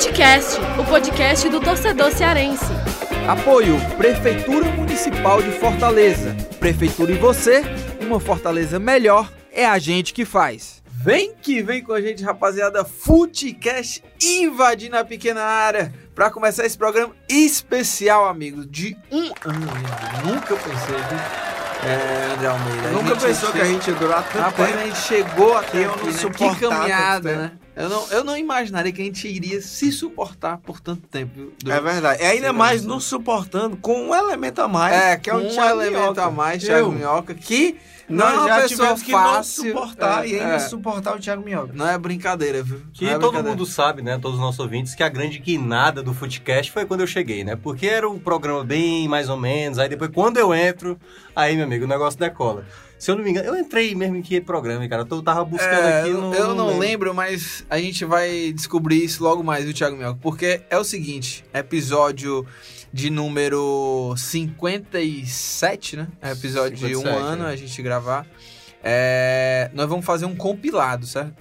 [0.00, 2.64] Futecast, o podcast do torcedor cearense.
[3.28, 6.34] Apoio Prefeitura Municipal de Fortaleza.
[6.58, 7.62] Prefeitura e você,
[8.00, 10.82] uma Fortaleza melhor é a gente que faz.
[10.86, 12.82] Vem que vem com a gente, rapaziada.
[12.82, 19.66] Futecast invadindo a pequena área para começar esse programa especial, amigos, de um ano.
[20.24, 21.50] Nunca pensei, viu?
[21.82, 22.90] É, André Almeida.
[22.90, 24.82] Nunca pensou que a gente ia durar tanto Rapaz, tempo.
[24.82, 26.54] a gente chegou até eu aqui, não né?
[26.54, 27.52] Que caminhada, né?
[27.80, 31.52] Eu não, eu não imaginaria que a gente iria se suportar por tanto tempo.
[31.66, 32.22] É verdade.
[32.22, 34.94] E ainda mais nos suportando com um elemento a mais.
[34.94, 36.24] É, que é o um Thiago elemento Minhoca.
[36.24, 36.92] a mais, Thiago Eu.
[36.92, 37.78] Minhoca, que
[38.10, 39.64] não Nós é uma já pessoa tivemos que fácil.
[39.64, 40.58] não suportar é, e ainda é.
[40.58, 41.72] suportar o Thiago Minhoca.
[41.72, 42.82] Não é brincadeira, viu?
[42.92, 44.18] Que é todo mundo sabe, né?
[44.18, 47.56] Todos os nossos ouvintes, que a grande guinada do Footcast foi quando eu cheguei, né?
[47.56, 49.78] Porque era um programa bem mais ou menos.
[49.78, 50.98] Aí depois, quando eu entro,
[51.34, 52.66] aí, meu amigo, o negócio decola.
[53.00, 55.06] Se eu não me engano, eu entrei mesmo em que programa, cara.
[55.10, 56.34] Eu tava buscando É, aqui eu, no.
[56.34, 60.18] eu não lembro, mas a gente vai descobrir isso logo mais, viu, Thiago Minhoca?
[60.20, 62.46] Porque é o seguinte, episódio
[62.92, 66.08] de número 57, né?
[66.20, 67.52] É episódio de um 57, ano é.
[67.52, 68.26] a gente gravar.
[68.84, 71.32] É, nós vamos fazer um compilado, certo?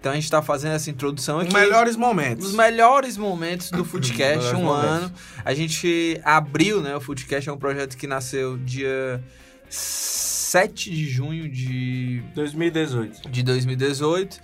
[0.00, 1.52] Então a gente tá fazendo essa introdução Os aqui.
[1.54, 2.46] melhores momentos.
[2.46, 4.90] Os melhores momentos do Melhores um momentos.
[4.90, 5.12] ano.
[5.44, 6.96] A gente abriu, né?
[6.96, 9.22] O Footcast é um projeto que nasceu dia
[10.52, 13.30] 7 de junho de 2018.
[13.30, 14.38] de 2018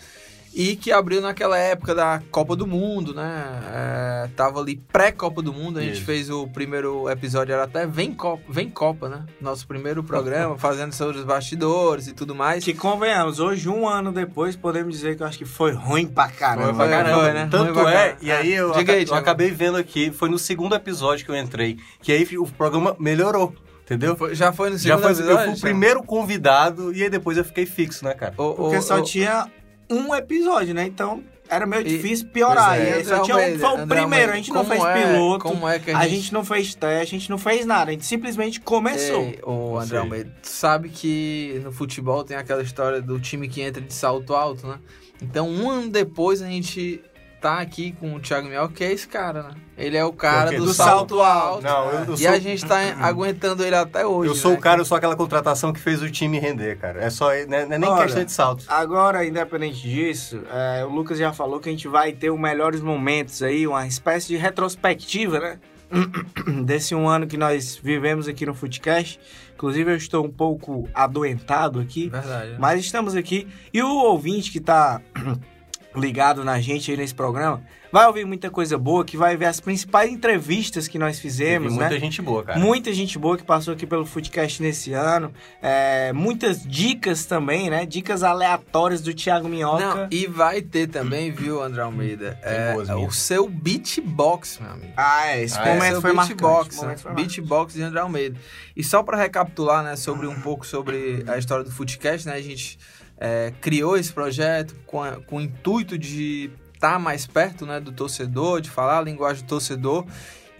[0.54, 3.60] e que abriu naquela época da Copa do Mundo, né?
[3.70, 6.06] É, tava ali pré-Copa do Mundo, a gente Isso.
[6.06, 9.26] fez o primeiro episódio, era até Vem Copa, Vem Copa, né?
[9.38, 12.64] Nosso primeiro programa, fazendo sobre os bastidores e tudo mais.
[12.64, 16.28] Que convenhamos, hoje, um ano depois, podemos dizer que eu acho que foi ruim pra
[16.30, 16.68] caramba.
[16.72, 17.48] Foi pra caramba, Foi, né?
[17.50, 20.74] Tanto é, e aí eu, Diga aca- aí, eu acabei vendo aqui, foi no segundo
[20.74, 23.54] episódio que eu entrei, que aí o programa melhorou,
[23.88, 24.16] entendeu?
[24.16, 25.38] Foi- já foi no Já segundo foi, episódio?
[25.40, 28.34] eu fui o primeiro convidado e aí depois eu fiquei fixo, né, cara?
[28.36, 29.46] O- Porque o- só o- tinha
[29.90, 30.84] um episódio, né?
[30.86, 32.76] Então era meio E- difícil piorar.
[32.76, 33.00] Pois é.
[33.00, 35.44] E só tinha um, foi o André primeiro, a gente não fez é- piloto.
[35.44, 38.04] Como é que A gente não fez teste, a gente não fez nada, a gente
[38.04, 39.22] simplesmente começou.
[39.22, 39.98] Ei, ô André.
[39.98, 44.34] Almeida, tu sabe que no futebol tem aquela história do time que entra de salto
[44.34, 44.78] alto, né?
[45.22, 47.00] Então, um ano depois, a gente
[47.40, 49.50] tá aqui com o Thiago Miel, que é esse cara, né?
[49.76, 51.62] Ele é o cara do, Do salto, alto.
[51.62, 54.30] Não, eu, eu e sou, a gente tá aguentando ele até hoje.
[54.30, 54.58] eu sou né?
[54.58, 57.00] o cara, eu sou aquela contratação que fez o time render, cara.
[57.00, 58.64] É só, não é, não é nem Olha, questão de salto.
[58.68, 62.80] Agora, independente disso, é, o Lucas já falou que a gente vai ter os melhores
[62.80, 65.58] momentos aí, uma espécie de retrospectiva, né?
[66.64, 69.20] Desse um ano que nós vivemos aqui no Footcast.
[69.54, 72.50] Inclusive, eu estou um pouco adoentado aqui, Verdade.
[72.50, 72.56] né?
[72.58, 73.48] mas estamos aqui.
[73.72, 75.00] E o ouvinte que tá
[75.98, 79.60] ligado na gente aí nesse programa vai ouvir muita coisa boa, que vai ver as
[79.60, 82.00] principais entrevistas que nós fizemos, Teve muita né?
[82.00, 82.58] gente boa, cara.
[82.58, 85.32] Muita gente boa que passou aqui pelo Footcast nesse ano.
[85.62, 87.86] É, muitas dicas também, né?
[87.86, 89.94] Dicas aleatórias do Thiago Minhoca.
[89.94, 92.38] Não, e vai ter também, viu, André Almeida?
[92.42, 94.92] É, boas o seu beatbox, meu amigo.
[94.96, 95.42] Ah, é.
[95.42, 95.74] Esse Ah, é.
[95.74, 96.34] momento Seu foi marcante.
[96.42, 96.82] beatbox, né?
[96.82, 97.40] momento foi marcante.
[97.40, 98.38] Beatbox de André Almeida.
[98.76, 102.40] E só para recapitular, né, sobre um pouco sobre a história do Footcast, né, a
[102.42, 102.78] gente
[103.20, 107.90] é, criou esse projeto com, a- com o intuito de estar mais perto, né, do
[107.92, 110.06] torcedor, de falar a linguagem do torcedor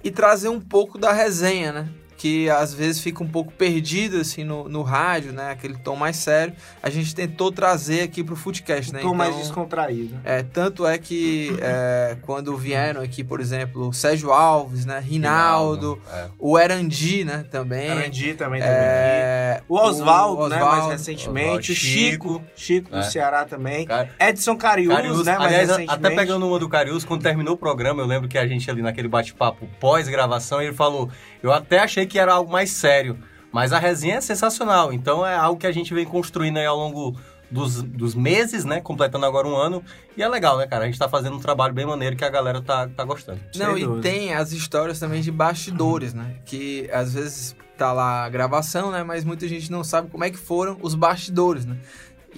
[0.03, 1.89] e trazer um pouco da resenha, né?
[2.19, 5.53] Que às vezes fica um pouco perdido assim no, no rádio, né?
[5.53, 6.53] Aquele tom mais sério.
[6.83, 8.99] A gente tentou trazer aqui pro Footcast, né?
[9.01, 10.17] Tô mais Então, descontraído.
[10.25, 14.99] é, tanto é que é, quando vieram aqui, por exemplo, o Sérgio Alves, né?
[14.99, 16.27] Rinaldo, É.
[16.41, 17.45] o Erandi, né?
[17.51, 17.89] Também.
[17.89, 18.61] Arandi também.
[18.65, 20.59] É, O Oswaldo, né?
[20.62, 21.71] Mais recentemente.
[21.71, 22.43] O Chico.
[22.56, 23.03] Chico do É.
[23.05, 23.87] Ceará também.
[23.87, 25.39] Cara, Edson Carius, Carius, né?
[25.39, 26.06] Mais aliás, recentemente.
[26.06, 28.83] até pegando uma do Carius, quando terminou o programa, eu lembro que a gente ali
[28.83, 31.09] naquele bate-papo pós-gravação, ele falou,
[31.43, 33.19] eu até achei que era algo mais sério,
[33.53, 36.76] mas a resenha é sensacional, então é algo que a gente vem construindo aí ao
[36.76, 37.16] longo
[37.50, 39.82] dos, dos meses, né, completando agora um ano,
[40.16, 42.28] e é legal, né, cara, a gente tá fazendo um trabalho bem maneiro que a
[42.28, 43.41] galera tá, tá gostando.
[43.56, 46.37] Não, Sem e tem as histórias também de bastidores, né?
[46.44, 49.05] Que às vezes tá lá a gravação, né?
[49.05, 51.76] Mas muita gente não sabe como é que foram os bastidores, né?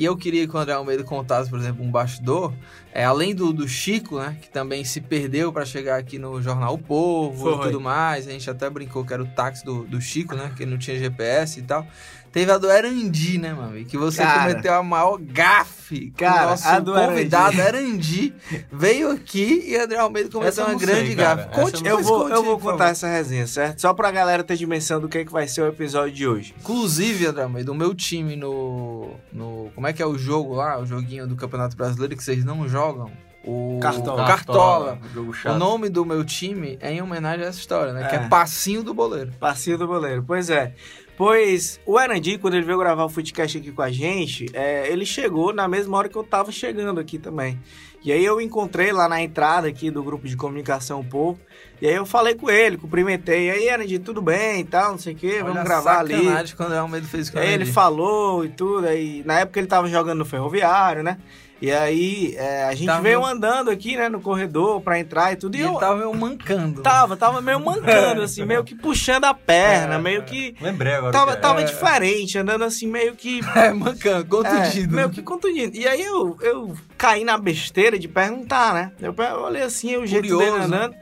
[0.00, 2.54] E eu queria que o André Almeida contasse, por exemplo, um bastidor,
[2.90, 4.34] é, além do, do Chico, né?
[4.40, 7.66] Que também se perdeu para chegar aqui no Jornal O Povo e Foi.
[7.66, 8.26] tudo mais.
[8.26, 10.54] A gente até brincou que era o táxi do, do Chico, né?
[10.56, 11.86] Que não tinha GPS e tal.
[12.32, 13.84] Teve a do Erandi, né, mano?
[13.84, 14.50] Que você Cara.
[14.50, 16.12] cometeu a maior gafe.
[16.16, 18.32] Cara, o nosso a do convidado Erandi
[18.70, 21.34] veio aqui e André Almeida cometeu uma sei, grande cara.
[21.42, 21.54] gafe.
[21.60, 22.90] Conte, eu vou, conte eu vou contar favor.
[22.92, 23.80] essa resenha, certo?
[23.80, 26.54] Só pra galera ter dimensão do que, é que vai ser o episódio de hoje.
[26.60, 29.70] Inclusive, André Almeida, o meu time no, no.
[29.74, 30.78] Como é que é o jogo lá?
[30.78, 33.10] O joguinho do Campeonato Brasileiro que vocês não jogam?
[33.42, 34.26] O Cartola.
[34.26, 34.98] Cartola.
[35.14, 38.06] Jogo O nome do meu time é em homenagem a essa história, né?
[38.06, 38.28] Que é É.
[38.28, 39.32] Passinho do Boleiro.
[39.40, 40.22] Passinho do goleiro.
[40.26, 40.74] Pois é.
[41.20, 45.04] Pois o Erandi, quando ele veio gravar o Footcast aqui com a gente, é, ele
[45.04, 47.60] chegou na mesma hora que eu tava chegando aqui também.
[48.02, 51.38] E aí eu encontrei lá na entrada aqui do grupo de comunicação Povo.
[51.78, 53.48] E aí eu falei com ele, cumprimentei.
[53.48, 55.98] E aí, Erandi, tudo bem e tal, não sei o quê, vamos Olha a gravar
[55.98, 56.26] ali.
[56.56, 57.72] quando é Almeida fez isso com Aí ele Andy.
[57.72, 61.18] falou e tudo, aí na época ele tava jogando no ferroviário, né?
[61.62, 65.36] E aí é, a gente Tava- veio andando aqui, né, no corredor pra entrar e
[65.36, 65.56] tudo.
[65.56, 66.80] E E, eu tava meio mancando.
[66.80, 70.54] tava, tava meio mancando, assim, meio que puxando a perna, É, meio que.
[70.60, 71.12] Lembrei agora.
[71.12, 71.40] Tava, que é.
[71.40, 73.40] tava diferente, andando assim, meio que.
[73.54, 74.92] É, mancando, contundido.
[74.94, 75.76] É, meio que contundido.
[75.76, 78.92] E aí eu, eu caí na besteira de perguntar, né?
[79.00, 80.94] Eu, olhei assim, o jeito Curioso, dele andando.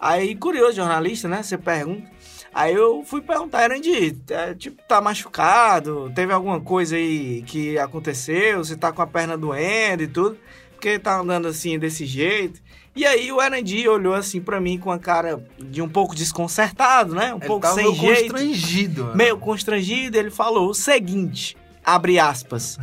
[0.00, 1.42] Aí, curioso, jornalista, né?
[1.42, 2.15] Você pergunta.
[2.58, 6.10] Aí eu fui perguntar, Erandi, é, tipo, tá machucado?
[6.14, 8.64] Teve alguma coisa aí que aconteceu?
[8.64, 10.38] Você tá com a perna doendo e tudo?
[10.72, 12.62] Porque tá andando assim, desse jeito?
[12.94, 17.14] E aí o Erandi olhou assim pra mim com a cara de um pouco desconcertado,
[17.14, 17.34] né?
[17.34, 19.04] Um Ele pouco sem meio jeito constrangido.
[19.04, 19.16] mano.
[19.16, 22.78] meio constrangido, ele falou o seguinte, abre aspas,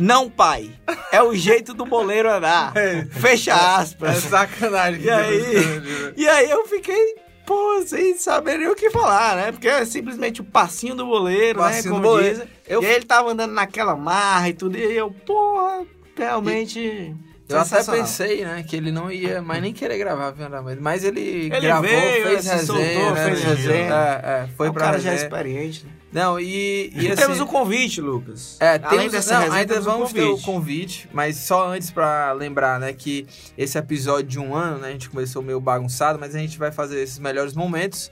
[0.00, 0.72] não pai,
[1.12, 2.72] é o jeito do boleiro andar,
[3.20, 4.16] fecha É aspas.
[4.24, 5.00] sacanagem.
[5.00, 5.38] que E aí?
[5.44, 6.12] constrangido.
[6.16, 7.14] E aí eu fiquei,
[7.46, 9.52] pô, sem saber nem o que falar, né?
[9.52, 11.90] Porque é simplesmente o passinho do boleiro, Passinho né?
[11.90, 12.34] do Como boleiro.
[12.36, 12.48] dizem.
[12.66, 15.84] Eu- E ele tava andando naquela marra e tudo, e eu, porra,
[16.16, 17.14] realmente...
[17.48, 20.46] Eu até pensei, né, que ele não ia mais nem querer gravar, viu?
[20.80, 23.94] Mas ele, Ele gravou, veio, fez se resenha, soltou, né, fez resenha.
[23.94, 25.26] É, é, foi o pra cara já é resenha.
[25.28, 25.92] experiente, né?
[26.12, 28.58] Não, e, e, assim, temos o convite, Lucas.
[28.60, 31.08] É, Além temos, dessa não, ainda temos um vamos ter o convite.
[31.10, 33.26] mas só antes pra lembrar, né, que
[33.56, 36.70] esse episódio de um ano, né, a gente começou meio bagunçado, mas a gente vai
[36.70, 38.10] fazer esses melhores momentos,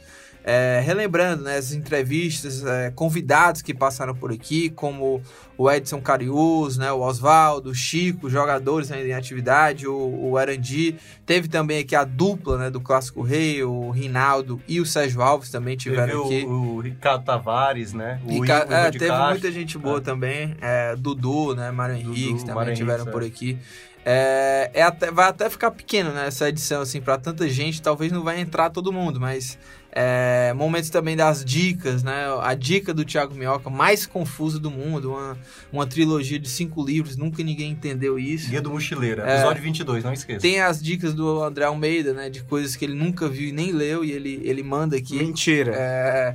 [0.52, 5.22] é, relembrando, né, as entrevistas, é, convidados que passaram por aqui, como
[5.56, 9.94] o Edson Carius, né, o Oswaldo, o Chico, jogadores ainda em atividade, o,
[10.30, 14.86] o Arandi, teve também aqui a dupla, né, do Clássico Rei, o Rinaldo e o
[14.86, 16.44] Sérgio Alves também Teve tiveram aqui.
[16.44, 18.20] o, o Ricardo Tavares, né?
[18.24, 19.28] O Rica- Igor é, teve Castro.
[19.30, 20.00] muita gente boa É.
[20.00, 20.56] também.
[20.60, 21.70] É, Dudu, né?
[21.70, 23.26] Mário Henrique também Mário tiveram Henriques, por é.
[23.26, 23.58] aqui.
[24.04, 26.26] É, é até- vai até ficar pequeno, né?
[26.26, 27.80] Essa edição, assim, pra tanta gente.
[27.82, 29.58] Talvez não vai entrar todo mundo, mas...
[29.92, 32.24] é, momentos também das dicas, né?
[32.42, 35.10] A dica do Thiago Minhoca, mais confusa do mundo.
[35.10, 35.36] Uma,
[35.72, 38.50] uma trilogia de cinco livros, nunca ninguém entendeu isso.
[38.50, 39.34] Guia do Mochileiro, É.
[39.34, 40.40] episódio 22, não esqueça.
[40.40, 42.30] Tem as dicas do André Almeida, né?
[42.30, 44.04] De coisas que ele nunca viu e nem leu.
[44.04, 45.16] E ele, ele manda aqui.
[45.16, 45.72] Mentira.
[45.74, 46.34] É,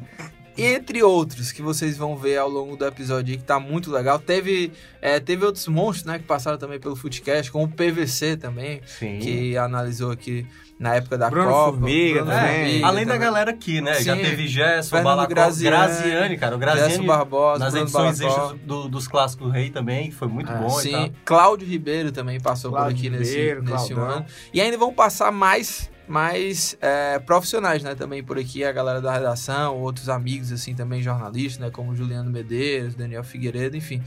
[0.57, 4.17] entre outros que vocês vão ver ao longo do episódio aí, que tá muito legal.
[4.19, 4.71] Teve,
[5.01, 9.19] é, teve outros monstros, né, que passaram também pelo Footcast, como o PVC também, Sim.
[9.19, 10.45] que analisou aqui
[10.77, 11.71] na época da Bruno Copa.
[11.77, 12.65] Formiga Bruno também.
[12.65, 13.93] Formiga Além da galera aqui, né?
[14.01, 14.21] Já Sim.
[14.21, 16.57] teve Gerson, Fernando Balacó, Graziani, Graziani, cara.
[16.57, 20.27] O Gerson Graziani Barbosa, nas Bruno edições extras do- dos clássicos Rei também, que foi
[20.27, 21.09] muito Ah, bom e sim, tal.
[21.23, 24.15] Cláudio Ribeiro também passou Cláudio por aqui Ribeiro, nesse, nesse Claudão.
[24.17, 24.25] ano.
[24.53, 27.95] E ainda vão passar mais, mais é, profissionais, né?
[27.95, 31.69] Também por aqui, a galera da redação, outros amigos, assim, também jornalistas, né?
[31.71, 34.01] Como Juliano Medeiros, Daniel Figueiredo, enfim.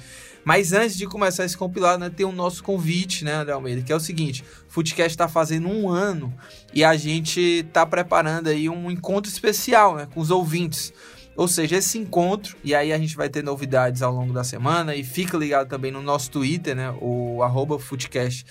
[0.45, 2.11] Mas antes de começar esse compilado, né?
[2.11, 3.83] Tem o nosso convite, né, André Almeida?
[3.83, 6.33] Que é o seguinte, o Footcast tá fazendo um ano
[6.73, 10.09] e a gente tá preparando aí um encontro especial, né?
[10.13, 10.93] Com os ouvintes.
[11.39, 14.97] Ou seja, esse encontro, e aí a gente vai ter novidades ao longo da semana,
[14.97, 16.93] e fica ligado também no nosso Twitter, né?
[17.01, 18.45] O arroba podcast,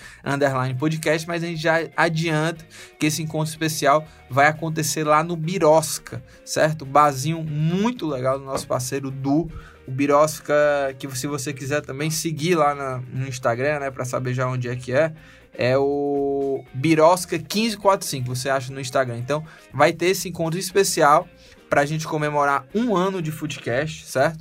[1.28, 2.64] mas a gente já adianta
[2.98, 6.86] que esse encontro especial vai acontecer lá no Birosca, certo?
[6.86, 9.50] Barzinho muito legal do nosso parceiro Du.
[9.86, 10.54] O Birosca,
[10.98, 13.90] que se você quiser também seguir lá na- no Instagram, né?
[13.90, 15.12] Pra saber já onde é que é.
[15.52, 19.18] É o Birosca 1545, você acha no Instagram.
[19.18, 21.28] Então, vai ter esse encontro especial
[21.68, 24.38] pra gente comemorar um ano de Footcast, certo?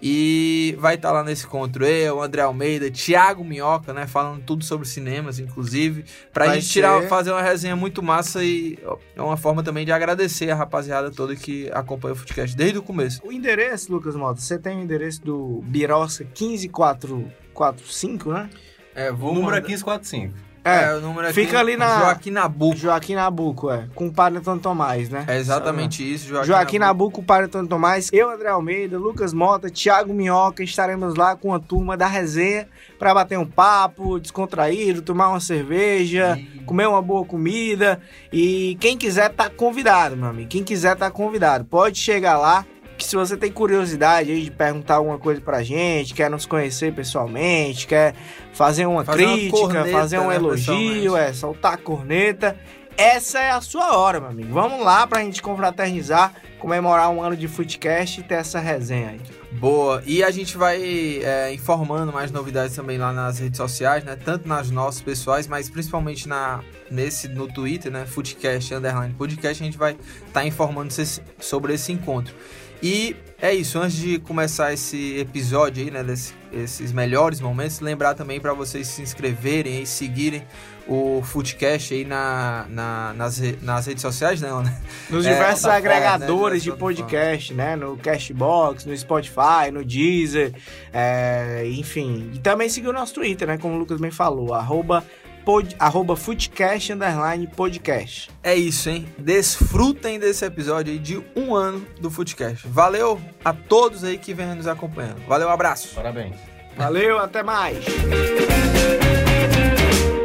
[0.00, 4.06] E vai estar lá nesse encontro eu, André Almeida, Thiago Minhoca, né?
[4.06, 6.04] Falando tudo sobre cinemas, inclusive.
[6.32, 8.78] Pra Vai gente tirar, ser- fazer uma resenha muito massa e
[9.16, 12.82] é uma forma também de agradecer a rapaziada toda que acompanha o Footcast desde o
[12.82, 13.20] começo.
[13.24, 18.48] O endereço, Lucas Mota, você tem o endereço do Birosca 15445, né?
[18.94, 20.34] É, vou número mandar- 1545.
[20.64, 22.76] É, o número aqui, Fica ali na- Joaquim Nabuco.
[22.76, 23.86] Joaquim Nabuco, é.
[23.94, 25.24] Com o Padre Antônio Tomás, né?
[25.26, 30.12] É exatamente isso, Joaquim, Joaquim Nabuco, Padre Antônio Tomás, eu, André Almeida, Lucas Mota, Thiago
[30.12, 35.40] Minhoca, estaremos lá com a turma da resenha para bater um papo, descontraído, tomar uma
[35.40, 38.00] cerveja, comer uma boa comida.
[38.32, 40.48] E quem quiser tá convidado, meu amigo.
[40.48, 41.64] Quem quiser tá convidado.
[41.64, 42.64] Pode chegar lá.
[42.98, 46.92] Que se você tem curiosidade aí de perguntar alguma coisa pra gente, quer nos conhecer
[46.92, 48.12] pessoalmente, quer
[48.52, 52.56] fazer uma Fazer uma crítica, corneta, fazer um né, elogio, é, soltar a corneta,
[52.96, 54.52] essa é a sua hora, meu amigo.
[54.52, 59.20] Vamos lá pra gente confraternizar, comemorar um ano de Footcast e ter essa resenha aí.
[59.52, 60.02] Boa.
[60.04, 64.16] E a gente vai é, informando mais novidades também lá nas redes sociais, né?
[64.16, 68.04] Tanto nas nossas pessoais, mas principalmente na, nesse, no Twitter, né?
[68.04, 72.34] Footcast, underline podcast, a gente vai estar informando cês- sobre esse encontro.
[72.82, 78.14] E é isso, antes de começar esse episódio aí, né, desse, esses melhores momentos, lembrar
[78.14, 80.42] também para vocês se inscreverem e seguirem
[80.88, 84.76] o Footcast aí na, na, nas, nas redes sociais, não, né?
[85.10, 87.76] Nos É, diversos tá agregadores fora, né, de podcast, né?
[87.76, 90.52] No Cashbox, no Spotify, no Deezer,
[90.92, 92.30] é, enfim.
[92.34, 93.58] E também seguir o nosso Twitter, né?
[93.58, 95.04] Como o Lucas bem falou, arroba,
[95.48, 98.30] pod, arroba Footcast, underline, podcast.
[98.42, 99.08] É isso, hein?
[99.16, 102.68] Desfrutem desse episódio aí de um ano do Footcast.
[102.68, 105.26] Valeu a todos aí que vêm nos acompanhando.
[105.26, 105.94] Valeu, um abraço.
[105.94, 106.36] Parabéns.
[106.76, 107.78] Valeu, até mais!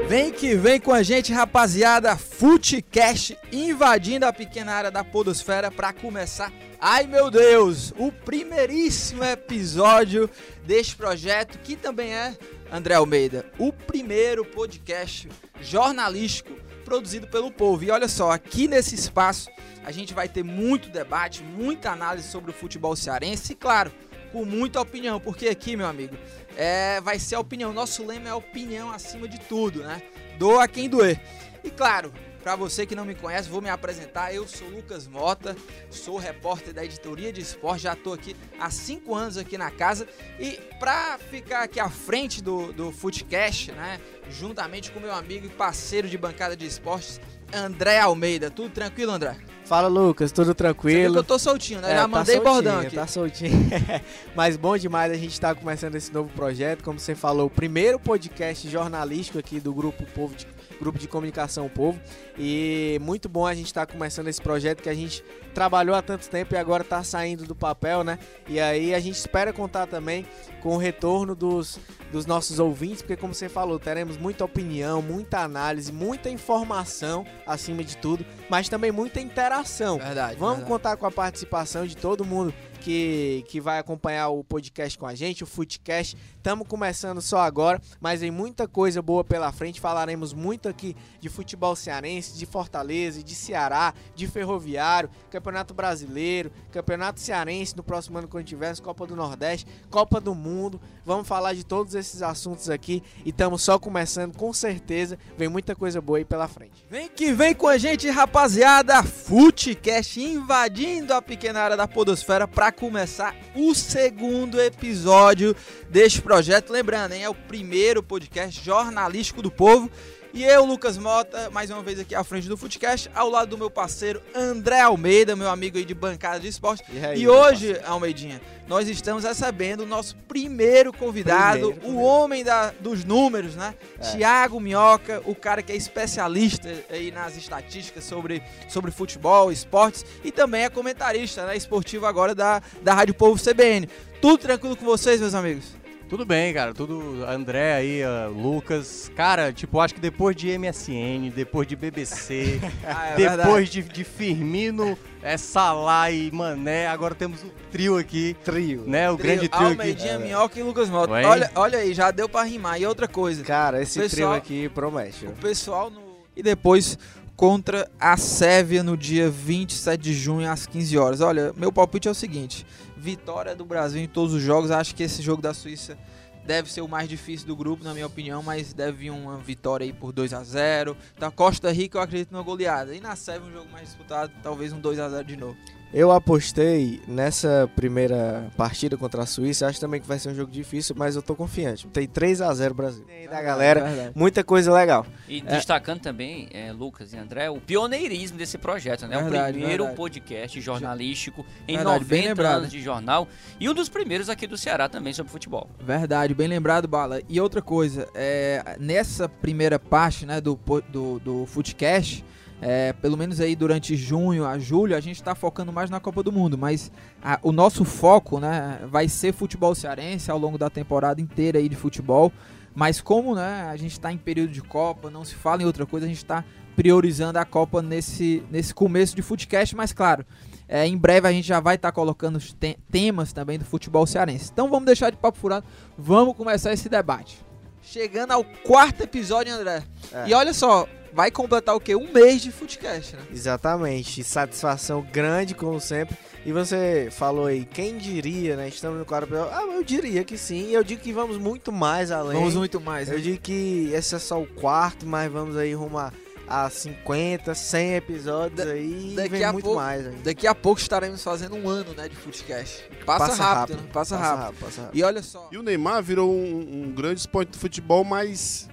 [0.09, 2.17] Vem que vem com a gente, rapaziada.
[2.17, 6.51] Footcast invadindo a pequena área da Podosfera para começar.
[6.81, 10.29] Ai meu Deus, o primeiríssimo episódio
[10.65, 12.35] deste projeto que também é
[12.73, 15.29] André Almeida, o primeiro podcast
[15.61, 17.83] jornalístico produzido pelo povo.
[17.83, 19.47] E olha só, aqui nesse espaço
[19.85, 23.91] a gente vai ter muito debate, muita análise sobre o futebol cearense e claro,
[24.31, 26.17] com muita opinião, porque aqui, meu amigo,
[26.57, 27.71] é, vai ser a opinião.
[27.71, 30.01] Nosso lema é opinião acima de tudo, né?
[30.39, 31.21] Doa quem doer.
[31.63, 32.11] E claro,
[32.43, 34.33] para você que não me conhece, vou me apresentar.
[34.35, 35.55] Eu sou Lucas Mota,
[35.89, 40.05] sou repórter da editoria de esporte, já estou aqui há cinco anos aqui na casa.
[40.37, 43.99] E para ficar aqui à frente do, do Footcast, né?
[44.29, 47.19] Juntamente com meu amigo e parceiro de bancada de esportes,
[47.53, 48.51] André Almeida.
[48.51, 49.37] Tudo tranquilo, André?
[49.63, 51.13] Fala, Lucas, tudo tranquilo?
[51.13, 51.91] que eu tô soltinho, né?
[51.91, 52.95] É, Já tá mandei soltinho, bordão aqui.
[52.95, 53.69] Tá soltinho.
[54.35, 56.83] Mas bom demais a gente tá começando esse novo projeto.
[56.83, 60.45] Como você falou, o primeiro podcast jornalístico aqui do Grupo Povo de,
[60.83, 61.97] Grupo de Comunicação Povo.
[62.37, 65.23] E muito bom a gente estar começando esse projeto que a gente
[65.53, 68.19] trabalhou há tanto tempo e agora tá saindo do papel, né?
[68.49, 70.25] E aí a gente espera contar também
[70.61, 71.79] com o retorno dos,
[72.11, 77.81] dos nossos ouvintes, porque como você falou, teremos muita opinião, muita análise, muita informação acima
[77.81, 79.99] de tudo, mas também muita interação.
[79.99, 80.35] Verdade.
[80.37, 80.71] Vamos verdade.
[80.71, 85.15] contar com a participação de todo mundo que, que vai acompanhar o podcast com a
[85.15, 86.17] gente, o Footcast.
[86.35, 89.79] Estamos começando só agora, mas tem muita coisa boa pela frente.
[89.79, 97.21] Falaremos muito aqui de futebol cearense, de Fortaleza, de Ceará, de Ferroviário, Campeonato Brasileiro, Campeonato
[97.21, 100.81] Cearense no próximo ano quando tivermos, Copa do Nordeste, Copa do Mundo.
[101.05, 105.17] Vamos falar de todos esses assuntos aqui e estamos só começando, com certeza.
[105.37, 106.85] Vem muita coisa boa aí pela frente.
[106.89, 109.01] Vem que vem com a gente, rapaziada.
[109.03, 115.55] Footcast invadindo a pequena área da Podosfera para começar o segundo episódio
[115.89, 116.71] deste projeto.
[116.71, 119.89] Lembrando, hein, é o primeiro podcast jornalístico do povo.
[120.35, 123.57] E eu, Lucas Mota, mais uma vez aqui à frente do Footcast, ao lado do
[123.57, 126.83] meu parceiro André Almeida, meu amigo aí de bancada de esporte.
[126.91, 132.01] E, aí, E hoje, Almeidinha, nós estamos recebendo o nosso primeiro convidado, Primeiro, o primeiro.
[132.07, 133.75] homem da- dos números, né?
[133.99, 134.09] É.
[134.11, 140.31] Tiago Minhoca, o cara que é especialista aí nas estatísticas sobre, sobre futebol, esportes e
[140.31, 143.87] também é comentarista né, esportivo agora da, da Rádio Povo CBN.
[144.19, 145.82] Tudo tranquilo com vocês, meus amigos?
[146.13, 146.75] Tudo bem, cara.
[146.75, 147.25] Tudo.
[147.25, 149.11] André aí, ah, Lucas.
[149.15, 154.03] Cara, tipo, acho que depois de MSN, depois de BBC, Ah, é depois de, de
[154.03, 158.83] Firmino, é, Salah e Mané, agora temos o trio aqui, Trio.
[158.85, 159.09] né?
[159.09, 159.71] O grande trio aqui.
[159.71, 161.13] Almeidinha, Minhoca e Lucas Mota.
[161.13, 161.25] Ué?
[161.25, 162.79] Olha, olha aí, já deu pra rimar.
[162.79, 165.25] E outra coisa, Cara, esse Pessoal- trio aqui promete.
[165.25, 165.99] o pessoal no...
[166.35, 166.95] E depois
[167.35, 171.21] contra a Sérvia no dia 27 de junho às 15 horas.
[171.21, 172.67] Olha, meu palpite é o seguinte:
[173.03, 174.71] vitória do Brasil em todos os jogos.
[174.71, 175.97] Acho que esse jogo da Suíça
[176.45, 179.83] deve ser o mais difícil do grupo, na minha opinião, mas deve vir uma vitória
[179.83, 182.95] aí por 2 a 0 Da Costa Rica eu acredito numa goleada.
[182.95, 185.57] E na Sérvia um jogo mais disputado, talvez um 2 a 0 de novo.
[185.93, 189.67] Eu apostei nessa primeira partida contra a Suíça.
[189.67, 191.85] Acho também que vai ser um jogo difícil, mas eu tô confiante.
[191.87, 193.05] Tem 3 a 0 Brasil.
[193.07, 195.05] E aí da galera, É muita coisa legal.
[195.29, 199.21] E destacando também, é, Lucas e André, o pioneirismo desse projeto, né?
[199.21, 199.95] Verdade, o primeiro verdade.
[199.97, 202.57] podcast jornalístico em Verdade, bem 90 lembrado.
[202.57, 203.27] anos de jornal
[203.59, 205.69] e um dos primeiros aqui do Ceará também sobre futebol.
[205.79, 207.21] Verdade, bem lembrado, Bala.
[207.29, 210.59] E outra coisa, é, nessa primeira parte né, do,
[210.89, 212.25] do, do Footcast,
[212.65, 216.23] é, pelo menos aí durante junho a julho, a gente está focando mais na Copa
[216.23, 216.91] do Mundo, mas
[217.21, 221.67] a- o nosso foco né, vai ser futebol cearense ao longo da temporada inteira aí
[221.69, 222.31] de futebol.
[222.75, 225.85] Mas como né, a gente está em período de Copa, não se fala em outra
[225.85, 226.43] coisa, a gente está
[226.75, 230.25] priorizando a Copa nesse, nesse começo de Footcast, mas claro,
[230.67, 234.07] é, em breve a gente já vai estar colocando os te- temas também do futebol
[234.07, 234.49] cearense.
[234.51, 235.63] Então vamos deixar de papo furado,
[235.95, 237.37] vamos começar esse debate.
[237.83, 239.83] Chegando ao quarto episódio, André.
[240.11, 240.29] É.
[240.29, 241.95] E olha só, vai completar o quê?
[241.95, 243.21] Um mês de Footcast, né?
[243.31, 244.23] Exatamente.
[244.23, 246.17] Satisfação grande, como sempre.
[246.45, 248.67] E você falou aí, quem diria, né?
[248.67, 249.53] Estamos no quarto episódio.
[249.53, 250.69] Ah, eu diria que sim.
[250.69, 252.37] E eu digo que vamos muito mais além.
[252.37, 253.07] Vamos muito mais.
[253.07, 253.21] Eu né?
[253.21, 256.13] digo que esse é só o quarto, mas vamos aí rumar
[256.45, 260.17] a 50, 100 episódios aí daqui e vem a muito pouco- mais ainda.
[260.23, 262.83] Daqui a pouco estaremos fazendo um ano, né, de Footcast.
[263.05, 263.87] Passa, rápido, né?
[263.93, 264.59] Passa, rápido.
[264.59, 264.97] passa rápido.
[264.97, 268.67] E olha só, E o Neymar virou um, um grande expoente do futebol, mas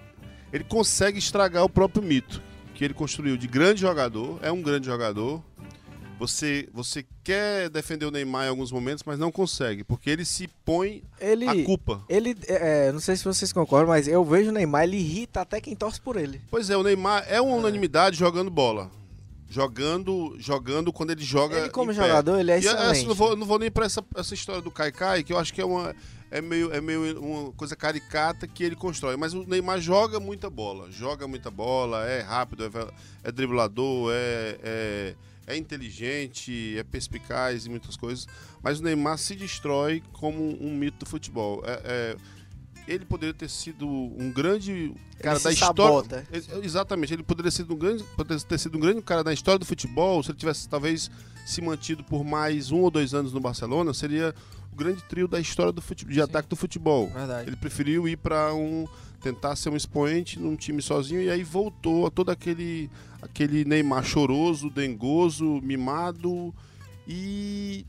[0.53, 2.43] ele consegue estragar o próprio mito
[2.75, 4.39] que ele construiu de grande jogador.
[4.43, 5.43] É um grande jogador.
[6.19, 10.49] Você, você quer defender o Neymar em alguns momentos, mas não consegue, porque ele se
[10.67, 12.03] põe Ele, a culpa.
[12.11, 15.63] ele é, não sei se vocês concordam, mas eu vejo o Neymar, ele irrita até
[15.63, 16.39] quem torce por ele.
[16.51, 18.91] Pois é, o Neymar é uma unanimidade jogando bola.
[19.49, 21.59] Jogando, jogando quando ele joga.
[21.59, 23.07] Ele como jogador, ele é E essa, excelente.
[23.09, 25.61] não, vou, não vou nem pra essa, essa história do Kaikai, que eu acho que
[25.61, 25.95] é uma.
[26.31, 29.17] É meio, é meio uma coisa caricata que ele constrói.
[29.17, 30.91] Mas o Neymar joga muita bola.
[30.91, 32.69] Joga muita bola, é rápido, é,
[33.29, 35.15] é driblador, é, é,
[35.49, 38.27] é inteligente, é perspicaz e muitas coisas.
[38.63, 41.63] Mas o Neymar se destrói como um mito do futebol.
[41.67, 42.17] É- é,
[42.89, 46.27] ele poderia ter sido um grande cara da história.
[46.33, 49.59] Ex- Exatamente, ele poderia, ser um grande, poderia ter sido um grande cara da história
[49.59, 50.23] do futebol.
[50.23, 51.11] Se ele tivesse talvez
[51.47, 54.35] se mantido por mais um ou dois anos no Barcelona, seria
[54.73, 57.09] o grande trio da história do futebol, de ataque do futebol.
[57.09, 57.49] verdade.
[57.49, 58.87] Ele preferiu ir para um
[59.21, 64.03] tentar ser um expoente num time sozinho e aí voltou a todo aquele aquele Neymar
[64.03, 66.55] choroso, dengoso, mimado
[67.07, 67.85] e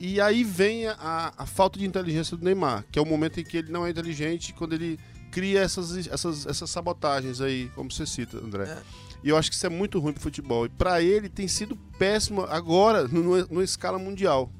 [0.00, 3.44] e aí vem a, a falta de inteligência do Neymar, que é o momento em
[3.44, 4.98] que ele não é inteligente quando ele
[5.30, 8.64] cria essas, essas, essas sabotagens aí, como você cita, André.
[8.64, 8.82] É.
[9.22, 10.64] E eu acho que isso é muito ruim pro futebol.
[10.64, 14.50] E para ele tem sido péssimo agora, numa, numa escala mundial.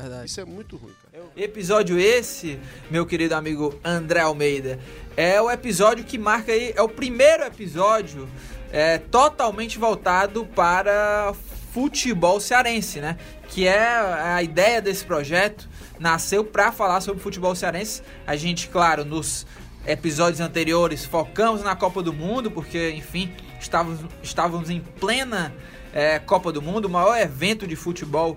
[0.00, 0.26] Verdade.
[0.26, 1.24] Isso é muito ruim, cara.
[1.36, 2.58] Episódio esse,
[2.90, 4.78] meu querido amigo André Almeida,
[5.16, 8.28] é o episódio que marca aí, é o primeiro episódio
[8.72, 11.32] é, totalmente voltado para
[11.72, 13.16] futebol cearense, né?
[13.48, 18.02] Que é a ideia desse projeto, nasceu para falar sobre futebol cearense.
[18.26, 19.46] A gente, claro, nos
[19.86, 25.54] episódios anteriores focamos na Copa do Mundo, porque, enfim, estávamos, estávamos em plena
[25.92, 28.36] é, Copa do Mundo, o maior evento de futebol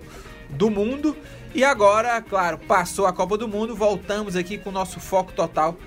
[0.50, 1.16] do mundo.
[1.56, 5.77] E agora, claro, passou a Copa do Mundo, voltamos aqui com o nosso foco total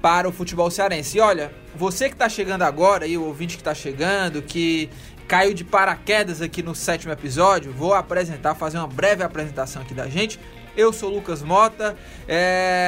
[0.00, 1.18] para o futebol cearense.
[1.18, 4.88] E olha, você que está chegando agora, e o ouvinte que está chegando, que
[5.26, 10.08] caiu de paraquedas aqui no sétimo episódio, vou apresentar, fazer uma breve apresentação aqui da
[10.08, 10.38] gente.
[10.76, 11.96] Eu sou Lucas Mota,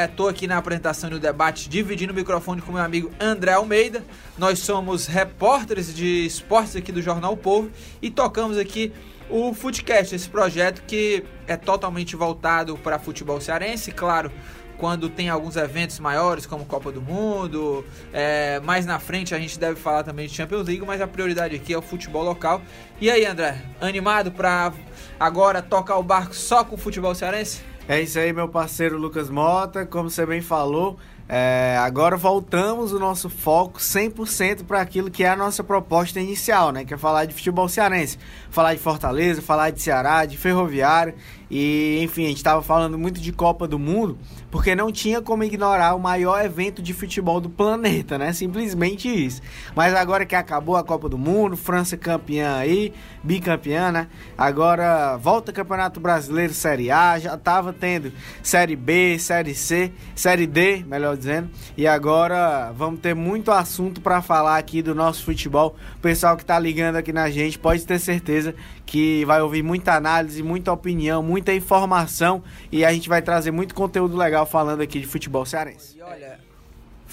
[0.09, 4.05] estou aqui na apresentação no debate, dividindo o microfone com meu amigo André Almeida.
[4.39, 7.69] Nós somos repórteres de esportes aqui do Jornal o Povo
[8.01, 8.93] e tocamos aqui
[9.31, 14.31] o Footcast, esse projeto que é totalmente voltado para futebol cearense, claro,
[14.77, 19.59] quando tem alguns eventos maiores, como Copa do Mundo, é, mais na frente a gente
[19.59, 22.63] deve falar também de Champions League, mas a prioridade aqui é o futebol local.
[22.99, 24.73] E aí, André, animado para
[25.19, 27.61] agora tocar o barco só com o futebol cearense?
[27.87, 29.85] É isso aí, meu parceiro Lucas Mota.
[29.85, 30.99] Como você bem falou,
[31.33, 36.73] é, agora voltamos o nosso foco 100% para aquilo que é a nossa proposta inicial,
[36.73, 36.85] né?
[36.85, 38.19] Que é falar de futebol cearense.
[38.51, 41.15] Falar de Fortaleza, falar de Ceará, de Ferroviário.
[41.51, 44.17] E, enfim, a gente estava falando muito de Copa do Mundo,
[44.51, 48.33] porque não tinha como ignorar o maior evento de futebol do planeta, né?
[48.33, 49.43] Simplesmente isso.
[49.75, 54.07] Mas agora que acabou a Copa do Mundo, França campeã aí, bicampeã, né?
[54.39, 60.85] Agora volta Campeonato Brasileiro Série A, já tava tendo Série B, Série C, Série D,
[60.87, 61.51] melhor dizendo.
[61.77, 65.77] E agora vamos ter muito assunto para falar aqui do nosso futebol.
[65.97, 68.55] O pessoal que tá ligando aqui na gente pode ter certeza
[68.91, 73.73] que vai ouvir muita análise, muita opinião, muita informação e a gente vai trazer muito
[73.73, 75.97] conteúdo legal falando aqui de futebol cearense.
[75.97, 76.40] E olha,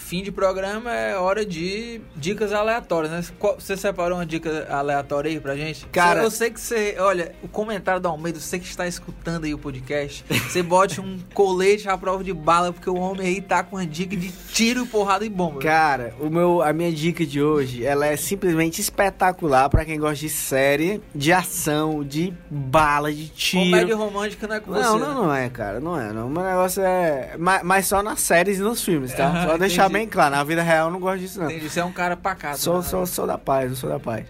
[0.07, 3.21] fim de programa é hora de dicas aleatórias, né?
[3.59, 5.85] Você separou uma dica aleatória aí pra gente?
[5.87, 9.53] Cara- eu sei que você, olha, o comentário do Almeida, você que está escutando aí
[9.53, 13.61] o podcast, você bote um colete à prova de bala, porque o homem aí tá
[13.63, 15.59] com uma dica de tiro, porrada e bomba.
[15.59, 20.15] Cara, o meu, a minha dica de hoje, ela é simplesmente espetacular para quem gosta
[20.17, 23.63] de série, de ação, de bala, de tiro.
[23.65, 24.99] Comédia romântica não é com Não, você.
[25.05, 25.13] não, né?
[25.15, 26.13] não é, cara, não é.
[26.13, 26.27] Não.
[26.27, 27.35] O meu negócio é.
[27.37, 29.27] Mas, mas só nas séries e nos filmes, tá?
[29.27, 29.96] Aham, só deixar entendi.
[29.97, 31.49] Bem claro, na vida real eu não gosto disso, não.
[31.49, 32.59] Entendi, você é um cara pacato.
[32.59, 32.83] Sou, né?
[32.83, 34.25] sou, sou da paz, eu sou da paz.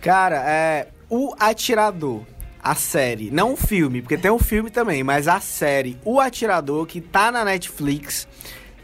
[0.00, 0.88] Cara, é.
[1.08, 2.22] O Atirador,
[2.62, 6.86] a série, não o filme, porque tem um filme também, mas a série O Atirador,
[6.86, 8.26] que tá na Netflix.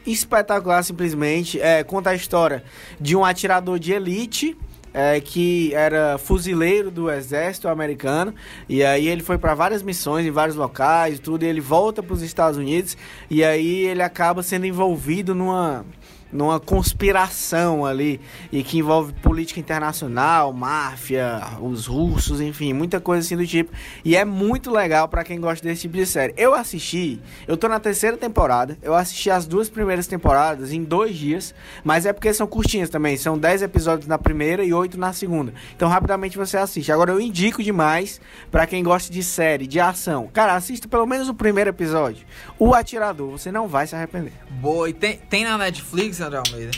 [0.06, 1.60] Espetacular, simplesmente.
[1.60, 2.62] É, conta a história
[3.00, 4.56] de um atirador de elite.
[4.92, 8.34] é, que era fuzileiro do exército americano
[8.68, 12.02] e aí ele foi para várias missões em vários locais e tudo e ele volta
[12.02, 12.96] para os Estados Unidos
[13.30, 15.84] e aí ele acaba sendo envolvido numa
[16.32, 18.20] numa conspiração ali
[18.52, 23.72] e que envolve política internacional, máfia, os russos, enfim, muita coisa assim do tipo.
[24.04, 26.34] E é muito legal pra quem gosta desse tipo de série.
[26.36, 31.16] Eu assisti, eu tô na terceira temporada, eu assisti as duas primeiras temporadas em dois
[31.16, 35.12] dias, mas é porque são curtinhas também, são 10 episódios na primeira e 8 na
[35.12, 35.52] segunda.
[35.74, 36.92] Então rapidamente você assiste.
[36.92, 40.28] Agora eu indico demais pra quem gosta de série, de ação.
[40.32, 42.26] Cara, assista pelo menos o primeiro episódio.
[42.58, 44.32] O Atirador, você não vai se arrepender.
[44.50, 46.72] Boa, e tem, tem na Netflix, Almeida?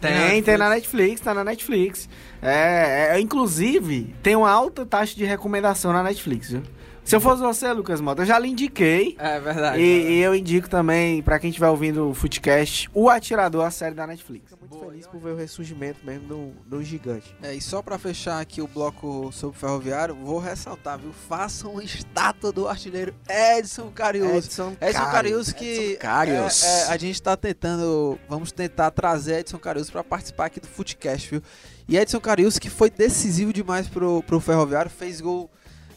[0.00, 2.08] Tem, tem na Netflix, tá na Netflix.
[2.42, 6.62] É, é, inclusive, tem uma alta taxa de recomendação na Netflix, viu?
[7.06, 9.14] Se eu fosse você, Lucas Mota, eu já lhe indiquei.
[9.16, 9.80] É verdade.
[9.80, 13.94] E, e eu indico também, pra quem estiver ouvindo o Footcast, O Atirador, a série
[13.94, 14.50] da Netflix.
[14.50, 17.32] Tô muito feliz por ver o ressurgimento mesmo do, do gigante.
[17.40, 21.12] É, e só pra fechar aqui o bloco sobre ferroviário, vou ressaltar, viu?
[21.12, 24.38] Façam uma estátua do artilheiro Edson Cariuso.
[24.38, 26.64] Edson, Edson Cariuso que Edson Carius.
[26.64, 30.66] é, é, a gente tá tentando, vamos tentar trazer Edson Cariuso pra participar aqui do
[30.66, 31.42] Footcast, viu?
[31.88, 35.48] E Edson Cariuso que foi decisivo demais pro, pro Ferroviário, fez gol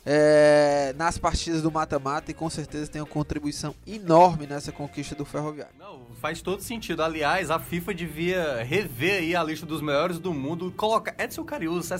[0.05, 5.25] é, nas partidas do mata-mata e com certeza tem uma contribuição enorme nessa conquista do
[5.25, 5.73] Ferroviário.
[5.79, 7.03] Não, faz todo sentido.
[7.03, 10.73] Aliás, a FIFA devia rever aí a lista dos melhores do mundo.
[10.75, 11.99] Coloca Edson Cariuso, é.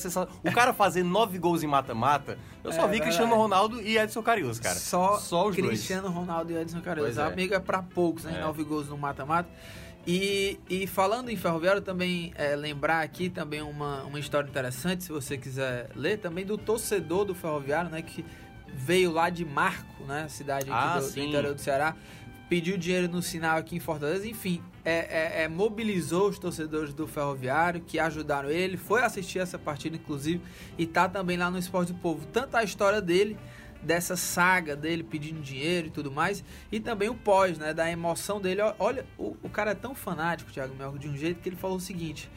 [0.50, 2.38] O cara fazer nove gols em mata-mata.
[2.64, 3.02] Eu só É, vi verdade.
[3.04, 4.76] Cristiano Ronaldo e Edson Cariuso, cara.
[4.76, 5.68] Só, Só os dois.
[5.68, 7.08] Cristiano Ronaldo e Edson Cariuso.
[7.16, 7.32] Pois é.
[7.32, 8.38] Amigo é pra poucos, né?
[8.38, 8.42] É.
[8.42, 9.50] Nove gols no mata-mata.
[10.12, 15.12] E, e falando em Ferroviário, também é, lembrar aqui também uma, uma história interessante, se
[15.12, 18.02] você quiser ler, também do torcedor do Ferroviário, né?
[18.02, 18.26] Que
[18.74, 20.28] veio lá de Marco, né?
[20.28, 21.96] Cidade aqui Ah, do, do interior do Ceará.
[22.50, 27.06] Pediu dinheiro no sinal aqui em Fortaleza, enfim, é, é- é, mobilizou os torcedores do
[27.06, 30.42] Ferroviário que ajudaram ele, foi assistir essa partida, inclusive,
[30.76, 32.26] e tá também lá no Esporte do Povo.
[32.34, 33.38] Tanto a história dele,
[33.82, 38.40] dessa saga dele pedindo dinheiro e tudo mais, e também o pós, né, da emoção
[38.42, 38.62] dele.
[38.78, 41.78] Olha, o, o cara é tão fanático, Thiago Melco, de um jeito que ele falou
[41.78, 42.30] o seguinte,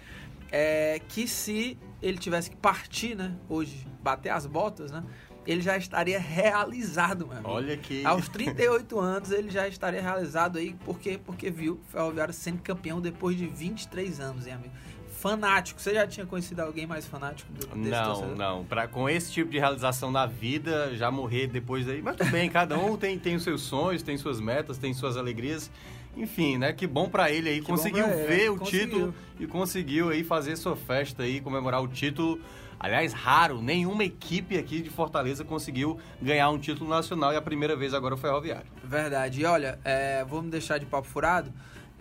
[0.50, 5.02] é que se ele tivesse que partir, né, hoje, bater as botas, né,
[5.46, 7.50] ele já estaria realizado, meu amigo.
[7.50, 8.04] Olha que.
[8.04, 13.00] Aos 38 anos ele já estaria realizado aí, porque porque viu o Ferroviário sendo campeão
[13.00, 14.74] depois de 23 anos, hein, amigo?
[15.22, 15.80] Fanático.
[15.80, 18.36] Você já tinha conhecido alguém mais fanático do, desse Não, torcedor?
[18.36, 18.64] não.
[18.64, 22.02] Pra, com esse tipo de realização na vida, já morrer depois daí.
[22.02, 25.16] Mas tudo bem, cada um tem, tem os seus sonhos, tem suas metas, tem suas
[25.16, 25.70] alegrias.
[26.16, 26.72] Enfim, né?
[26.72, 27.60] Que bom pra ele aí.
[27.60, 28.80] Que conseguiu ele, ver o conseguiu.
[28.84, 32.40] título e conseguiu aí fazer sua festa aí, comemorar o título.
[32.80, 37.76] Aliás, raro, nenhuma equipe aqui de Fortaleza conseguiu ganhar um título nacional e a primeira
[37.76, 38.66] vez agora o Ferroviário.
[38.82, 39.40] Verdade.
[39.40, 41.52] E olha, é, vamos deixar de papo furado.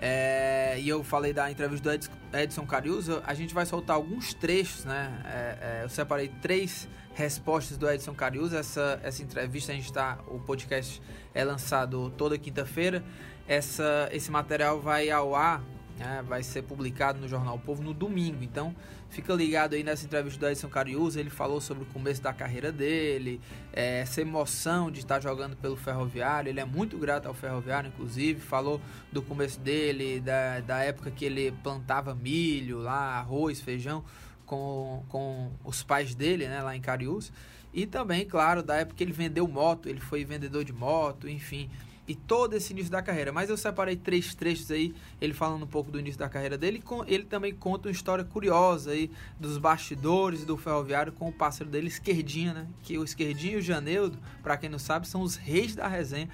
[0.03, 3.21] É, e eu falei da entrevista do Edson, Cariuso.
[3.23, 5.21] A gente vai soltar alguns trechos, né?
[5.23, 8.57] É, é, eu separei três respostas do Edson Cariuso.
[8.57, 10.17] Essa, essa entrevista a gente está.
[10.27, 10.99] O podcast
[11.35, 13.03] é lançado toda quinta-feira.
[13.47, 15.61] Essa, esse material vai ao ar,
[15.99, 18.43] né, vai ser publicado no Jornal o Povo no domingo.
[18.43, 18.75] Então,
[19.11, 21.19] fica ligado aí nessa entrevista do Edson Cariuso.
[21.19, 23.39] Ele falou sobre o começo da carreira dele,
[23.71, 26.49] é, essa emoção de estar jogando pelo Ferroviário.
[26.49, 28.39] Ele é muito grato ao Ferroviário, inclusive.
[28.39, 34.03] Falou do começo dele, da, da época que ele plantava milho lá, arroz, feijão
[34.45, 37.31] com, com os pais dele, né, lá em Cariús.
[37.73, 41.69] E também, claro, da época que ele vendeu moto, ele foi vendedor de moto, enfim.
[42.07, 43.31] E todo esse início da carreira.
[43.31, 46.83] Mas eu separei três trechos aí, ele falando um pouco do início da carreira dele.
[47.07, 49.09] e Ele também conta uma história curiosa aí
[49.39, 52.67] dos bastidores do ferroviário com o parceiro dele, Esquerdinha, né?
[52.81, 56.27] Que o Esquerdinha e o Janeudo, pra quem não sabe, são os reis da resenha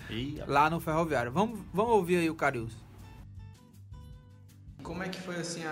[0.47, 1.31] lá no ferroviário.
[1.31, 2.73] Vamos, vamos ouvir aí o Cariús.
[4.81, 5.71] Como é que foi assim a,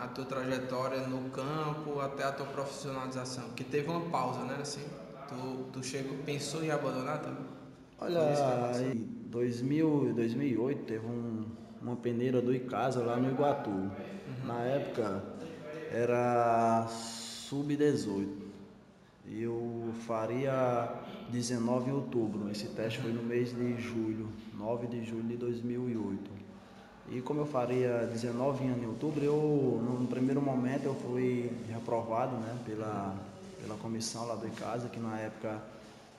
[0.00, 3.44] a, a tua trajetória no campo até a tua profissionalização?
[3.48, 4.56] Porque teve uma pausa, né?
[4.58, 4.82] Assim,
[5.28, 7.44] tu, tu chegou, pensou em abandonar também?
[7.98, 8.18] Olha,
[8.82, 11.44] em 2000, 2008 teve um-
[11.82, 13.90] uma peneira do Icasa lá no Iguatu.
[14.46, 15.22] Na época
[15.92, 18.46] era sub-18.
[19.26, 20.88] E eu faria
[21.30, 22.50] 19 em outubro.
[22.50, 26.30] Esse teste foi no mês de julho, 9 de julho de 2008.
[27.10, 32.36] E como eu faria 19 anos em outubro, eu no primeiro momento eu fui reprovado
[32.36, 33.14] né, pela,
[33.60, 35.60] pela comissão lá do ICASA, que na época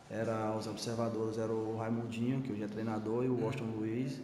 [0.10, 4.20] era os observadores era o Raimundinho, que hoje é treinador, e o Washington Luiz.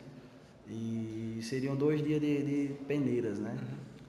[0.67, 3.57] E seriam dois dias de, de peneiras, né?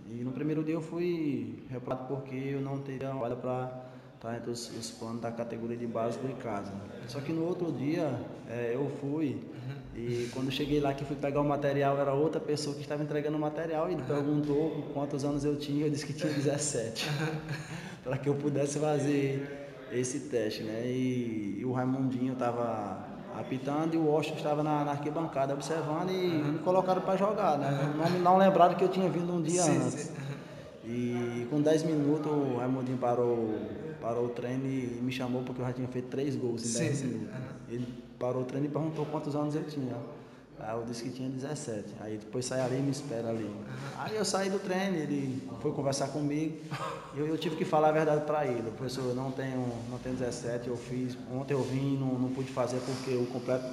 [0.08, 4.50] E no primeiro dia eu fui reprovado porque eu não teria vaga para estar entre
[4.50, 6.72] os, os planos da categoria de base do ICASA.
[7.08, 9.42] Só que no outro dia eh, eu fui
[9.96, 13.02] e quando eu cheguei lá que fui pegar o material, era outra pessoa que estava
[13.02, 17.08] entregando o material e ele perguntou quantos anos eu tinha, eu disse que tinha 17.
[18.02, 19.63] para que eu pudesse fazer
[19.98, 20.82] esse teste, né?
[20.86, 23.06] E, e o Raimundinho estava
[23.38, 27.94] apitando e o Washington estava na, na arquibancada observando e me colocaram para jogar, né?
[27.96, 29.94] Não, não lembraram que eu tinha vindo um dia Sim, antes.
[29.94, 30.12] sim.
[30.86, 33.54] E com 10 minutos o Raimundinho parou,
[34.00, 36.78] parou o treino e me chamou porque eu já tinha feito 3 gols em Sim,
[36.84, 37.06] 10 sim.
[37.06, 37.34] minutos.
[37.70, 39.96] Ele parou o treino e perguntou quantos anos eu tinha.
[40.58, 41.84] Aí eu disse que tinha 17.
[42.00, 43.50] Aí depois sai ali e me espera ali.
[43.98, 46.58] Aí eu saí do treino, ele foi conversar comigo.
[47.14, 48.70] E eu, eu tive que falar a verdade para ele.
[48.70, 51.16] Professor, eu não tenho, não tenho 17, eu fiz.
[51.32, 53.66] Ontem eu vim, não, não pude fazer porque eu completo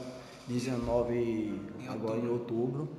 [0.48, 2.90] 19 agora em outubro.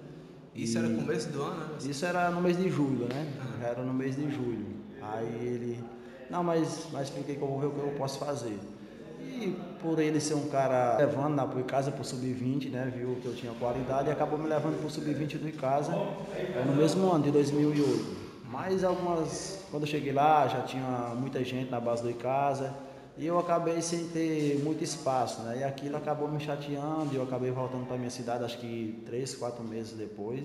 [0.54, 1.78] Isso era começo do ano, né?
[1.80, 3.32] Isso era no mês de julho, né?
[3.60, 4.66] Já era no mês de julho.
[5.00, 5.84] Aí ele,
[6.30, 8.58] não, mas, mas expliquei que eu vou ver o que eu posso fazer.
[9.80, 12.92] Por ele ser um cara levando na pro casa pro sub-20, né?
[12.94, 15.92] Viu que eu tinha qualidade e acabou me levando pro sub-20 do Icasa
[16.36, 18.22] é, no mesmo ano, de 2008.
[18.50, 22.72] Mas algumas, quando eu cheguei lá, já tinha muita gente na base do Icasa.
[23.16, 25.58] E eu acabei sem ter muito espaço, né?
[25.60, 29.34] E aquilo acabou me chateando e eu acabei voltando para minha cidade, acho que três,
[29.34, 30.44] quatro meses depois.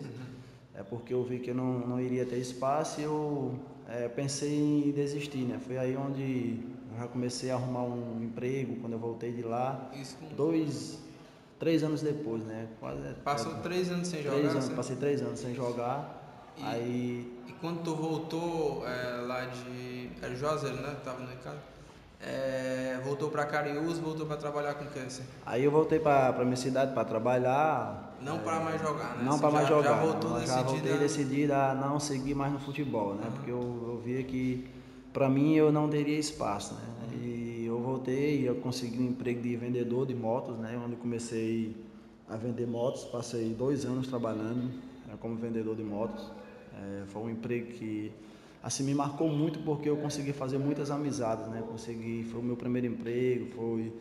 [0.76, 3.56] É porque eu vi que eu não, não iria ter espaço e eu
[3.90, 5.60] é, pensei em desistir, né?
[5.66, 6.60] Foi aí onde
[6.98, 9.90] já comecei a arrumar um emprego, quando eu voltei de lá.
[9.94, 11.00] Isso com- Dois,
[11.60, 12.68] três anos depois, né?
[12.80, 14.50] Quase, Passou é, três anos sem três jogar.
[14.52, 14.76] anos, assim?
[14.76, 16.24] passei três anos sem jogar.
[16.58, 20.10] E- Aí E quando tu voltou é, lá de.
[20.22, 20.96] Era Juazeiro, né?
[21.04, 21.58] Tava no Icasa.
[22.20, 25.22] É, voltou pra Cariús, voltou pra trabalhar com o que assim?
[25.46, 28.16] Aí eu voltei para pra minha cidade para trabalhar.
[28.20, 29.24] Não pra mais jogar, né?
[29.24, 29.90] Não Assim, para mais já- jogar.
[29.98, 33.30] Já voltou não, já voltei decidido a não seguir mais no futebol, né?
[33.36, 34.68] Porque eu, eu via que
[35.18, 36.82] para mim eu não teria espaço, né?
[37.24, 40.80] E eu voltei e eu consegui um emprego de vendedor de motos, né?
[40.86, 41.76] Onde comecei
[42.30, 43.04] a vender motos.
[43.06, 44.66] Passei dois anos trabalhando
[45.08, 46.24] né, como vendedor de motos.
[46.72, 48.12] É, foi um emprego que
[48.62, 51.64] assim me marcou muito porque eu consegui fazer muitas amizades, né?
[51.68, 53.92] Consegui, foi o meu primeiro emprego, foi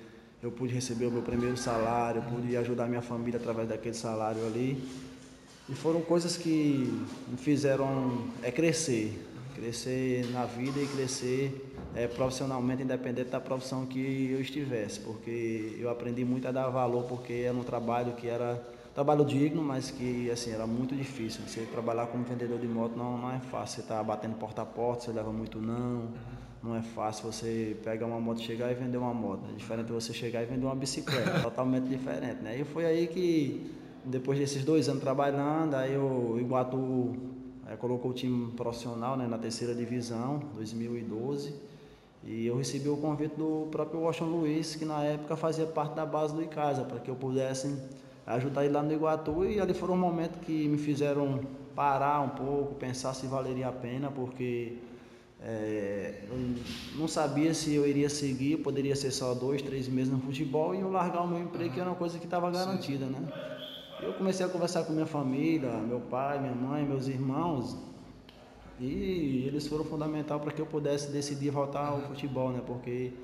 [0.43, 4.85] eu pude receber o meu primeiro salário, pude ajudar minha família através daquele salário ali.
[5.67, 6.93] E foram coisas que
[7.27, 9.26] me fizeram é crescer,
[9.57, 15.89] crescer na vida e crescer é, profissionalmente, independente da profissão que eu estivesse, porque eu
[15.89, 18.63] aprendi muito a dar valor, porque era um trabalho que era
[18.95, 21.41] trabalho digno, mas que assim era muito difícil.
[21.47, 23.77] Você trabalhar como vendedor de moto não, não é fácil.
[23.77, 26.09] Você está batendo porta a porta, você leva muito não.
[26.63, 29.45] Não é fácil você pegar uma moto, chegar e vender uma moto.
[29.51, 32.59] É diferente de você chegar e vender uma bicicleta, totalmente diferente, né?
[32.59, 33.71] E foi aí que
[34.05, 37.36] depois desses dois anos trabalhando, aí o Iguatu
[37.69, 41.55] eh, colocou o time profissional né, na terceira divisão, 2012.
[42.25, 46.05] E eu recebi o convite do próprio Washington Luiz, que na época fazia parte da
[46.05, 47.77] base do Icasa, para que eu pudesse
[48.27, 49.45] ajudar ele lá no Iguatu.
[49.45, 51.41] E ali foram um momento que me fizeram
[51.75, 54.79] parar um pouco, pensar se valeria a pena, porque
[55.41, 56.37] é, eu
[56.99, 60.81] não sabia se eu iria seguir, poderia ser só dois, três meses no futebol e
[60.81, 63.56] eu largar o meu emprego, que era uma coisa que estava garantida, né?
[64.01, 67.77] Eu comecei a conversar com minha família, meu pai, minha mãe, meus irmãos,
[68.79, 72.61] e eles foram fundamental para que eu pudesse decidir voltar ao futebol, né?
[72.67, 73.15] Porque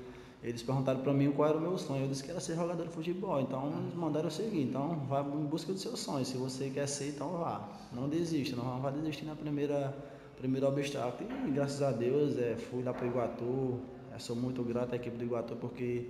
[0.41, 2.05] eles perguntaram para mim qual era o meu sonho.
[2.05, 3.39] Eu disse que era ser jogador de futebol.
[3.39, 4.63] Então eles mandaram eu seguir.
[4.63, 6.25] Então vá em busca do seu sonho.
[6.25, 7.69] Se você quer ser, então vá.
[7.91, 9.95] Não desista, não vai desistir na primeira
[10.37, 11.29] primeiro obstáculo.
[11.47, 13.79] E graças a Deus é, fui lá para o Iguatu.
[14.13, 16.07] É, sou muito grato à equipe do Iguatu porque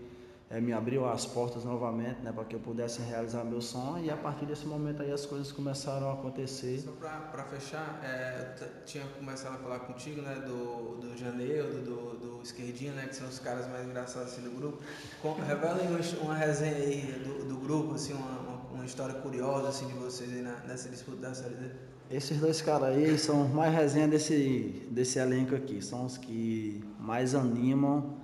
[0.54, 4.06] é, me abriu as portas novamente, né, para que eu pudesse realizar meu sonho.
[4.06, 6.80] E a partir desse momento aí as coisas começaram a acontecer.
[6.80, 8.54] Só pra fechar, é,
[8.86, 13.28] tinha começado a falar contigo, né, do, do Janeiro, do, do Esquerdinha, né, que são
[13.28, 14.78] os caras mais engraçados assim do grupo.
[15.22, 19.16] Com, revelem uma, his- uma resenha aí do, do grupo, assim, uma, uma, uma história
[19.16, 21.66] curiosa, assim, de vocês aí na, nessa disputa da Série D.
[22.12, 25.82] Esses dois caras aí são mais resenha desse, desse elenco aqui.
[25.82, 28.22] São os que mais animam.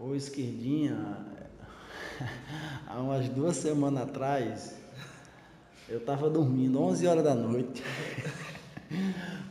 [0.00, 0.96] O Esquerdinha,
[2.86, 4.74] há umas duas semanas atrás,
[5.88, 7.82] eu tava dormindo 11 horas da noite.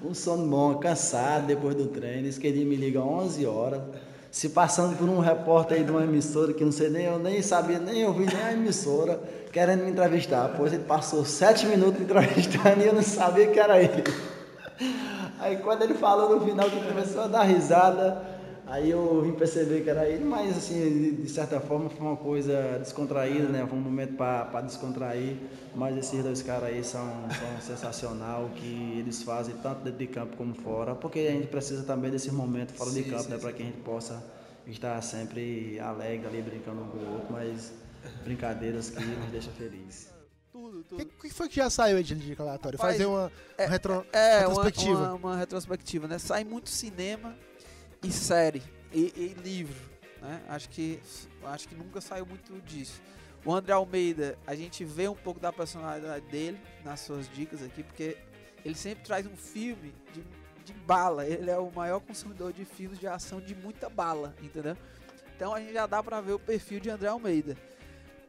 [0.02, 2.28] Um sono bom, cansado depois do treino.
[2.28, 3.82] Esquerdinha me liga 11 horas.
[4.32, 7.42] Se passando por um repórter aí de uma emissora que não sei nem, eu nem
[7.42, 9.20] sabia, nem ouvi nem a emissora,
[9.52, 10.54] querendo me entrevistar.
[10.56, 14.04] Pois ele passou sete minutos me entrevistando e eu não sabia que era ele.
[15.40, 18.37] Aí quando ele falou no final que começou a dar risada,
[18.68, 22.18] aí eu vim perceber que era ele, mas assim, de, de certa forma foi uma
[22.18, 23.66] coisa descontraída, né?
[23.68, 25.38] Foi um momento para descontrair.
[25.76, 27.06] Mas esses dois caras aí são,
[27.40, 31.48] são sensacional, o que eles fazem tanto dentro de campo como fora, porque a gente
[31.48, 33.38] precisa também desse momento fora de Sim, campo, sim, né?
[33.38, 34.24] Para que a gente possa
[34.66, 37.74] estar sempre alegre ali, brincando um com o outro, mas
[38.24, 40.10] brincadeiras que nos deixam felizes.
[40.54, 42.34] O que, que foi que já saiu aí de de?
[42.34, 44.98] Rapaz, Fazer uma é- retro- É, uma, retrospectiva.
[45.00, 46.18] uma, uma retrospectiva, né?
[46.18, 47.36] Sai muito cinema
[48.04, 48.62] e série
[48.94, 49.76] e, e livro,
[50.22, 50.42] né?
[50.50, 51.00] Acho que
[51.46, 53.02] acho que nunca saiu muito disso.
[53.46, 57.82] O André Almeida, a gente vê um pouco da personalidade dele nas suas dicas aqui,
[57.84, 58.18] porque
[58.66, 60.22] ele sempre traz um filme de,
[60.66, 61.26] de bala.
[61.26, 64.76] Ele é o maior consumidor de filmes de ação de muita bala, entendeu?
[65.36, 67.56] Então a gente já dá pra ver o perfil de André Almeida.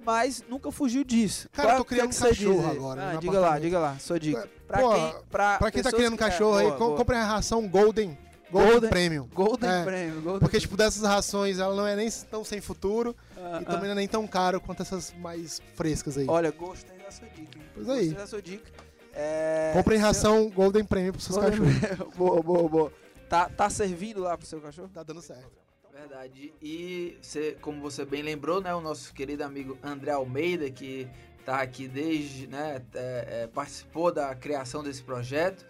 [0.05, 1.49] Mas nunca fugiu disso.
[1.51, 3.79] Cara, eu tô é criando que um diz cachorro agora, Ah, no diga lá, diga
[3.81, 4.49] lá, sua dica.
[4.69, 6.97] Pra Pô, quem, pra Pra quem tá criando que- é, cachorro aí, boa, com- boa.
[6.97, 8.17] compre a ração Golden.
[8.51, 9.29] Golden, Golden- Premium.
[9.35, 13.15] Golden É, Premium, Golden Porque, tipo, dessas rações, ela não é nem tão sem futuro
[13.37, 13.71] Ah, e ah.
[13.71, 16.27] também não é nem tão caro quanto essas mais frescas aí.
[16.29, 17.59] Olha, gostei da sua dica.
[17.59, 17.65] hein?
[17.75, 18.15] Pois gostei aí.
[18.15, 18.71] da sua dica.
[19.13, 22.15] É, Comprem ração Golden Premium pros seus Golden cachorros.
[22.17, 22.93] boa, boa, boa.
[23.29, 24.89] Tá, tá servindo lá pro seu cachorro?
[24.95, 25.51] Tá dando certo.
[25.93, 26.55] Verdade.
[26.63, 31.09] E você, como você bem lembrou, né, o nosso querido amigo André Almeida, que
[31.45, 35.67] tá aqui desde, né, é, é, participou da criação desse projeto,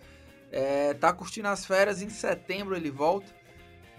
[0.51, 3.33] é, tá curtindo as férias, em setembro ele volta,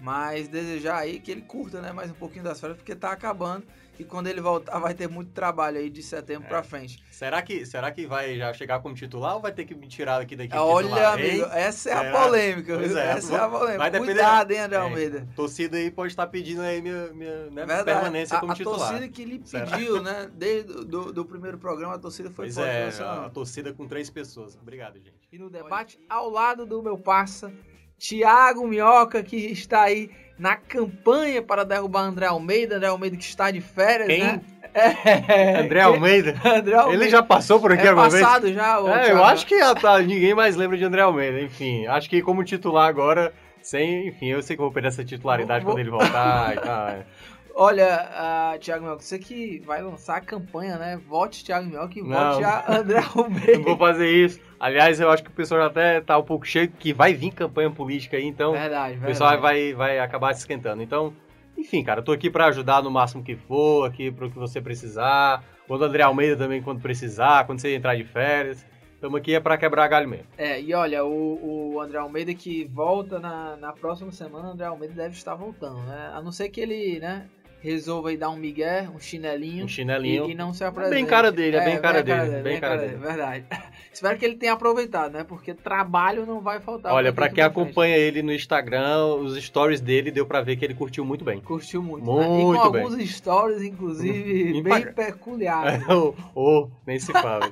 [0.00, 3.66] mas desejar aí que ele curta, né, mais um pouquinho das férias, porque tá acabando
[3.98, 7.02] e quando ele voltar vai ter muito trabalho aí de setembro pra frente.
[7.10, 10.22] Será que, será que vai já chegar como titular ou vai ter que me tirar
[10.22, 10.56] aqui daqui?
[10.56, 11.50] Olha, titular, amigo, hein?
[11.52, 12.22] essa é a Será?
[12.22, 13.78] polêmica, Pois é, essa é a polêmica.
[13.78, 15.28] vai depender- Cuidado, hein, André É, Almeida.
[15.36, 17.84] torcida aí pode estar pedindo aí minha, minha né, Verdade.
[17.84, 18.78] permanência a, como a titular.
[18.88, 19.66] torcida que lhe Será?
[19.66, 20.30] pediu, né?
[20.32, 22.70] Desde o do, do primeiro programa, a torcida foi Pois forte.
[22.70, 23.24] é, não.
[23.26, 24.56] a torcida com três pessoas.
[24.60, 25.12] Obrigado, gente.
[25.30, 27.52] E no debate, ao lado do meu parça,
[27.98, 32.76] Tiago Minhoca, que está aí na campanha para derrubar André Almeida.
[32.76, 34.20] André Almeida que está de férias, Quem?
[34.22, 34.40] né?
[34.72, 36.34] É, André Almeida?
[36.44, 37.02] André Almeida.
[37.04, 38.24] Ele já passou por aqui é alguma vez?
[38.24, 39.18] passado já, ô, É, Thiago?
[39.18, 41.40] eu acho que já tá, ninguém mais lembra de André Almeida.
[41.40, 45.04] Enfim, acho que como titular agora, sem, enfim, eu sei que eu vou perder essa
[45.04, 46.94] titularidade Vou- quando ele voltar e tal.
[47.54, 51.00] Olha, ah, Thiago Minhoca, você que vai lançar a campanha, né?
[51.08, 52.32] Vote Thiago Minhoca e Não.
[52.32, 53.52] vote a André Almeida.
[53.58, 54.40] Não vou fazer isso.
[54.58, 57.32] Aliás, eu acho que o pessoal já até tá um pouco cheio que vai vir
[57.32, 59.72] campanha política aí, então Verdade, o pessoal verdade.
[59.72, 60.82] vai, vai acabar se esquentando.
[60.82, 61.12] Então,
[61.56, 64.60] enfim, cara, eu tô aqui pra ajudar no máximo que for, aqui pro que você
[64.60, 65.44] precisar.
[65.66, 68.64] Quando o André Almeida também, quando precisar, quando você entrar de férias.
[68.94, 70.26] Estamos aqui é pra quebrar galho mesmo.
[70.36, 74.66] É, e olha, o, o André Almeida que volta na, na próxima semana, o André
[74.66, 76.10] Almeida deve estar voltando, né?
[76.12, 77.26] A não ser que ele, né,
[77.60, 79.64] resolva aí dar um migué, um chinelinho.
[79.64, 80.28] Um chinelinho.
[80.28, 80.94] E, e não se É apresente.
[80.94, 82.96] bem cara dele, é bem cara dele, bem bem cara dele.
[82.96, 83.44] Verdade.
[83.92, 85.24] Espero que ele tenha aproveitado, né?
[85.24, 86.92] Porque trabalho não vai faltar.
[86.92, 87.60] Olha, pra daqui quem frente.
[87.60, 91.40] acompanha ele no Instagram, os stories dele deu pra ver que ele curtiu muito bem.
[91.40, 92.38] Curtiu muito, Muito né?
[92.38, 92.82] E com bem.
[92.82, 95.84] alguns stories, inclusive, bem peculiares.
[95.90, 97.50] Ô, ô, nem se fala.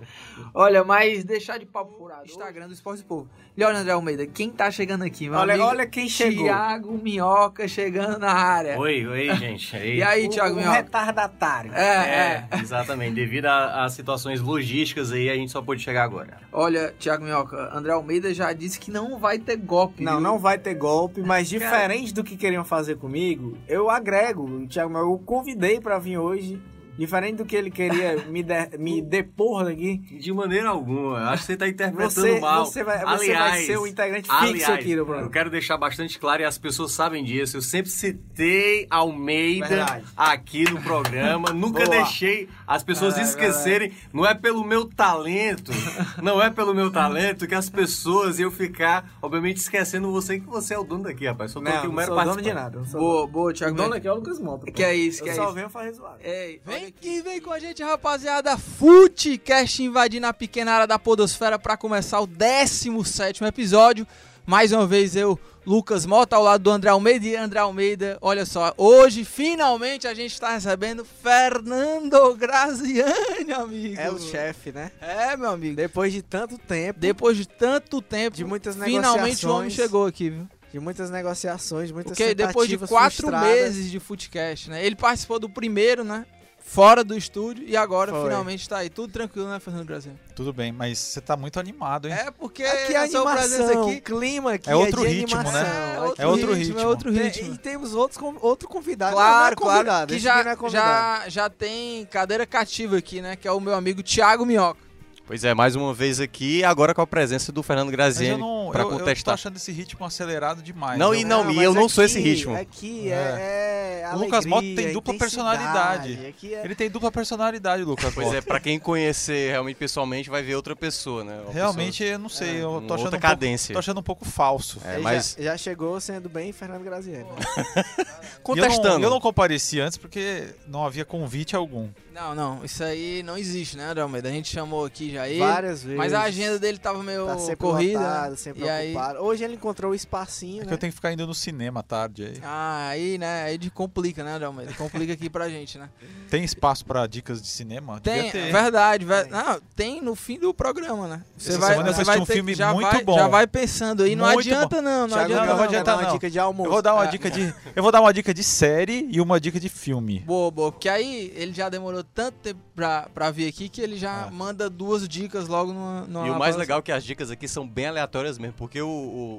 [0.55, 2.25] Olha, mas deixar de papo furado.
[2.25, 3.29] Instagram do Esporte Povo.
[3.57, 5.29] E olha, André Almeida, quem tá chegando aqui?
[5.29, 6.45] Meu Olha- amigo olha quem chegou.
[6.45, 8.79] Thiago Minhoca chegando na área.
[8.79, 9.77] Oi, oi, gente.
[9.99, 10.77] E aí, Thiago o Minhoca?
[10.77, 11.73] retardatário.
[11.75, 12.61] É, é.
[12.61, 13.15] exatamente.
[13.15, 16.39] Devido às situações logísticas aí, a gente só pôde chegar agora.
[16.53, 20.03] Olha, Thiago Minhoca, André Almeida já disse que não vai ter golpe.
[20.03, 20.21] Não, viu?
[20.21, 24.45] não vai ter golpe, mas diferente do que queriam fazer comigo, eu agrego.
[24.45, 26.61] O Thiago, Mel, eu convidei pra vir hoje.
[26.99, 29.99] Diferente do que ele queria me, de- me depor daqui.
[30.19, 31.31] De maneira alguma.
[31.31, 32.65] Acho que você tá interpretando Você, mal.
[32.67, 35.31] você, vai, você vai ser o integrante fixo aliás, aqui do Eu programa.
[35.31, 37.57] quero deixar bastante claro e as pessoas sabem disso.
[37.57, 40.05] Eu sempre citei Almeida Verdade.
[40.17, 41.51] aqui no programa.
[41.55, 41.97] Nunca Boa.
[41.97, 43.93] deixei as pessoas É, esquecerem.
[44.13, 45.71] Não é pelo meu talento,
[46.23, 50.75] não é pelo meu talento que as pessoas iam ficar, obviamente, esquecendo você que você
[50.75, 51.53] é o dono daqui, rapaz.
[51.53, 52.79] Só tô Não, aqui não mero sou dono de nada.
[52.79, 54.71] não sou Boa, boa, O Thiago dono aqui é o Lucas Mota.
[54.71, 55.53] Que é isso, que eu é só isso.
[55.55, 56.19] venho fazer zoado.
[56.23, 56.99] Ei, olha Vem aqui.
[57.01, 58.57] que vem com a gente, rapaziada.
[58.57, 64.07] Futecast invadindo a pequena área da Podosfera para começar o 17 episódio.
[64.47, 67.27] Mais uma vez eu, Lucas Mota, ao lado do André Almeida.
[67.27, 74.01] E André Almeida, olha só, hoje finalmente a gente está recebendo Fernando Graziani, amigo.
[74.01, 74.91] É o chefe, né?
[75.01, 75.77] É, meu amigo.
[75.77, 80.07] Depois de tanto tempo, Depois de tanto tempo, de muitas finalmente o homem negociações, chegou
[80.07, 80.49] aqui, viu?
[80.73, 83.49] de muitas negociações, muitas Porque depois de quatro frustradas.
[83.51, 84.85] meses de Footcast, né?
[84.85, 86.25] Ele participou do primeiro, né?
[86.71, 88.25] Fora do estúdio e agora Foi.
[88.25, 88.91] finalmente tá aí.
[88.91, 90.19] Tudo tranquilo, né, Fernando Graziani?
[90.37, 92.15] Tudo bem, mas você tá muito animado, hein?
[92.15, 93.19] É porque Aqui a a presença
[93.65, 95.63] animação, aqui o clima aqui É outro de ritmo, animação.
[95.63, 96.11] né?
[96.11, 96.79] Aqui- É outro ritmo.
[96.79, 97.55] É outro ritmo.
[97.55, 99.15] E temos outros, outro convidado.
[99.15, 99.77] Claro, não, não é claro.
[99.79, 101.23] convidado, Que esse aqui já, é convidado.
[101.25, 103.35] já, já tem cadeira cativa aqui, né?
[103.35, 104.88] Que é o meu amigo Thiago Minhoca.
[105.29, 108.71] Pois é, mais uma vez aqui, agora com a presença do Fernando Graziani eu não.
[108.73, 109.35] pra eu, tô contestar.
[109.35, 110.99] achando esse ritmo acelerado demais.
[110.99, 112.57] Não, Eu- e não, e eu não sou esse aqui- ritmo.
[112.57, 116.19] Aqui é, é O Lucas Mota tem dupla personalidade.
[116.27, 116.65] Aqui é...
[116.65, 118.15] Ele tem dupla personalidade, Lucas.
[118.15, 121.39] Pois é, pra quem conhecer realmente pessoalmente vai ver outra pessoa, né?
[121.45, 122.49] Uma Realmente, eu não sei.
[122.49, 123.67] É, eu pessoa- tô achando, outra um cadência.
[123.67, 124.81] pouco, tô achando um pouco falso.
[124.83, 127.25] É, mas já, já chegou sendo bem Fernando Graziani.
[127.77, 127.85] né?
[127.87, 128.07] E eu
[128.43, 128.99] contestando.
[128.99, 131.89] não, eu não compareci antes porque não havia convite algum.
[132.21, 134.29] Não, não, isso aí não existe, né, André Almeida?
[134.29, 135.39] A gente chamou aqui já ele.
[135.39, 135.97] Várias vezes.
[135.97, 137.99] Mas a agenda dele tava meio tá sempre corrida.
[138.01, 138.37] lotado, né?
[138.37, 138.95] sempre e aí.
[139.21, 140.75] Hoje ele encontrou o espacinho, É que né?
[140.75, 142.41] eu tenho que ficar indo no cinema à tarde aí.
[142.43, 144.73] ah, aí, né, aí de Aí complica, né, André Almeida?
[144.73, 145.91] Complica aqui pra gente, né?
[146.31, 148.01] Tem espaço pra dicas de cinema?
[148.01, 151.23] Tem, é verdade, ver- não, tem no fim do programa, né?
[151.37, 153.15] Você Essa vai, semana você vai um ter- filme já muito vai, bom.
[153.19, 154.83] Já vai pensando aí, não Muito adianta bom.
[154.83, 155.65] não, não Thiago, adianta não, não não.
[155.65, 156.67] adianta Uma dica de almoço.
[156.69, 157.09] Eu vou dar uma É.
[157.09, 157.55] dica de.
[157.77, 160.21] Eu vou dar uma dica de série e uma dica de filme.
[160.21, 163.97] Boa, boa, porque aí ele já demorou tanto tempo pra, pra vir aqui que ele
[163.97, 164.31] já É.
[164.31, 166.01] manda duas dicas logo numa.
[166.03, 168.81] numa E o mais legal é que as dicas aqui são bem aleatórias mesmo, porque
[168.83, 168.89] o,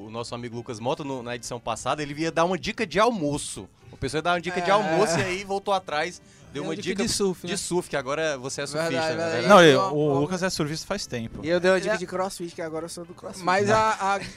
[0.06, 3.00] o- nosso amigo Lucas Mota, no- na edição passada, ele ia dar uma dica de
[3.00, 3.68] almoço.
[3.92, 4.74] O pessoal ia dar uma dica de É.
[4.74, 6.22] almoço e aí voltou atrás,
[6.54, 7.54] deu uma dica dica, de surf, né?
[7.54, 9.24] de surf, que agora você é surfista, Verdade, né?
[9.30, 9.48] verdade.
[9.48, 11.40] Não, eu- o uma- Lucas é surfista faz tempo.
[11.44, 13.44] E eu dei uma dica é- de crossfit, que agora eu sou do crossfit.
[13.46, 13.90] Mas a,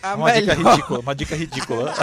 [0.03, 1.95] a, a Uma dica melhor, ridícula, uma dica ridícula.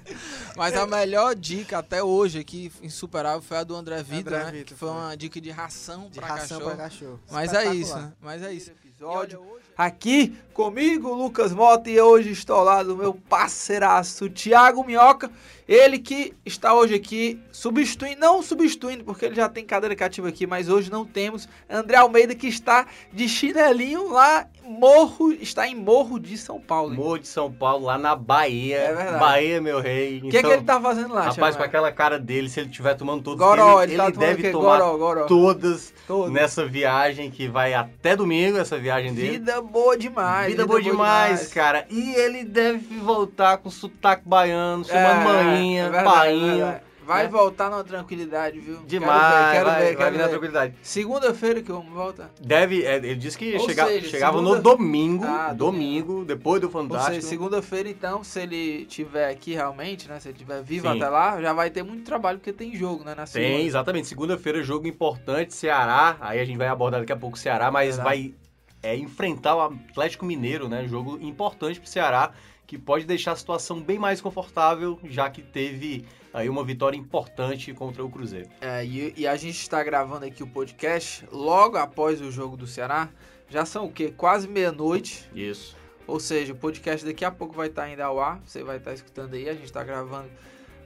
[0.56, 4.50] mas a melhor dica até hoje aqui, insuperável, foi a do André Vitor, André né?
[4.52, 6.76] Vitor, que foi uma dica de ração De pra ração cachorro.
[6.76, 7.20] pra cachorro.
[7.30, 8.12] Mas é isso, né?
[8.20, 8.70] Mas é isso.
[8.70, 9.59] episódio.
[9.76, 15.30] Aqui comigo, Lucas Mota, e hoje estou ao lado do meu parceiraço, Thiago Minhoca.
[15.66, 20.44] Ele que está hoje aqui substituindo, não substituindo, porque ele já tem cadeira cativa aqui,
[20.46, 21.48] mas hoje não temos.
[21.68, 26.90] André Almeida que está de chinelinho lá, Morro, está em Morro de São Paulo.
[26.92, 26.98] hein?
[26.98, 28.78] Morro de São Paulo, lá na Bahia.
[28.78, 29.18] É verdade.
[29.20, 30.18] Bahia, meu rei.
[30.18, 32.94] O que, que ele tá fazendo lá, Rapaz, com aquela cara dele, se ele estiver
[32.94, 35.26] tomando todos Goró, ele, ele tá ele o deve tomar Goró, goró.
[35.26, 35.94] todas
[36.30, 39.30] nessa viagem que vai até domingo, essa viagem dele.
[39.38, 40.50] Vida boa demais.
[40.50, 41.86] Vida boa demais, cara.
[41.88, 46.80] E ele deve voltar com sotaque baiano, chamando É, maninha, é verdade, é.
[47.02, 47.28] Vai né?
[47.30, 48.82] voltar numa tranquilidade, viu?
[48.86, 50.28] Demais, Quero ver, quero vai, ver, vai quero na ver.
[50.30, 50.74] tranquilidade.
[50.80, 52.30] Segunda-feira que vamos voltar.
[52.40, 56.68] Deve, é, ele disse que chega- seja, chegava segunda- no domingo, Ah, domingo, depois do
[56.68, 57.14] Ou Fantástico.
[57.16, 60.20] seja, segunda-feira, então, se ele tiver aqui realmente, né?
[60.20, 60.98] Se ele tiver vivo Sim.
[60.98, 63.12] até lá, já vai ter muito trabalho, porque tem jogo, né?
[63.16, 63.54] Na segunda.
[63.56, 64.06] Tem, exatamente.
[64.06, 66.16] Segunda-feira, jogo importante, Ceará.
[66.20, 68.08] Aí a gente vai abordar daqui a pouco o Ceará, mas Verdade.
[68.08, 68.34] vai
[68.82, 70.86] é, enfrentar o Atlético Mineiro, né?
[70.86, 72.32] Jogo importante pro Ceará,
[72.66, 77.72] que pode deixar a situação bem mais confortável, já que teve aí uma vitória importante
[77.74, 78.48] contra o Cruzeiro.
[78.60, 82.66] É, e, e a gente está gravando aqui o podcast logo após o jogo do
[82.66, 83.08] Ceará.
[83.48, 84.14] Já são o quê?
[84.16, 85.28] Quase meia-noite.
[85.34, 85.76] Isso.
[86.06, 88.40] Ou seja, o podcast daqui a pouco vai estar ainda ao ar.
[88.44, 89.48] Você vai estar escutando aí.
[89.48, 90.28] A gente está gravando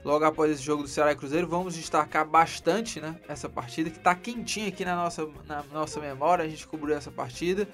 [0.05, 1.47] logo após esse jogo do Ceará e Cruzeiro.
[1.47, 3.15] Vamos destacar bastante, né?
[3.27, 6.45] Essa partida que está quentinha aqui na nossa, na nossa memória.
[6.45, 7.67] A gente cobriu essa partida.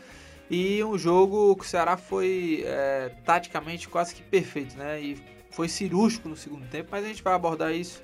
[0.50, 5.00] E um jogo que o Ceará foi é, taticamente quase que perfeito, né?
[5.02, 5.22] E
[5.52, 8.02] foi cirúrgico no segundo tempo, mas a gente vai abordar isso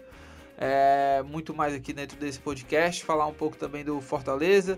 [0.57, 4.77] é, muito mais aqui dentro desse podcast, falar um pouco também do Fortaleza.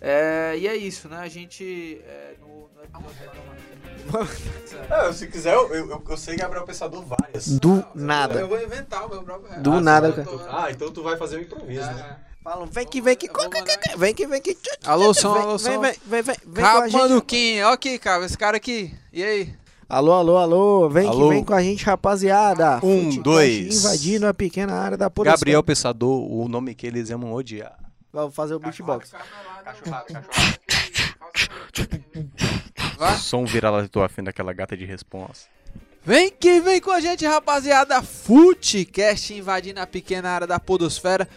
[0.00, 1.18] É, e é isso, né?
[1.18, 2.00] A gente.
[2.04, 2.82] É, no, no
[4.08, 7.48] episódio- se quiser, eu, eu, eu sei Gabriel Pensador várias.
[7.48, 8.40] Do nada.
[8.40, 9.60] Eu vou inventar o meu próprio.
[9.62, 10.28] Do Ah, nada, cara.
[10.50, 12.16] Ah, então tu vai fazer um improviso, né?
[12.42, 13.28] Falam, vem que vem que.
[13.28, 14.56] Eu vou mandar- Vem que vem que.
[14.84, 15.80] Alô, som, Vem, alô, vem, som.
[15.80, 17.62] vem, vem, vem, vem com a gente.
[17.62, 18.94] Ó aqui, cara, esse cara aqui.
[19.12, 19.54] E aí?
[19.88, 20.88] Alô, alô, alô.
[20.88, 21.28] Vem Alô.
[21.28, 22.76] que vem com a gente, rapaziada.
[22.76, 22.80] Um,
[23.12, 23.84] Futecast dois.
[23.84, 25.36] Invadindo a pequena área da polícia.
[25.36, 27.76] Gabriel Pensador, o nome que eles amam odiar.
[28.12, 29.12] Vamos fazer o beatbox.
[33.18, 35.46] Som vira-lata tua afim daquela gata de responsa.
[36.04, 38.02] Vem que vem com a gente, rapaziada.
[38.02, 41.28] Futecast invadindo a pequena área da Podosfera.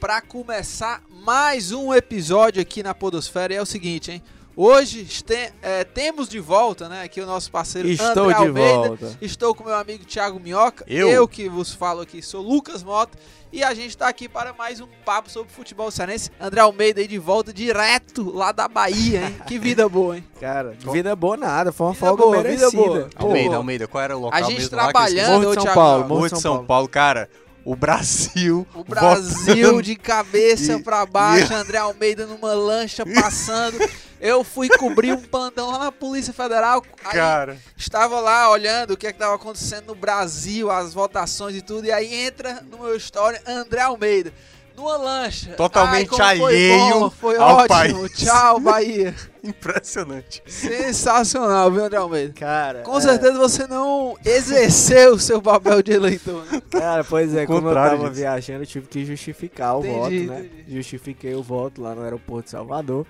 [0.00, 3.52] Pra começar mais um episódio aqui na Podosfera.
[3.52, 4.22] E é o seguinte, hein?
[4.58, 7.02] Hoje este- é, temos de volta, né?
[7.02, 8.72] Aqui o nosso parceiro Estou André de Almeida.
[8.88, 9.18] volta.
[9.20, 10.82] Estou com meu amigo Thiago Minhoca.
[10.88, 11.28] Eu.
[11.28, 13.18] que vos falo aqui sou Lucas Mota.
[13.52, 16.30] E a gente tá aqui para mais um papo sobre futebol cearense.
[16.40, 19.36] André Almeida aí de volta direto lá da Bahia, hein?
[19.46, 20.24] Que vida boa, hein?
[20.40, 21.70] Cara, vida boa nada.
[21.70, 22.82] Foi uma Vida folga boa, vida merecida.
[22.82, 23.10] boa.
[23.14, 25.48] Pô, Almeida, Almeida, qual era o local A gente mesmo lá que eu trabalhando, Morro
[25.48, 26.08] de São Thiago, Paulo.
[26.08, 27.28] Morro de São Paulo, cara.
[27.64, 28.66] O Brasil.
[28.74, 33.76] O Brasil de cabeça E- pra baixo, André Almeida numa lancha passando.
[34.20, 36.82] Eu fui cobrir um pandão lá na Polícia Federal.
[37.04, 37.58] Aí Cara.
[37.76, 41.86] estava lá olhando o que estava acontecendo no Brasil, as votações e tudo.
[41.86, 44.32] E aí entra no meu story André Almeida.
[44.76, 45.54] Numa lancha.
[45.54, 47.68] Totalmente Ai, como foi alheio bom, Foi ao ótimo.
[47.68, 48.12] país.
[48.12, 49.14] Tchau, Bahia.
[49.42, 50.42] Impressionante.
[50.46, 52.34] Sensacional, viu, André Almeida?
[52.34, 56.44] Cara, Com é, certeza você não exerceu o seu papel de eleitor.
[56.52, 56.60] né?
[56.70, 58.20] Cara, pois é, como eu contrário tava disso.
[58.20, 60.46] viajando, eu tive que justificar o Entendi, voto, né?
[60.52, 60.76] entendi.
[60.76, 63.06] Justifiquei o voto lá no aeroporto de Salvador.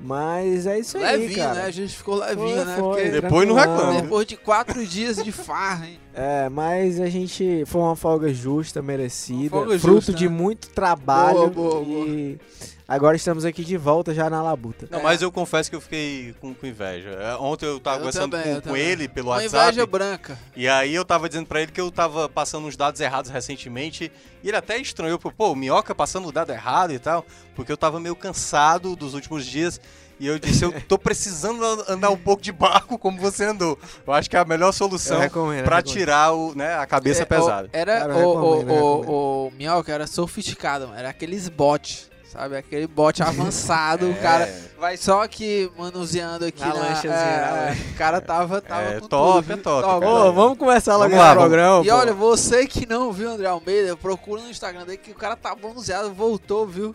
[0.00, 1.54] Mas é isso aí, Levinho, cara.
[1.54, 1.62] né?
[1.66, 2.76] A gente ficou levinho, Foi, né?
[2.78, 4.02] foi, Porque Depois não reclama.
[4.02, 5.98] depois de quatro dias de farra, hein?
[6.12, 10.34] É, mas a gente foi uma folga justa, merecida, Uma folga fruto justa, de né?
[10.34, 12.38] muito trabalho Boa, boa, e
[12.86, 14.86] agora estamos aqui de volta já na labuta.
[14.90, 17.10] Não, mas eu confesso que eu fiquei com, com inveja.
[17.10, 19.68] É, Ontem eu tava Eu conversando também, com, com ele pelo Uma WhatsApp.
[19.72, 20.38] inveja branca.
[20.56, 24.10] E aí eu tava dizendo pra ele que eu tava passando uns dados errados recentemente.
[24.42, 27.24] E ele até estranhou, pô, o Minhoca passando o dado errado e tal.
[27.54, 29.80] Porque eu tava meio cansado dos últimos dias.
[30.20, 33.76] E eu disse, eu tô precisando an- andar um pouco de barco como você andou.
[34.06, 35.66] Eu acho que é a melhor solução recomendo.
[35.82, 37.66] tirar o, né, a cabeça É, pesada.
[37.66, 40.96] o- Era o, o, o, o Minhoca era sofisticado, mano.
[40.98, 42.56] Era aqueles bots, sabe?
[42.58, 44.20] Aquele bot avançado, o É.
[44.20, 46.74] cara vai só aqui manuseando aqui Na na...
[46.74, 50.06] lanchazinha, é, o cara tava, tava É com top, tudo, é top, Top.
[50.06, 51.84] Ô, vamos começar logo Vamos lá, programa.
[51.84, 51.94] E pô.
[51.94, 55.36] olha, você que não viu o André Almeida, procura no Instagram dele que o cara
[55.36, 56.94] tá bronzeado, voltou, viu?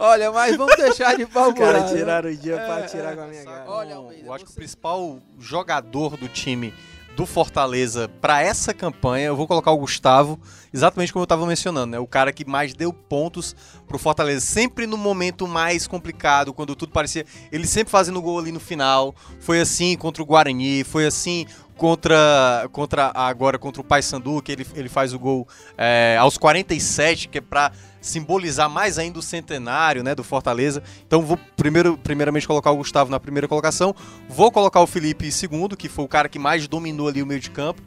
[0.00, 1.72] olha, mas vamos deixar de Os babular.
[1.74, 1.96] caras né?
[1.98, 3.64] tiraram o dia pra É, tirar é, com a minha cara.
[3.68, 6.74] Olha, Almeida, eu acho que o principal jogador do time
[7.16, 10.40] do Fortaleza pra essa campanha, eu vou colocar o Gustavo,
[10.72, 11.98] exatamente como eu tava mencionando, né?
[11.98, 13.54] O cara que mais deu pontos
[13.86, 18.50] pro Fortaleza, sempre no momento mais complicado, quando tudo parecia, ele sempre fazendo gol ali
[18.50, 19.14] no final.
[19.40, 21.46] Foi assim contra o Guarani, foi assim
[21.76, 25.46] contra contra agora contra o Paysandu, que ele, ele faz o gol
[25.76, 30.82] é, aos 47, que é pra simbolizar mais ainda o centenário, né, do Fortaleza.
[31.06, 33.94] Então vou primeiro, primeiramente colocar o Gustavo na primeira colocação,
[34.28, 37.26] vou colocar o Felipe em segundo, que foi o cara que mais dominou ali o
[37.26, 37.80] meio de campo.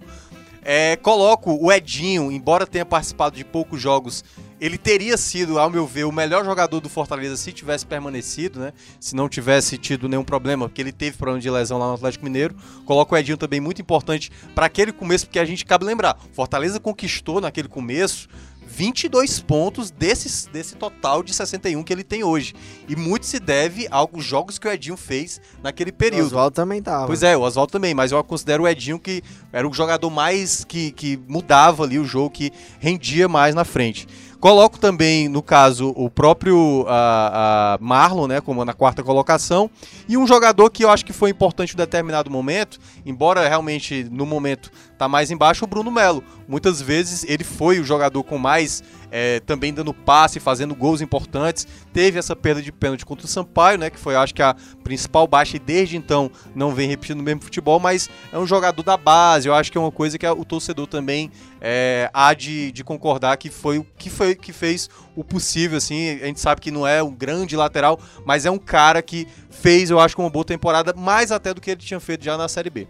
[0.67, 4.25] É, coloco o Edinho, embora tenha participado de poucos jogos,
[4.59, 8.73] ele teria sido, ao meu ver, o melhor jogador do Fortaleza se tivesse permanecido, né?
[8.99, 12.25] Se não tivesse tido nenhum problema, porque ele teve problema de lesão lá no Atlético
[12.25, 12.55] Mineiro.
[12.83, 16.79] Coloco o Edinho também muito importante para aquele começo, porque a gente cabe lembrar, Fortaleza
[16.79, 18.27] conquistou naquele começo
[18.67, 22.53] 22 pontos desses, desse total de 61 que ele tem hoje.
[22.87, 26.25] E muito se deve aos jogos que o Edinho fez naquele O período.
[26.27, 27.07] Oswaldo também tava.
[27.07, 30.63] Pois é, o Oswaldo também, mas eu considero o Edinho que era o jogador mais
[30.63, 34.07] que, que mudava ali o jogo, que rendia mais na frente.
[34.45, 39.71] Coloco também, no caso, o próprio ah, ah, Marlon, né, como na quarta colocação,
[40.07, 44.23] e um jogador que eu acho que foi importante em determinado momento, embora realmente no
[44.23, 46.23] momento tá mais embaixo, o Bruno Melo.
[46.47, 51.67] Muitas vezes ele foi o jogador com mais eh, também dando passe, fazendo gols importantes.
[51.93, 55.27] Teve essa perda de pênalti contra o Sampaio, né, que foi acho que a principal
[55.27, 58.97] baixa e desde então não vem repetindo o mesmo futebol, mas é um jogador da
[58.97, 59.47] base.
[59.47, 61.31] Eu acho que é uma coisa que o torcedor também
[61.61, 66.19] é, há de, de concordar que foi o que foi que fez o possível, assim.
[66.21, 69.89] A gente sabe que não é um grande lateral, mas é um cara que fez,
[69.89, 72.69] eu acho, uma boa temporada, mais até do que ele tinha feito já na Série
[72.69, 72.87] B.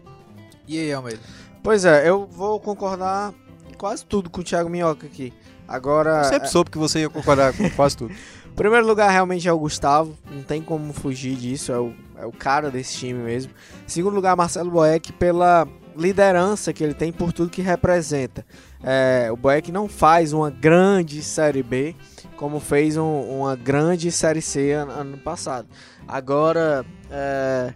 [0.67, 1.19] E aí, Almeida?
[1.65, 3.33] Pois é, eu vou concordar
[3.75, 5.33] quase tudo com o Thiago Minhoca aqui.
[5.67, 8.13] Agora, Eu sempre soube que você ia concordar com quase tudo.
[8.45, 12.25] em primeiro lugar realmente é o Gustavo, não tem como fugir disso, é o, é
[12.27, 13.51] o cara desse time mesmo.
[13.83, 18.45] Em segundo lugar, Marcelo Boeck pela liderança que ele tem por tudo que representa.
[18.83, 21.95] É, o Boeck não faz uma grande Série B,
[22.37, 25.67] como fez um- uma grande Série C ano, ano passado.
[26.07, 27.73] Agora, é,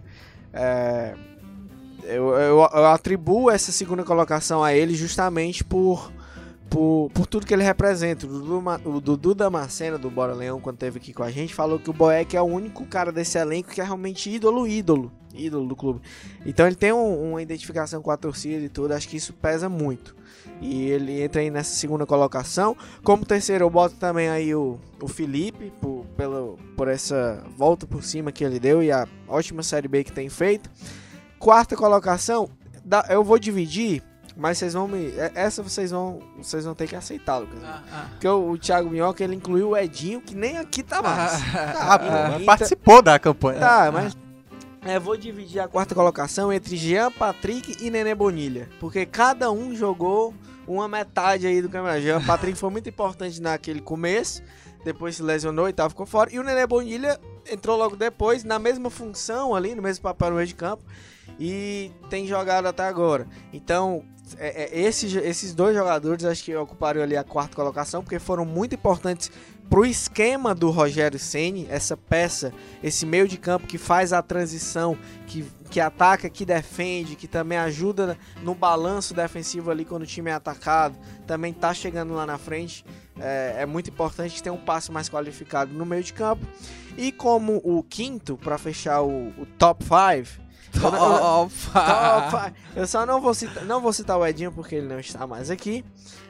[0.52, 1.14] é,
[2.10, 6.12] eu, eu, eu atribuo essa segunda colocação a ele justamente por,
[6.68, 8.26] por, por tudo que ele representa.
[8.26, 11.78] O Dudu, o Dudu Damasceno, do Bora Leão, quando esteve aqui com a gente, falou
[11.78, 15.10] que o Boeck é o único cara desse elenco que é realmente ídolo, ídolo.
[15.32, 16.00] Ídolo do clube.
[16.44, 19.68] Então ele tem um- uma identificação com a torcida e tudo, acho que isso pesa
[19.68, 20.16] muito.
[20.60, 22.76] E ele entra aí nessa segunda colocação.
[23.02, 28.02] Como terceiro, eu boto também aí o, o Felipe, por, pelo, por essa volta por
[28.02, 30.68] cima que ele deu e a ótima Série B que tem feito.
[31.40, 32.48] Quarta colocação,
[32.84, 34.02] da- eu vou dividir,
[34.36, 35.06] mas vocês vão me.
[35.16, 37.58] é- Essa vocês vão, vocês vão ter que aceitar, Lucas.
[38.10, 41.32] Porque o, o Thiago Minhoca ele incluiu o Edinho, que nem aqui tá mais.
[41.80, 43.58] Ah, pô, mas Então- participou da campanha.
[43.58, 44.16] Tá, mas.
[44.84, 48.68] É, vou dividir a quarta colocação entre Jean Patrick e Nenê Bonilha.
[48.78, 50.32] Porque cada um jogou
[50.66, 52.00] uma metade aí do campeonato.
[52.02, 54.42] Jean Patrick foi muito importante naquele começo.
[54.84, 56.32] Depois se lesionou e tal, ficou fora.
[56.32, 57.20] E o Nenê Bonilha
[57.50, 60.82] entrou logo depois, na mesma função ali, no mesmo papel no meio de campo.
[61.40, 63.26] E tem jogado até agora.
[63.50, 64.04] Então,
[64.38, 68.44] é, é, esses, esses dois jogadores acho que ocuparam ali a quarta colocação, porque foram
[68.44, 69.30] muito importantes
[69.70, 74.98] pro esquema do Rogério Ceni, essa peça, esse meio de campo que faz a transição,
[75.26, 80.30] que, que ataca, que defende, que também ajuda no balanço defensivo ali quando o time
[80.30, 82.84] é atacado, também tá chegando lá na frente.
[83.18, 86.44] É, é muito importante tenha um passe mais qualificado no meio de campo.
[86.98, 92.54] E como o quinto, para fechar o, o top 5, Top five.
[92.76, 95.50] eu só não vou citar, não vou citar o Edinho porque ele não está mais
[95.50, 95.84] aqui.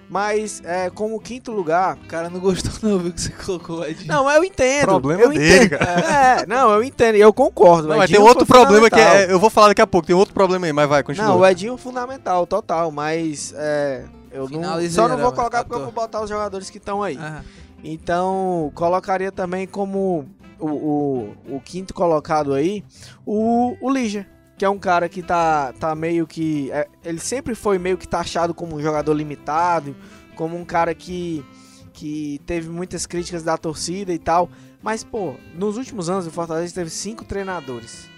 [0.08, 1.96] Mas é, como quinto lugar.
[1.96, 4.08] O cara não gostou, não, viu que você colocou Edinho.
[4.08, 4.86] Não, eu entendo.
[4.86, 5.78] Problema eu dele, entendo.
[5.78, 6.40] cara.
[6.40, 7.14] É, não, eu entendo.
[7.14, 7.86] Eu concordo.
[7.86, 10.08] Não, o mas tem Edinho outro problema que é, eu vou falar daqui a pouco,
[10.08, 11.28] tem outro problema aí, mas vai, continua.
[11.28, 12.90] Não, o Edinho é fundamental, total.
[12.90, 16.78] Mas é, eu não, só não vou colocar porque eu vou botar os jogadores que
[16.78, 17.16] estão aí.
[17.16, 17.44] Aham.
[17.82, 20.26] Então, colocaria também como
[20.60, 22.84] o, o, o quinto colocado aí
[23.24, 26.70] o, o Lígia, que é um cara que tá, tá meio que.
[26.70, 29.96] é, ele sempre foi meio que taxado como um jogador limitado,
[30.36, 31.44] como um cara que,
[31.92, 34.50] que teve muitas críticas da torcida e tal.
[34.82, 38.08] Mas, pô, nos últimos anos o Fortaleza teve cinco treinadores.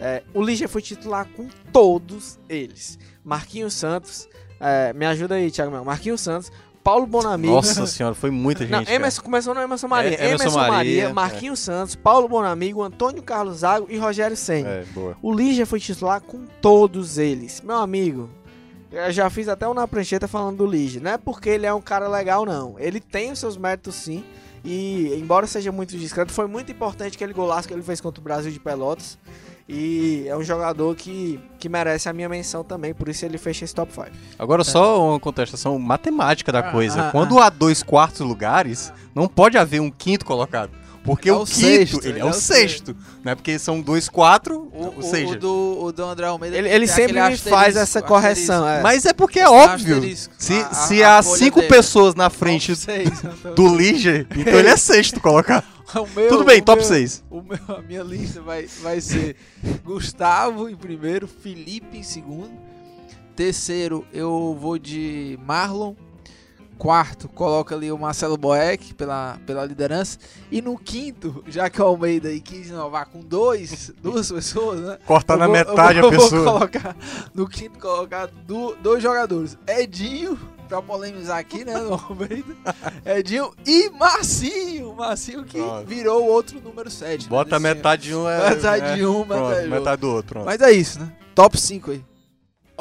[0.00, 2.98] É, o Ligia foi titular com todos eles.
[3.24, 4.28] Marquinhos Santos,
[4.58, 5.84] é, me ajuda aí, Thiago Mel.
[5.84, 6.52] Marquinhos Santos,
[6.90, 7.54] Paulo Bonamigo.
[7.54, 8.72] Nossa senhora, foi muita gente.
[8.72, 8.92] Não.
[8.92, 10.10] Emerson começou no Emerson Maria.
[10.10, 11.12] É, Emerson Emerson, Maria, Maria, é.
[11.12, 14.68] Marquinhos Santos, Paulo Bonamigo, Antônio Carlos Zago e Rogério Senna.
[14.68, 15.16] É, boa.
[15.22, 17.60] O Ligia foi titular com todos eles.
[17.60, 18.28] Meu amigo,
[18.90, 21.00] eu já fiz até um na prancheta falando do Ligia.
[21.00, 22.74] Não é porque ele é um cara legal, não.
[22.76, 24.24] Ele tem os seus méritos, sim.
[24.64, 28.24] E, embora seja muito discreto, foi muito importante aquele golaço que ele fez contra o
[28.24, 29.16] Brasil de Pelotas.
[29.72, 33.64] E é um jogador que, que merece a minha menção também, por isso ele fecha
[33.64, 34.08] esse top 5.
[34.36, 37.06] Agora, só uma contestação matemática da Ah, coisa.
[37.06, 40.72] ah, Quando há dois quartos lugares, não pode haver um quinto colocado.
[41.02, 42.94] Porque É o o quinto, sexto, ele é, é o sexto.
[43.24, 43.34] Né?
[43.34, 45.32] Porque são dois, quatro, O, ou seja...
[45.32, 46.56] o do, o do André Almeida.
[46.56, 48.82] Ele- ele sempre faz essa correção, é.
[48.82, 50.02] Mas é porque é óbvio.
[50.38, 51.68] Se, a- a- se a há cinco dele.
[51.72, 53.54] pessoas na frente seis, então.
[53.54, 55.64] do Liger, então ele é sexto colocado.
[55.92, 57.24] O meu- Tudo bem, o top meu- 6.
[57.28, 59.34] O meu, a minha lista vai, vai ser
[59.84, 62.52] Gustavo em primeiro, Felipe em segundo.
[63.34, 65.94] Terceiro, eu vou de Marlon.
[66.80, 70.18] Quarto, coloca ali o Marcelo Boeck pela, pela liderança.
[70.50, 74.98] E no quinto, já que o Almeida aí quis inovar com dois, duas pessoas, né?
[75.04, 76.42] Cortar na vou- metade eu a vou, eu pessoa.
[76.42, 76.96] Vou colocar,
[77.34, 79.58] no quinto, colocar du- dois jogadores.
[79.68, 80.38] Edinho,
[80.70, 82.56] pra polemizar aqui, né, no Almeida.
[83.04, 84.94] Edinho e Marcinho.
[84.94, 85.86] Marcinho que Pronto.
[85.86, 87.28] virou o outro número 7.
[87.28, 90.28] Bota metade de um, é, Metade é, de um, pronto, metade do metade do outro.
[90.30, 90.46] pronto.
[90.46, 91.12] Mas é isso, né?
[91.34, 92.02] Top 5 aí.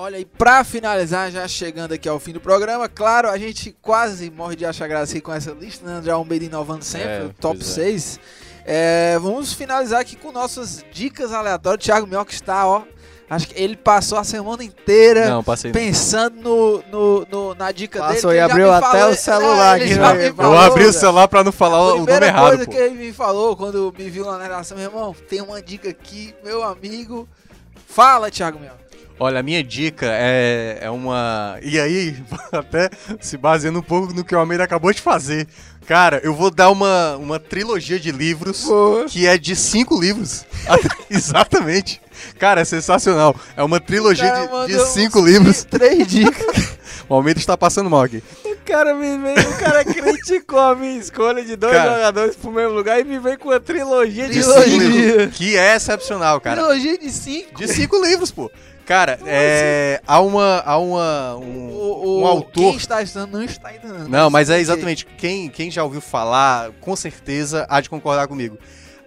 [0.02, 4.30] Olha aí, pra finalizar, já chegando aqui ao fim do programa, claro, a gente quase
[4.32, 5.91] morre de achar graça aqui com essa lista, né?
[5.97, 7.74] André Almeida inovando sempre, É, top pois é.
[7.84, 8.20] 6.
[8.66, 11.84] É, vamos finalizar aqui com nossas dicas aleatórias.
[11.84, 12.84] Thiago Mioca está, ó.
[13.30, 15.72] Acho que ele passou a semana inteira Não, passei.
[15.74, 18.14] pensando no, no- no- na dica dele.
[18.14, 20.28] Passou e abriu até falou- o celular É, ele aqui, né?
[20.30, 22.66] Eu falou, Eu abri o celular pra não falar A o nome primeira errado, coisa
[22.66, 22.72] pô.
[22.72, 25.89] que ele me falou quando me viu lá na redação, meu irmão, tem uma dica
[25.89, 27.28] aqui, meu amigo.
[27.86, 28.89] Fala, Thiago Mioca.
[29.20, 31.57] Olha, a minha dica é, é uma.
[31.61, 32.15] E aí,
[32.51, 32.89] até
[33.20, 35.47] se baseando um pouco no que o Almeida acabou de fazer.
[35.86, 38.65] Cara, eu vou dar uma, uma trilogia de livros
[39.09, 40.45] que é de cinco livros.
[41.09, 41.99] Exatamente.
[42.38, 43.36] Cara, é sensacional.
[43.57, 45.63] É uma trilogia de- de, cinco livros.
[45.63, 46.80] Três dicas.
[47.07, 48.22] O Almeida está passando mal aqui.
[48.45, 51.95] O cara me veio, o cara criticou a minha escolha de dois Cara.
[51.95, 55.57] jogadores pro mesmo lugar e me veio com uma trilogia de De cinco livros, que
[55.57, 56.57] é excepcional, cara.
[56.61, 57.55] Trilogia de cinco.
[57.57, 58.51] De cinco livros, pô.
[58.90, 60.64] Cara, é, há uma.
[60.66, 62.72] Há uma um, O, um autor.
[62.72, 64.08] Quem está estudando não está entendendo.
[64.08, 65.06] Não, mas é exatamente.
[65.06, 68.58] Quem, quem já ouviu falar, com certeza há de concordar comigo.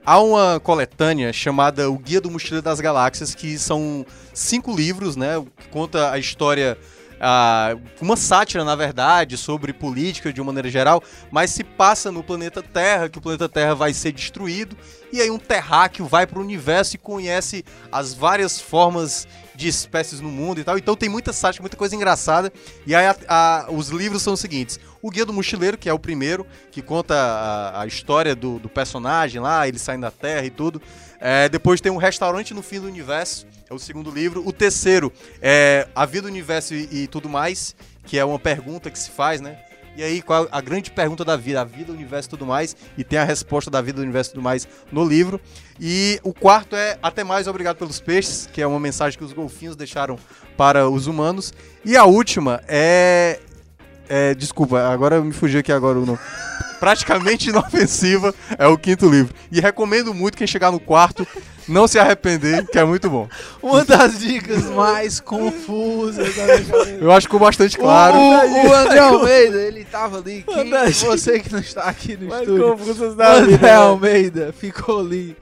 [0.06, 5.44] Há uma coletânea chamada O Guia do Mochileiro das Galáxias, que são cinco livros, né?
[5.58, 6.78] Que conta a história.
[7.20, 12.22] ah, uma sátira, na verdade, sobre política de uma maneira geral, mas se passa no
[12.22, 14.76] planeta Terra, que o planeta Terra vai ser destruído,
[15.12, 20.20] e aí um terráqueo vai para o universo e conhece as várias formas de espécies
[20.20, 20.78] no mundo e tal.
[20.78, 22.52] Então tem muita sátira, muita coisa engraçada.
[22.86, 25.92] E aí a- a- os livros são os seguintes: O Guia do Mochileiro, que é
[25.92, 30.44] o primeiro, que conta a, a história do, do personagem lá, ele saindo da Terra
[30.46, 30.80] e tudo.
[31.20, 34.42] É, depois tem um restaurante no fim do universo, é o segundo livro.
[34.46, 38.90] O terceiro é A Vida, o Universo e, e tudo mais, que é uma pergunta
[38.90, 39.58] que se faz, né?
[39.96, 41.60] E aí, qual a grande pergunta da vida?
[41.60, 42.76] A vida, o universo e tudo mais.
[42.96, 45.40] E tem a resposta da vida, o universo e tudo mais no livro.
[45.80, 49.32] E o quarto é Até mais, obrigado pelos peixes, que é uma mensagem que os
[49.32, 50.18] golfinhos deixaram
[50.56, 51.52] para os humanos.
[51.84, 53.40] E a última é.
[54.14, 56.18] É desculpa, agora me fugiu aqui agora o nome.
[56.78, 59.34] Praticamente inofensiva é o quinto livro.
[59.50, 61.26] E recomendo muito quem chegar no quarto
[61.66, 63.26] não se arrepender, que é muito bom.
[63.62, 66.90] Uma das dicas mais confusas da minha cabeça.
[67.00, 68.18] Eu acho que ficou bastante claro.
[68.18, 70.44] O, o André Almeida, ele tava ali.
[70.46, 70.70] Quem,
[71.08, 72.76] você que não está aqui no Mais estúdio.
[72.76, 73.66] confusas O da André vida.
[73.66, 73.74] né?
[73.76, 75.34] Almeida ficou ali.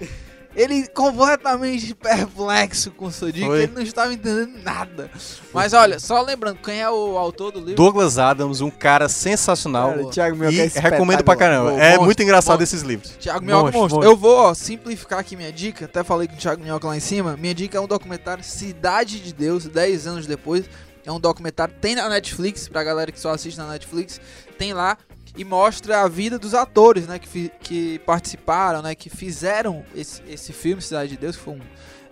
[0.60, 3.62] Ele completamente perplexo com sua dica, Foi.
[3.62, 5.10] ele não estava entendendo nada.
[5.54, 7.76] Mas olha, só lembrando, quem é o autor do livro?
[7.76, 9.88] Douglas Adams, um cara sensacional.
[9.88, 11.70] Cara, o Thiago Mioca e é recomendo pra caramba.
[11.70, 12.76] Bom, é monstro, muito engraçado monstro.
[12.76, 13.12] esses livros.
[13.18, 13.96] Thiago Minhoca Monstro, monstro.
[13.96, 14.12] monstro.
[14.12, 15.86] Eu vou ó, simplificar aqui minha dica.
[15.86, 17.38] Até falei com o Thiago Minhoca lá em cima.
[17.38, 20.66] Minha dica é um documentário Cidade de Deus, 10 anos depois.
[21.06, 24.20] É um documentário, tem na Netflix, pra galera que só assiste na Netflix.
[24.58, 24.98] Tem lá
[25.40, 30.52] e mostra a vida dos atores, né, que, que participaram, né, que fizeram esse, esse
[30.52, 31.60] filme Cidade de Deus, que foi um,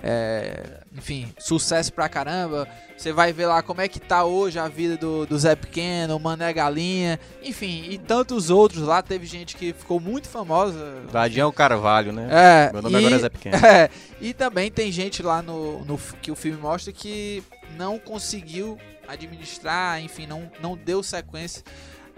[0.02, 2.66] é, enfim, sucesso pra caramba.
[2.96, 6.16] Você vai ver lá como é que tá hoje a vida do, do Zé Pequeno,
[6.16, 9.02] o Mané Galinha, enfim, e tantos outros lá.
[9.02, 11.02] Teve gente que ficou muito famosa.
[11.12, 12.28] Dadião Carvalho, né?
[12.30, 13.56] É, Meu nome e, agora é Zé Pequeno.
[13.62, 13.90] é,
[14.22, 17.42] e também tem gente lá no, no que o filme mostra que
[17.76, 21.62] não conseguiu administrar, enfim, não, não deu sequência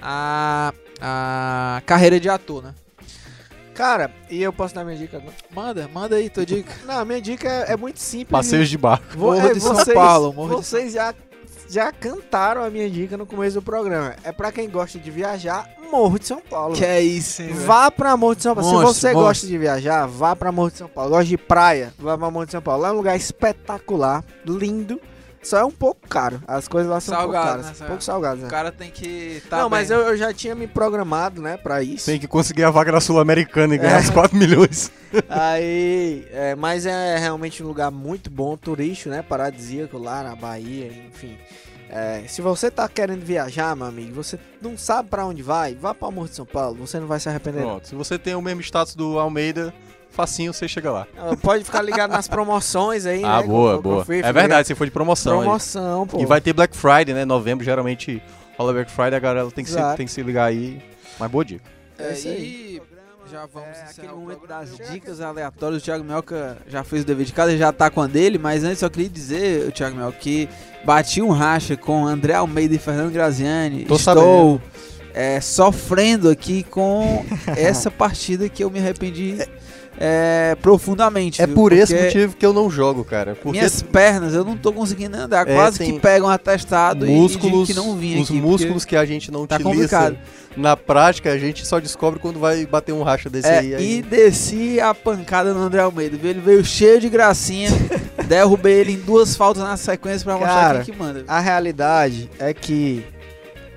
[0.02, 2.74] à, à carreira de ator, né?
[3.74, 5.32] Cara, e eu posso dar minha dica agora?
[5.54, 6.70] Manda, manda aí tua dica.
[6.84, 8.30] Não, a minha dica é, é muito simples.
[8.30, 9.06] Passeios de barco.
[9.16, 11.14] Vo- Morro é, de São vocês, Paulo, Morro de Vocês já,
[11.68, 14.14] já cantaram a minha dica no começo do programa.
[14.22, 16.74] É pra quem gosta de viajar, Morro de São Paulo.
[16.74, 17.60] Que é isso, hein, velho?
[17.66, 18.70] Vá pra Morro de São Paulo.
[18.70, 19.22] Monstro, Se você monstro.
[19.26, 21.10] gosta de viajar, vá pra Morro de São Paulo.
[21.10, 22.82] Gosta de praia, vá pra Morro de São Paulo.
[22.82, 25.00] Lá é um lugar espetacular, lindo.
[25.42, 26.42] Só é um pouco caro.
[26.46, 27.78] As coisas lá são Salgado, um pouco caras.
[27.80, 28.46] né, um pouco salgadas, né?
[28.46, 29.96] O cara tem que tá Não, mas bem.
[29.96, 32.06] eu, eu já tinha me programado, né, pra isso.
[32.06, 34.00] Tem que conseguir a vaga na Sul-Americana e ganhar É.
[34.00, 34.92] os 4 milhões.
[35.28, 39.22] Aí, é, mas é realmente um lugar muito bom, turístico, né?
[39.22, 41.38] Paradisíaco lá na Bahia, enfim.
[41.88, 45.92] É, se você tá querendo viajar, meu amigo, você não sabe pra onde vai, vá
[45.92, 47.62] pra Morro de São Paulo, você não vai se arrepender.
[47.62, 47.88] Pronto.
[47.88, 49.74] Se você tem o mesmo status do Almeida,
[50.10, 51.06] facinho você chega lá.
[51.42, 53.46] Pode ficar ligado nas promoções aí, Ah, né?
[53.46, 54.04] boa, eu- eu boa.
[54.04, 55.38] fui, É verdade, se for de promoção.
[55.40, 55.44] aí.
[55.44, 56.20] Promoção, pô.
[56.20, 57.24] E vai ter Black Friday, né?
[57.24, 58.22] Novembro, geralmente
[58.58, 60.82] rola Black Friday, a galera tem que, se, tem que se ligar aí.
[61.18, 61.64] Mas boa dica.
[61.98, 62.80] É, isso aí.
[63.26, 64.64] e já vamos É, aquele momento programa.
[64.64, 65.80] das dicas aleatórias.
[65.82, 68.64] O Thiago Melca já fez o dever de casa, já tá com a dele, mas
[68.64, 70.48] antes só queria dizer, o Thiago Melca, que
[70.84, 73.84] bati um racha com André Almeida e Fernando Graziani.
[73.84, 74.60] Tô Estou
[75.14, 77.24] é, sofrendo aqui com
[77.56, 79.36] essa partida que eu me arrependi
[80.02, 81.42] é, profundamente.
[81.42, 81.54] É viu?
[81.54, 83.34] por esse motivo que eu não jogo, cara.
[83.34, 85.46] Porque Minhas pernas, eu não tô conseguindo andar.
[85.46, 88.96] É, Quase que pegam um atestado músculos, e que não vinha os aqui, músculos que
[88.96, 90.18] a gente não tá utiliza complicado.
[90.56, 93.74] na prática, a gente só descobre quando vai bater um racha desse É, aí.
[93.74, 93.98] aí.
[93.98, 96.16] e desci a pancada no André Almeida.
[96.26, 97.68] Ele veio cheio de gracinha.
[98.26, 101.24] derrubei ele em duas faltas na sequência pra mostrar Cara, quem que manda.
[101.28, 103.04] A realidade é que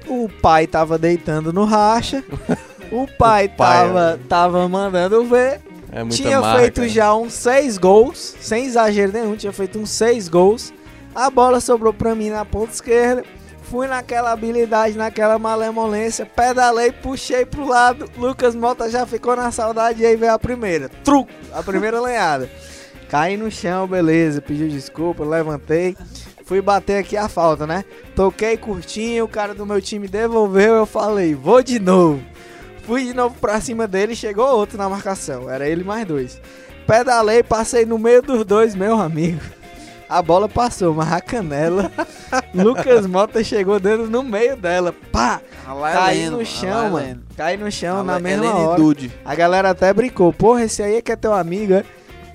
[0.08, 2.24] o pai tava deitando no racha,
[2.92, 5.60] o pai, pai, tava, tava mandando ver.
[5.96, 10.28] É tinha marra, feito já uns seis gols, sem exagero nenhum, tinha feito uns seis
[10.28, 10.74] gols.
[11.14, 13.24] A bola sobrou pra mim na ponta esquerda.
[13.62, 18.10] Fui naquela habilidade, naquela malemolência, pedalei, puxei pro lado.
[18.18, 20.90] Lucas Mota já ficou na saudade e aí veio a primeira.
[21.04, 21.32] Truco!
[21.54, 22.50] A primeira lenhada.
[23.08, 25.96] Caí no chão, beleza, pediu desculpa, levantei.
[26.46, 27.86] Fui bater aqui a falta, né?
[28.16, 32.33] Toquei curtinho, o cara do meu time devolveu, eu falei, vou de novo.
[32.84, 35.50] Fui de novo pra cima dele, chegou outro na marcação.
[35.50, 36.42] Era ele mais dois.
[36.86, 39.40] Pedalei, passei no meio dos dois, meu amigo.
[40.10, 41.92] A bola passou, mas a canela.
[42.54, 44.94] Lucas Mota chegou dentro no meio dela.
[45.12, 45.42] Pá!
[45.68, 46.96] Lá é Caí lendo, no chão, é mano.
[46.98, 47.24] lendo.
[47.36, 48.82] Caí no chão na é mesma hora.
[49.24, 50.32] A galera até brincou.
[50.34, 51.86] Porra, esse aí é que é teu amigo, é?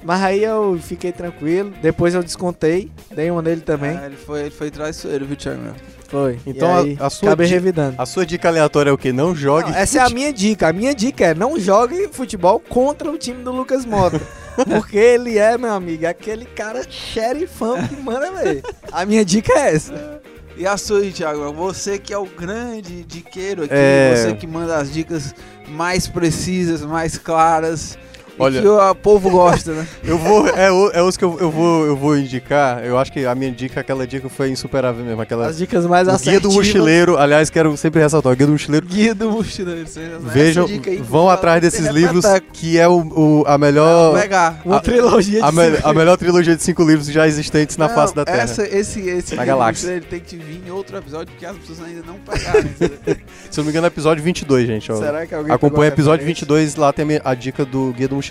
[0.02, 1.72] Mas aí eu fiquei tranquilo.
[1.82, 2.90] Depois eu descontei.
[3.14, 3.96] Dei uma nele também.
[3.96, 5.74] Ah, ele, foi, ele foi traiçoeiro, viu, Thiago?
[6.08, 6.38] Foi.
[6.46, 7.94] Então E aí, a, a sua acabei revidando.
[7.98, 9.12] a sua dica aleatória é o quê?
[9.12, 9.70] Não jogue.
[9.70, 10.68] Não, essa é a minha dica.
[10.68, 14.20] A minha dica é não jogue futebol contra o time do Lucas Mota.
[14.68, 18.62] Porque ele é, meu amigo, aquele cara xerifão que manda ver.
[18.90, 20.20] A minha dica é essa.
[20.56, 21.52] E a sua aí, Thiago?
[21.52, 24.14] Você que é o grande diqueiro aqui, É.
[24.16, 25.32] você que manda as dicas
[25.68, 27.96] mais precisas, mais claras.
[28.38, 29.86] Olha- que o povo gosta, né?
[30.04, 30.46] Eu vou.
[30.48, 30.68] É,
[30.98, 32.84] é os que eu, eu vou, eu vou indicar.
[32.84, 35.20] Eu acho que a minha dica, aquela dica foi insuperável mesmo.
[35.20, 36.42] Aquela, As dicas mais o Guia assertivas.
[36.42, 37.16] do Mochileiro.
[37.18, 38.86] Aliás, quero sempre ressaltar: Guia do Mochileiro.
[38.86, 39.86] Guia do mochileiro.
[40.22, 44.18] Vejam, aí, vão atrás desses livros que é o, o- a melhor.
[44.20, 44.60] Pegar.
[44.64, 47.88] Uma a- trilogia de a, me- a melhor trilogia de cinco livros já existentes na
[47.88, 48.38] Não, face da Terra.
[48.42, 49.88] Essa, esse esse Na galáxia.
[49.88, 52.60] mochileiro tem que vir em outro episódio, porque as pessoas ainda não pegaram.
[52.60, 52.98] entendeu?
[53.50, 54.92] Se eu não me engano, é episódio 22, gente.
[54.92, 54.96] ó.
[54.96, 58.27] Será que alguém Acompanha o episódio 22, lá tem a dica do Guia do Mochileiro.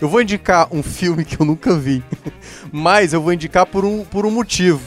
[0.00, 2.02] Eu vou indicar um filme que eu nunca vi,
[2.72, 4.80] mas eu vou indicar por um, por um motivo.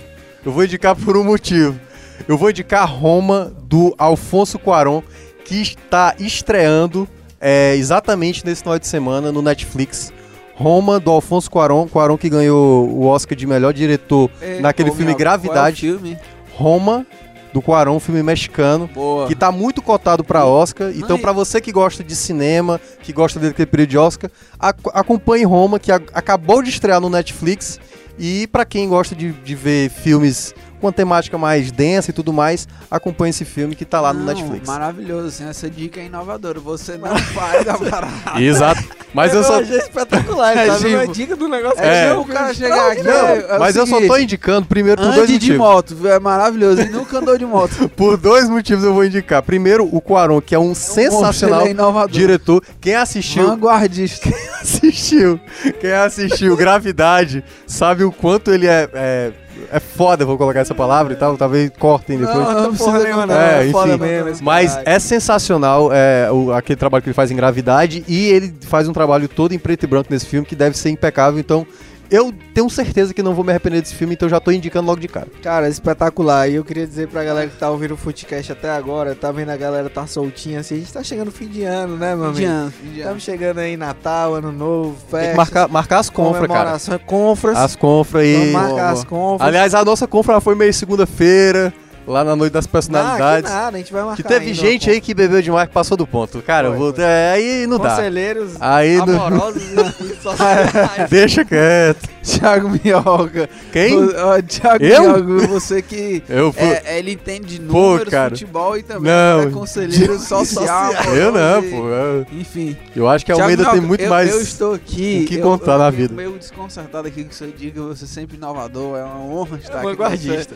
[0.46, 1.80] Eu vou indicar por um motivo.
[2.28, 5.02] Eu vou indicar Roma, do Alfonso Cuarón,
[5.46, 7.08] que está estreando
[7.40, 10.14] é, exatamente nesse final de semana no Netflix.
[10.56, 15.06] Roma, do Alfonso Cuarón, Cuarón que ganhou o Oscar de melhor diretor É, naquele filme
[15.06, 15.82] meu, Gravidade.
[15.82, 16.18] Qual é filme?
[16.54, 17.08] Roma,
[17.54, 19.28] do Cuarón, um filme mexicano Boa.
[19.28, 20.92] que tá muito cotado pra Oscar.
[20.96, 24.30] Então, pra você que gosta de cinema, que gosta daquele período de Oscar,
[24.60, 27.80] ac- acompanhe Roma, que acabou de estrear no Netflix.
[28.22, 32.32] E pra quem gosta de, de ver filmes com uma temática mais densa e tudo
[32.34, 34.68] mais, acompanhe esse filme que tá lá no Não, Netflix.
[34.68, 36.60] Maravilhoso, assim, essa dica é inovadora.
[36.60, 38.42] Você não faz a parada.
[38.42, 38.84] Exato.
[39.14, 39.60] Mas eu só.
[39.62, 40.50] achei espetacular.
[40.60, 41.80] É, tá dando tipo, uma dica do negócio.
[41.80, 42.14] É, É.
[42.14, 43.04] o cara chegar aqui.
[43.04, 45.58] Não, é- é mas eu só tô seguinte, indicando primeiro por dois Ande de motivos.
[45.58, 46.82] moto, é maravilhoso.
[46.82, 47.90] E nunca andou de moto.
[47.96, 49.42] Por dois motivos eu vou indicar.
[49.44, 52.10] Primeiro, o Cuarón, que é um sensacional ele é inovador.
[52.10, 52.64] diretor.
[52.80, 54.30] Quem assistiu Vanguardista.
[54.62, 55.40] assistiu,
[55.80, 59.32] quem assistiu Gravidade, sabe o quanto ele é,
[59.72, 62.38] é, é foda, vou colocar essa palavra e tal, talvez cortem depois.
[62.38, 63.36] Não, não porra precisa nenhuma, não.
[63.36, 63.42] não.
[63.42, 64.00] É, É foda enfim.
[64.04, 64.90] mesmo Mas caralho.
[64.90, 68.94] é sensacional é, o- aquele trabalho que ele faz em Gravidade e ele faz um
[68.94, 71.40] trabalho todo em preto e branco nesse filme que deve ser impecável.
[71.40, 71.66] Então,
[72.12, 75.00] eu tenho certeza que não vou me arrepender desse filme, então já tô indicando logo
[75.00, 75.28] de cara.
[75.42, 76.48] Cara, espetacular.
[76.50, 79.50] E eu queria dizer pra galera que tá ouvindo o Footcast até agora, tá vendo
[79.50, 82.34] a galera tá soltinha assim, a gente tá chegando no fim de ano, né, meu
[82.34, 82.62] Fim de amigo?
[82.62, 83.00] ano, fim de ano.
[83.00, 85.20] Estamos chegando aí Natal, Ano Novo, festa.
[85.20, 87.00] Tem que marcar, marcar as confras, cara.
[87.06, 87.58] confras.
[87.58, 88.34] As confras aí.
[88.36, 89.48] Vamos marcar as confras.
[89.48, 91.74] Aliás, a nossa confra ela foi meio segunda-feira,
[92.12, 93.50] lá na noite das personalidades.
[93.50, 95.74] Ah, que nada, a gente vai marcar Que teve gente aí que bebeu demais que
[95.74, 96.42] passou do ponto.
[96.42, 97.90] Cara, eu vou, é, aí não dá.
[97.92, 99.62] Conselheiros Aí não- amorosos
[100.02, 100.72] e sociais.
[101.10, 102.10] Deixa quieto.
[102.22, 103.50] Thiago Minhoca.
[103.72, 103.96] Quem?
[103.98, 105.24] O- ó, Thiago Eu?
[105.24, 108.30] Minhoca, você que Eu fui- é, ele entende de Pô, números, cara.
[108.32, 109.42] futebol e também Não.
[109.42, 110.92] é conselheiro social.
[111.16, 111.88] Eu não, e- pô.
[111.90, 112.76] eu- Enfim.
[112.96, 115.22] Eu acho que a Almeida tem muito eu, mais Eu estou aqui.
[115.24, 116.14] o que eu- contar eu na vida.
[116.14, 119.82] meio desconcertado aqui que você diga, você é sempre inovador, é uma honra estar aqui.
[119.84, 120.56] com vanguardista.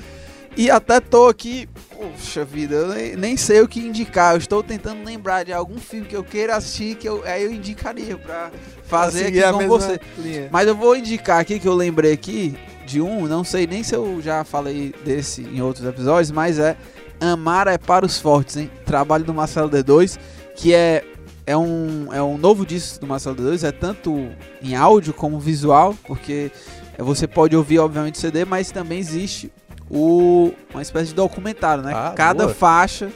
[0.55, 4.33] E até tô aqui, poxa vida, eu nem, sei o que indicar.
[4.33, 7.51] Eu estou tentando lembrar de algum filme que eu queira assistir que eu, aí eu
[7.51, 8.51] indicaria pra
[8.85, 9.99] fazer aqui com você.
[10.17, 10.49] linha.
[10.51, 13.95] Mas eu vou indicar aqui que eu lembrei aqui de um, não sei nem se
[13.95, 16.77] eu já falei desse em outros episódios, mas é
[17.19, 18.69] Amar é para os Fortes, hein?
[18.85, 20.19] Trabalho do Marcelo D2,
[20.55, 21.03] que é,
[21.47, 24.29] é, um, é um novo disco do Marcelo D2, é tanto
[24.61, 26.51] em áudio como visual, porque
[26.97, 29.51] você pode ouvir, obviamente, o CD, mas também existe
[29.93, 31.93] o, uma espécie de documentário, né?
[31.95, 32.55] Ah, Cada boa.
[32.55, 33.11] faixa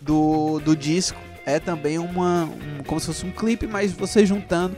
[0.00, 4.76] do, do disco é também uma, um- como se fosse um clipe, mas você juntando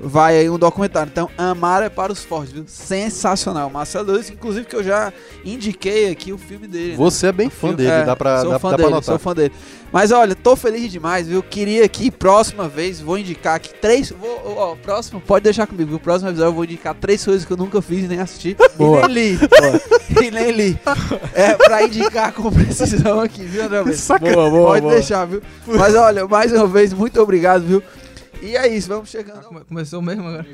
[0.00, 1.10] vai aí um documentário.
[1.10, 2.64] Então, Amar é para os fortes, viu?
[2.66, 3.70] Sensacional.
[3.70, 5.12] Marcelo Dois, inclusive que eu já
[5.44, 6.90] indiquei aqui o filme dele.
[6.92, 6.96] né?
[6.96, 8.84] Você é bem O fã filme- dele, é, dá pra, sou dá, fã dá pra
[8.84, 9.04] dele, notar.
[9.04, 9.52] sou fã dele.
[9.90, 11.42] Mas olha, tô feliz demais, viu?
[11.42, 14.10] Queria aqui, próxima vez, vou indicar aqui três.
[14.10, 15.98] Vou, ó, próximo, pode deixar comigo, viu?
[15.98, 18.54] Próximo episódio eu vou indicar três coisas que eu nunca fiz nem assisti.
[18.76, 19.06] Boa.
[19.06, 19.38] E nem li.
[19.38, 20.20] pô.
[20.22, 20.78] e nem li.
[21.34, 23.82] É pra indicar com precisão aqui, viu, André?
[23.82, 24.94] Boa, boa, Pode boa.
[24.94, 25.40] deixar, viu?
[25.66, 27.82] Mas olha, mais uma vez, muito obrigado, viu?
[28.40, 29.42] E é isso, vamos chegando.
[29.44, 30.46] Come- Começou mesmo agora?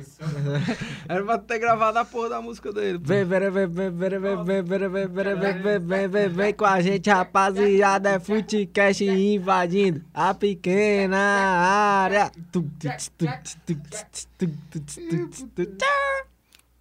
[1.09, 2.99] Era pra ter gravado a porra da música dele.
[2.99, 3.05] pô.
[3.07, 6.29] Vem, vem, vem, vem, vem, vem, vem, vem, vem, vem, vem, vem, vem, vem, vem,
[6.29, 8.11] vem com a gente, rapaziada.
[8.11, 12.33] É Footcast invadindo a pequena área.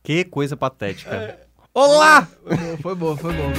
[0.01, 1.39] Que coisa patética.
[1.73, 2.27] Olá!
[2.81, 3.51] Foi bom, foi bom.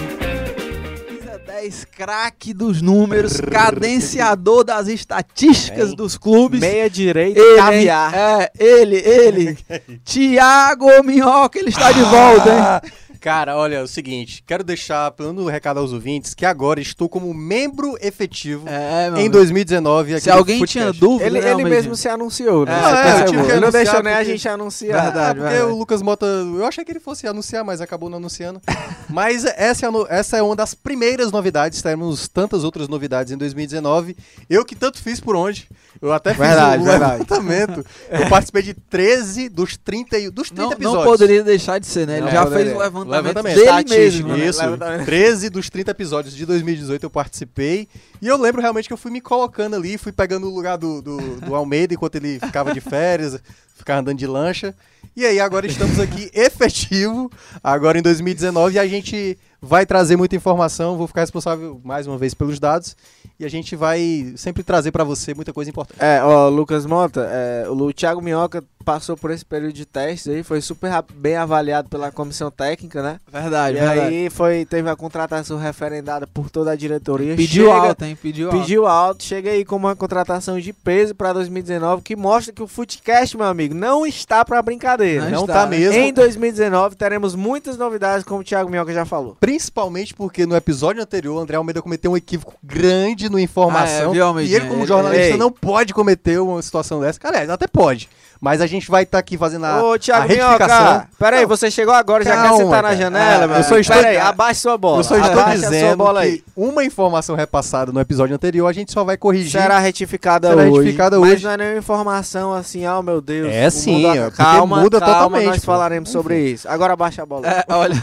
[1.34, 6.60] Camisa 10, craque dos números, cadenciador das estatísticas dos clubes.
[6.60, 8.14] Meia direita, Ele, caviar.
[8.14, 9.58] É, ele, ele.
[10.04, 12.92] Tiago Minhoca, ele está de volta, hein?
[13.24, 17.32] Cara, olha, é o seguinte, quero deixar plano recado aos ouvintes que agora estou como
[17.32, 19.30] membro efetivo É, em amigo.
[19.30, 20.78] 2019 aqui Se alguém Footcast.
[20.78, 22.72] tinha dúvida, Ele, né, ele mesmo se anunciou, né?
[22.74, 25.04] É, é, eu tive que não deixou nem a porque- gente anunciar.
[25.04, 25.72] Verdade, É, porque verdade.
[25.72, 28.60] o Lucas Mota, eu achei que ele fosse anunciar, mas acabou não anunciando.
[29.08, 33.38] mas essa é, a essa é uma das primeiras novidades, teremos tantas outras novidades em
[33.38, 34.14] 2019.
[34.50, 35.66] Eu que tanto fiz por onde,
[36.02, 37.12] eu até fiz Verdade, um verdade.
[37.12, 37.86] levantamento.
[38.12, 41.04] Eu participei de 13 dos 30, e- dos 30 Não, episódios.
[41.04, 42.16] não poderia deixar de ser, né?
[42.18, 42.64] Ele Não já poderia.
[42.66, 43.54] fez o levantamento, Levantamento.
[43.56, 44.28] dele Estatístico, mesmo.
[44.28, 44.46] né?
[44.48, 45.04] Isso, Levantamento.
[45.06, 47.88] 13 dos 30 episódios de 2018 eu participei.
[48.20, 51.00] E eu lembro realmente que eu fui me colocando ali, fui pegando o lugar do,
[51.02, 53.38] do, do Almeida enquanto ele ficava de férias,
[53.76, 54.74] ficava andando de lancha.
[55.16, 57.30] E aí agora estamos aqui efetivo,
[57.62, 62.18] agora em 2019, e a gente vai trazer muita informação, vou ficar responsável mais uma
[62.18, 62.96] vez pelos dados.
[63.38, 65.98] E a gente vai sempre trazer pra você muita coisa importante.
[66.00, 70.42] É, ó, Lucas Mota, é, o Thiago Minhoca passou por esse período de testes aí,
[70.42, 73.18] foi super bem avaliado pela comissão técnica, né?
[73.32, 74.00] Verdade, E verdade.
[74.00, 77.34] aí foi, teve a contratação referendada por toda a diretoria.
[77.34, 78.18] Pediu Chega- alto, hein?
[78.20, 78.60] Pediu alto.
[78.60, 82.66] Pediu alto, chega aí com uma contratação de peso pra 2019 que mostra que o
[82.68, 85.24] Footcast, meu amigo, não está pra brincadeira.
[85.24, 85.78] Não Não está, tá né?
[85.78, 85.94] mesmo.
[86.00, 89.36] Em 2019 teremos muitas novidades, como o Thiago Minhoca já falou.
[89.40, 94.10] Principalmente porque no episódio anterior, o André Almeida cometeu um equívoco grande no informação.
[94.10, 95.36] Ah, é, viu, e ele, como Ele- jornalista, Ei.
[95.36, 97.18] não pode cometer uma situação dessa.
[97.24, 98.08] Aliás, até pode.
[98.44, 100.84] Mas a gente vai estar aqui fazendo a, Ô, a Thiago retificação.
[100.86, 102.96] Minhoca, peraí, você chegou agora, já quer Calma, sentar na cara.
[102.96, 104.98] janela, Ah, meu eu só estou- Peraí, abaixe sua bola.
[104.98, 106.44] Eu só estou abaixe a sua dizendo bola que aí.
[106.54, 109.58] uma informação repassada no episódio anterior, a gente só vai corrigir.
[109.62, 110.78] Será retificada Será hoje.
[110.80, 111.44] retificada mas hoje.
[111.44, 113.48] não é nenhuma informação assim, oh meu Deus.
[113.50, 115.64] É o sim, ó, porque calma, muda calma, totalmente, nós pô.
[115.72, 116.68] falaremos sobre isso.
[116.68, 117.48] Agora baixa a bola.
[117.48, 117.96] É, olha.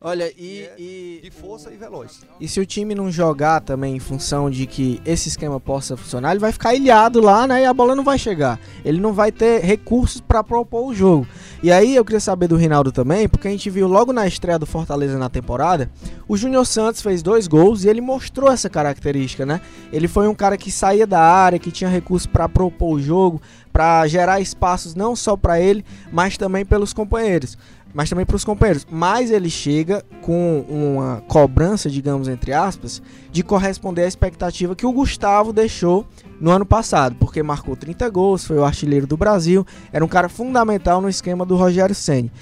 [0.00, 1.20] Olha, e, e.
[1.22, 2.20] De força e veloz.
[2.40, 6.30] E se o time não jogar também em função de que esse esquema possa funcionar,
[6.30, 7.62] ele vai ficar ilhado lá, né?
[7.62, 8.58] E a bola não vai chegar.
[8.84, 11.26] Ele não vai ter recursos pra propor o jogo.
[11.62, 14.58] E aí eu queria saber do Rinaldo também, porque a gente viu logo na estreia
[14.58, 15.90] do Fortaleza na temporada,
[16.26, 19.60] o Júnior Santos fez dois gols e ele mostrou essa característica, né?
[19.92, 23.42] Ele foi um cara que saía da área, que tinha recursos pra propor o jogo,
[23.72, 27.58] pra gerar espaços não só pra ele, mas também pelos companheiros.
[27.92, 28.86] Mas também para os companheiros.
[28.90, 34.92] Mas ele chega com uma cobrança, digamos entre aspas, de corresponder à expectativa que o
[34.92, 36.06] Gustavo deixou
[36.40, 40.28] no ano passado, porque marcou 30 gols, foi o artilheiro do Brasil, era um cara
[40.28, 42.32] fundamental no esquema do Rogério Ceni.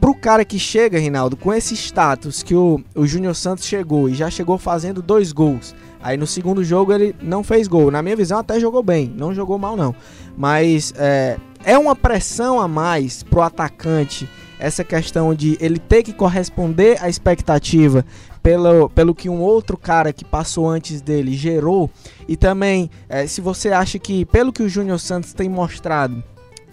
[0.00, 4.14] Pro cara que chega, Rinaldo, com esse status que o, o Júnior Santos chegou e
[4.14, 5.74] já chegou fazendo dois gols.
[6.02, 7.88] Aí no segundo jogo ele não fez gol.
[7.88, 9.94] Na minha visão até jogou bem, não jogou mal não.
[10.36, 14.28] Mas é, é uma pressão a mais pro atacante
[14.62, 18.06] essa questão de ele ter que corresponder à expectativa
[18.40, 21.90] pelo, pelo que um outro cara que passou antes dele gerou.
[22.28, 26.22] E também, é, se você acha que, pelo que o Júnior Santos tem mostrado,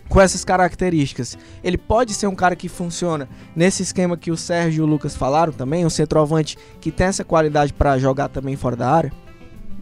[0.07, 4.81] com essas características, ele pode ser um cara que funciona nesse esquema que o Sérgio
[4.81, 8.75] e o Lucas falaram também, um centroavante que tem essa qualidade para jogar também fora
[8.75, 9.11] da área?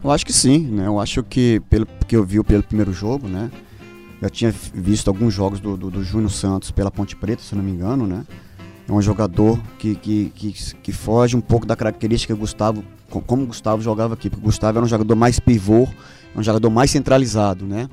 [0.01, 0.88] Eu acho que sim, né?
[0.88, 3.49] Eu acho que, pelo que eu vi pelo primeiro jogo, né?
[4.22, 7.63] Eu tinha visto alguns jogos do, do, do Júnior Santos pela Ponte Preta, se não
[7.63, 8.26] me engano, né?
[8.88, 13.45] É um jogador que, que, que, que foge um pouco da característica que Gustavo, como
[13.45, 15.88] Gustavo jogava aqui, porque Gustavo era um jogador mais pivô,
[16.36, 17.89] um jogador mais centralizado, né?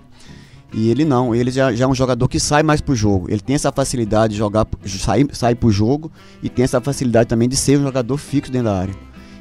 [0.73, 3.31] E ele não, ele já, já é um jogador que sai mais pro jogo.
[3.31, 6.11] Ele tem essa facilidade de jogar, sair, sair pro jogo
[6.43, 8.95] e tem essa facilidade também de ser um jogador fixo dentro da área.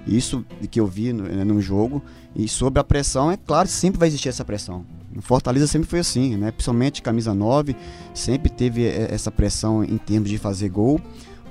[0.05, 2.01] Isso que eu vi no, né, jogo.
[2.35, 4.85] E sobre a pressão, é claro, sempre vai existir essa pressão.
[5.13, 6.51] No Fortaleza sempre foi assim, né?
[6.51, 7.75] Principalmente camisa 9,
[8.13, 10.99] sempre teve essa pressão em termos de fazer gol,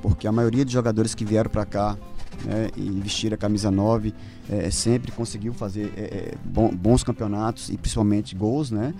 [0.02, 1.96] porque a maioria dos jogadores que vieram para cá
[2.44, 4.12] né, e vestiram a camisa 9
[4.50, 8.92] é, sempre conseguiu fazer é, bons campeonatos e principalmente gols, né?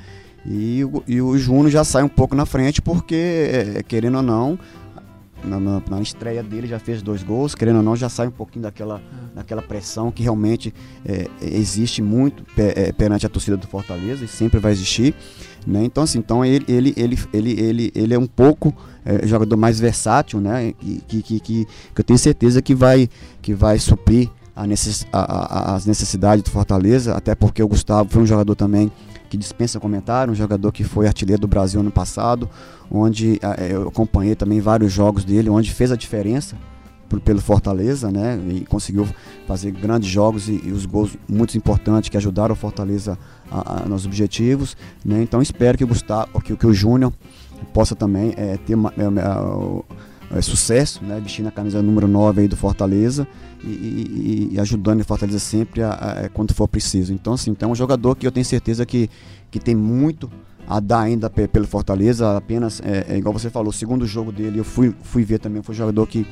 [0.45, 4.59] E, e o Júnior já sai um pouco na frente porque, é, querendo ou não,
[5.45, 8.33] na, na, na, estreia dele já fez dois gols, querendo ou não, já sai um
[8.33, 9.01] pouquinho daquela,
[9.35, 10.73] daquela pressão que realmente
[11.05, 15.15] é, existe muito é, perante a torcida do Fortaleza e sempre vai existir.
[15.67, 15.85] Né?
[15.85, 18.75] Então, assim, então ele, ele, ele, ele, ele, ele é um pouco
[19.05, 20.75] é, jogador mais versátil, né?
[21.09, 21.67] que, que, que, que
[21.97, 23.09] eu tenho certeza que vai,
[23.41, 28.11] que vai suprir a necess, a, a, as necessidades do Fortaleza, até porque o Gustavo
[28.11, 28.91] foi um jogador também
[29.33, 32.51] que dispensa comentário, um jogador que foi artilheiro do Brasil ano passado,
[32.91, 36.55] onde é, eu acompanhei também vários jogos dele, onde fez a diferença
[37.25, 38.39] pelo Fortaleza, né?
[38.51, 39.09] E conseguiu
[39.47, 43.19] fazer grandes jogos e, e os gols muito importantes que ajudaram o Fortaleza
[43.51, 45.23] a, a, nos objetivos, né?
[45.23, 47.11] Então espero que o Gustavo, que, que o Júnior
[47.73, 51.19] possa também é, ter uma, é, é, sucesso, né?
[51.23, 53.27] Vestindo a camisa número 9 aí do Fortaleza
[53.65, 57.13] e, e, e ajudando o Fortaleza sempre a, a, quando for preciso.
[57.13, 59.09] Então, assim, então é um jogador que eu tenho certeza que,
[59.51, 60.31] que tem muito
[60.67, 64.59] a dar ainda pelo Fortaleza, apenas, é, é, igual você falou, o segundo jogo dele,
[64.59, 66.27] eu fui, fui ver também, foi um jogador que,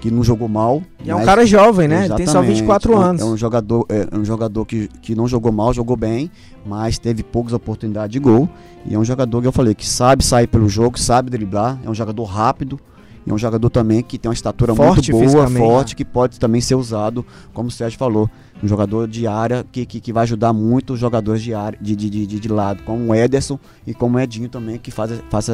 [0.00, 0.82] que não jogou mal.
[1.04, 2.08] E é um cara jovem, né?
[2.08, 3.22] Tem só 24 anos.
[3.22, 6.30] É um jogador, é um jogador que, que não jogou mal, jogou bem,
[6.64, 8.48] mas teve poucas oportunidades de gol.
[8.86, 11.90] E é um jogador que eu falei, que sabe sair pelo jogo, sabe driblar, é
[11.90, 12.91] um jogador rápido, e
[13.30, 15.94] é um jogador também que tem uma estatura forte muito boa, forte, né?
[15.96, 18.28] que pode também ser usado, como o Sérgio falou,
[18.62, 21.94] um jogador de área que, que, que vai ajudar muito os jogadores de, área, de,
[21.94, 25.48] de, de, de lado, como o Ederson e como o Edinho também, que faz, faz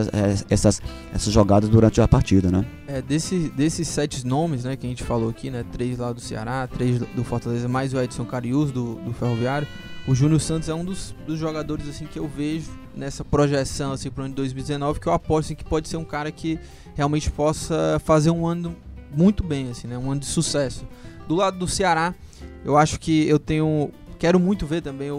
[0.48, 0.80] essas,
[1.14, 2.64] essas jogadas durante a partida, né?
[2.86, 5.64] É, desse, desses sete nomes né, que a gente falou aqui, né?
[5.70, 9.68] Três lá do Ceará, três do Fortaleza, mais o Edson Carius do, do Ferroviário.
[10.06, 14.10] O Júnior Santos é um dos, dos jogadores assim que eu vejo nessa projeção assim
[14.10, 16.58] para o ano de 2019 que eu aposto assim, que pode ser um cara que
[16.94, 18.76] realmente possa fazer um ano
[19.14, 19.96] muito bem assim, né?
[19.96, 20.86] Um ano de sucesso.
[21.26, 22.14] Do lado do Ceará,
[22.64, 25.14] eu acho que eu tenho quero muito ver também o,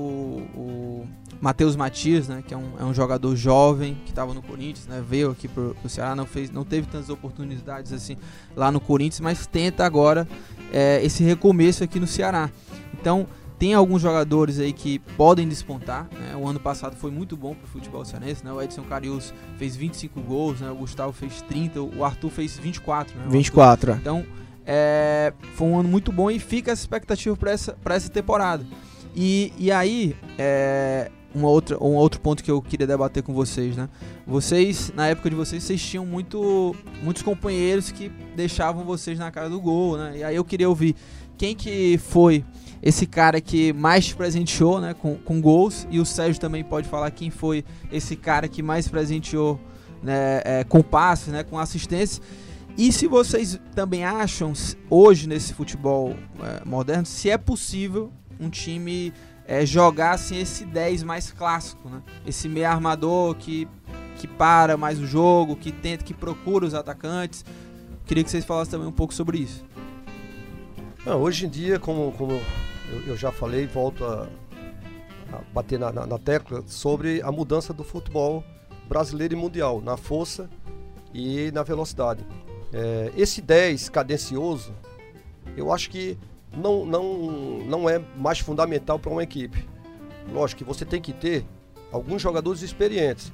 [0.53, 1.07] o
[1.39, 5.01] Matheus Matias, né, que é um, é um jogador jovem que estava no Corinthians, né,
[5.07, 8.17] veio aqui pro, pro Ceará, não fez, não teve tantas oportunidades assim
[8.57, 10.27] lá no Corinthians, mas tenta agora
[10.73, 12.49] é, esse recomeço aqui no Ceará.
[12.93, 13.25] Então
[13.59, 16.07] tem alguns jogadores aí que podem despontar.
[16.17, 16.35] Né?
[16.35, 18.43] O ano passado foi muito bom para o futebol cearense.
[18.43, 18.51] Né?
[18.51, 20.71] O Edson Carius fez 25 gols, né?
[20.71, 23.17] o Gustavo fez 30, o Arthur fez 24.
[23.17, 23.25] Né?
[23.27, 23.91] 24.
[23.91, 24.25] Então
[24.65, 28.65] é, foi um ano muito bom e fica essa expectativa para essa, essa temporada.
[29.13, 33.75] E, e aí, é, uma outra, um outro ponto que eu queria debater com vocês,
[33.75, 33.89] né?
[34.25, 39.49] Vocês, na época de vocês, vocês tinham muito, muitos companheiros que deixavam vocês na cara
[39.49, 40.17] do gol, né?
[40.17, 40.95] E aí eu queria ouvir
[41.39, 42.43] quem que foi
[42.83, 45.87] esse cara que mais te presenteou né, com, com gols.
[45.89, 49.59] E o Sérgio também pode falar quem foi esse cara que mais presenteou
[50.03, 52.21] né, é, com passes, né, com assistência.
[52.77, 54.51] E se vocês também acham,
[54.89, 59.13] hoje nesse futebol é, moderno, se é possível um time
[59.45, 62.01] é, jogar assim, esse 10 mais clássico, né?
[62.27, 63.65] esse meio armador que,
[64.17, 67.45] que para mais o jogo, que tenta, que procura os atacantes.
[68.05, 69.63] Queria que vocês falassem também um pouco sobre isso.
[71.05, 74.27] Não, hoje em dia, como, como eu, eu já falei, volto a,
[75.31, 78.43] a bater na, na, na, tecla sobre a mudança do futebol
[78.87, 80.49] brasileiro e mundial, na força
[81.13, 82.25] e na velocidade.
[82.73, 84.73] É, esse 10 cadencioso,
[85.55, 86.17] eu acho que
[86.55, 87.03] não, não,
[87.65, 89.65] não é mais fundamental para uma equipe.
[90.33, 91.45] Lógico que você tem que ter
[91.93, 93.31] alguns jogadores experientes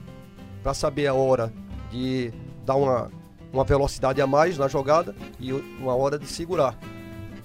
[0.61, 1.51] para saber a hora
[1.89, 2.31] de
[2.63, 3.11] dar uma,
[3.51, 6.77] uma velocidade a mais na jogada e uma hora de segurar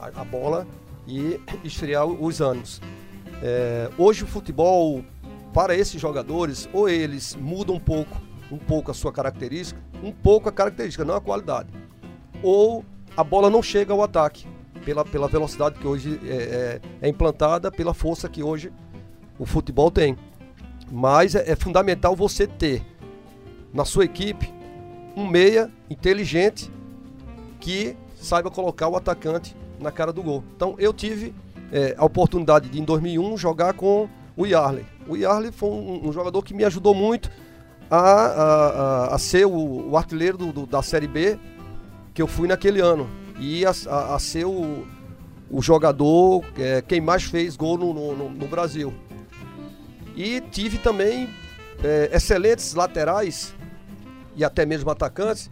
[0.01, 0.66] a, bola
[1.07, 2.80] e esfriar os ânimos.
[3.42, 5.05] É, hoje o futebol,
[5.53, 8.20] para esses jogadores, ou eles mudam um pouco,
[8.51, 11.68] um pouco a sua característica, um pouco a característica, não a qualidade.
[12.42, 12.84] Ou
[13.16, 14.46] a bola não chega ao ataque,
[14.84, 18.72] pela, pela velocidade que hoje é, é, é implantada, pela força que hoje
[19.38, 20.16] o futebol tem.
[20.90, 22.82] Mas é, é fundamental você ter
[23.72, 24.53] na sua equipe
[25.16, 26.70] um meia inteligente
[27.61, 30.44] que saiba colocar o atacante na cara do gol.
[30.54, 31.34] Então eu tive
[31.72, 34.84] é, a oportunidade de em 2001 jogar com o Yarley.
[35.08, 37.30] O Yarley foi um, um jogador que me ajudou muito
[37.90, 41.38] a, a, a, ser o, o artilheiro do, do, da Série B
[42.14, 43.08] que eu fui naquele ano
[43.38, 44.86] e a, a, a ser o,
[45.50, 48.92] o jogador é, quem mais fez gol no, no, no Brasil.
[50.16, 51.28] E tive também
[51.82, 53.54] é, excelentes laterais
[54.36, 55.50] e até mesmo atacantes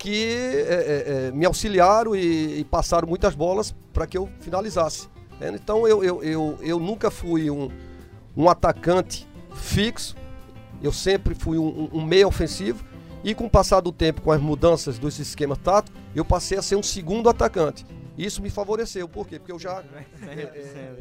[0.00, 0.32] que
[0.66, 5.08] é, é, é me auxiliaram e, e, passaram muitas bolas para que eu finalizasse.
[5.38, 5.52] Né?
[5.54, 7.70] Então eu, eu, eu, eu nunca fui um,
[8.34, 10.16] um atacante fixo,
[10.82, 12.82] eu sempre fui um, um meio ofensivo
[13.22, 16.62] e com o passar do tempo, com as mudanças dos esquemas táticos, eu passei a
[16.62, 17.84] ser um segundo atacante.
[18.20, 19.38] Isso me favoreceu, por quê?
[19.38, 19.82] Porque eu já.
[20.28, 20.96] É, é,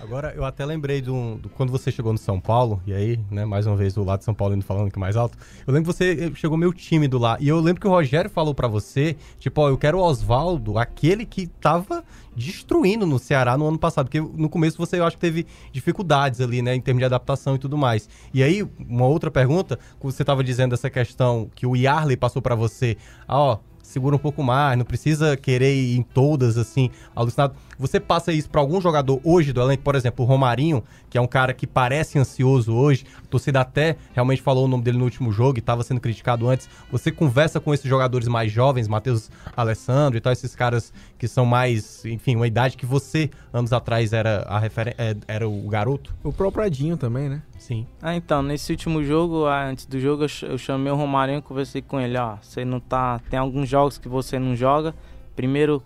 [0.00, 3.44] Agora, eu até lembrei do, do, quando você chegou no São Paulo, e aí, né,
[3.44, 5.36] mais uma vez, do lado de São Paulo indo falando que mais alto.
[5.66, 8.30] Eu lembro que você eh, chegou meio tímido lá, e eu lembro que o Rogério
[8.30, 12.02] falou para você, tipo, ó, eu quero o Oswaldo, aquele que tava
[12.34, 16.40] destruindo no Ceará no ano passado, porque no começo você, eu acho que teve dificuldades
[16.40, 18.08] ali, né, em termos de adaptação e tudo mais.
[18.32, 22.54] E aí, uma outra pergunta, você tava dizendo essa questão que o Yarley passou para
[22.54, 22.96] você,
[23.28, 23.58] ah, ó,
[23.92, 27.54] segura um pouco mais, não precisa querer ir em todas, assim, alucinado.
[27.78, 31.20] Você passa isso para algum jogador hoje do elenco, por exemplo, o Romarinho, que é
[31.20, 35.04] um cara que parece ansioso hoje, a torcida até realmente falou o nome dele no
[35.04, 36.68] último jogo e estava sendo criticado antes.
[36.90, 41.44] Você conversa com esses jogadores mais jovens, Matheus Alessandro e tal, esses caras que são
[41.44, 44.94] mais, enfim, uma idade que você, anos atrás, era, a refer...
[44.96, 46.14] É, era o garoto?
[46.24, 47.42] O próprio Adinho também, né?
[47.62, 47.86] Sim.
[48.02, 52.00] Ah, então, nesse último jogo, antes do jogo, eu chamei o Romarinho e conversei com
[52.00, 53.20] ele, ó, você não tá...
[53.30, 54.92] Tem alguns jogos que você não joga,
[55.36, 55.80] primeiro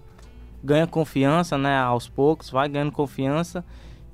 [0.64, 3.62] ganha confiança, né, aos poucos, vai ganhando confiança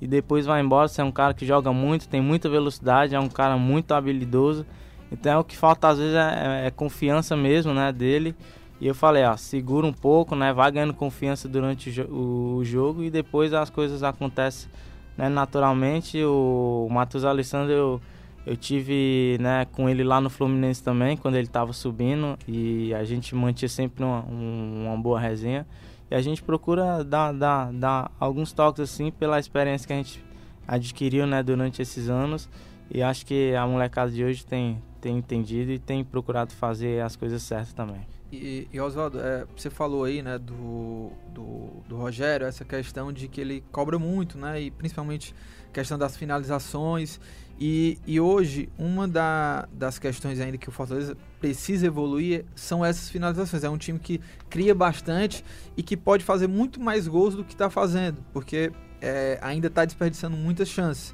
[0.01, 0.89] e depois vai embora.
[0.89, 4.65] Você é um cara que joga muito, tem muita velocidade, é um cara muito habilidoso.
[5.09, 8.35] Então o que falta às vezes é, é, é confiança mesmo, né, dele.
[8.81, 13.03] E eu falei, ó, segura um pouco, né, vai ganhando confiança durante o, o jogo
[13.03, 14.69] e depois as coisas acontecem,
[15.17, 16.23] né, naturalmente.
[16.23, 18.01] O Matheus Alessandro eu,
[18.45, 23.03] eu tive, né, com ele lá no Fluminense também, quando ele estava subindo e a
[23.03, 25.65] gente mantinha sempre uma, uma boa resenha.
[26.09, 30.23] E a gente procura dar, dar, dar alguns toques assim pela experiência que a gente
[30.67, 32.49] adquiriu né, durante esses anos.
[32.91, 37.15] E acho que a molecada de hoje tem, tem entendido e tem procurado fazer as
[37.15, 38.01] coisas certas também.
[38.71, 43.39] E, Oswaldo, é, você falou aí, né, do, do, do, Rogério, essa questão de que
[43.39, 45.35] ele cobra muito, né, e principalmente
[45.71, 47.19] questão das finalizações.
[47.59, 53.09] E, e hoje, uma da, das questões ainda que o Fortaleza precisa evoluir são essas
[53.09, 53.63] finalizações.
[53.63, 54.19] É um time que
[54.49, 55.45] cria bastante
[55.77, 59.85] e que pode fazer muito mais gols do que está fazendo, porque é, ainda está
[59.85, 61.13] desperdiçando muitas chances.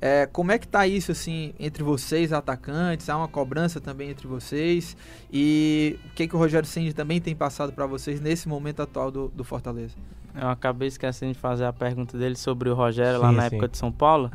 [0.00, 3.08] É, como é que tá isso assim entre vocês, atacantes?
[3.08, 4.96] Há uma cobrança também entre vocês?
[5.32, 9.10] E o que, que o Rogério Ceni também tem passado para vocês nesse momento atual
[9.10, 9.94] do, do, Fortaleza?
[10.34, 13.56] Eu acabei esquecendo de fazer a pergunta dele sobre o Rogério sim, lá na sim.
[13.56, 14.30] época de São Paulo.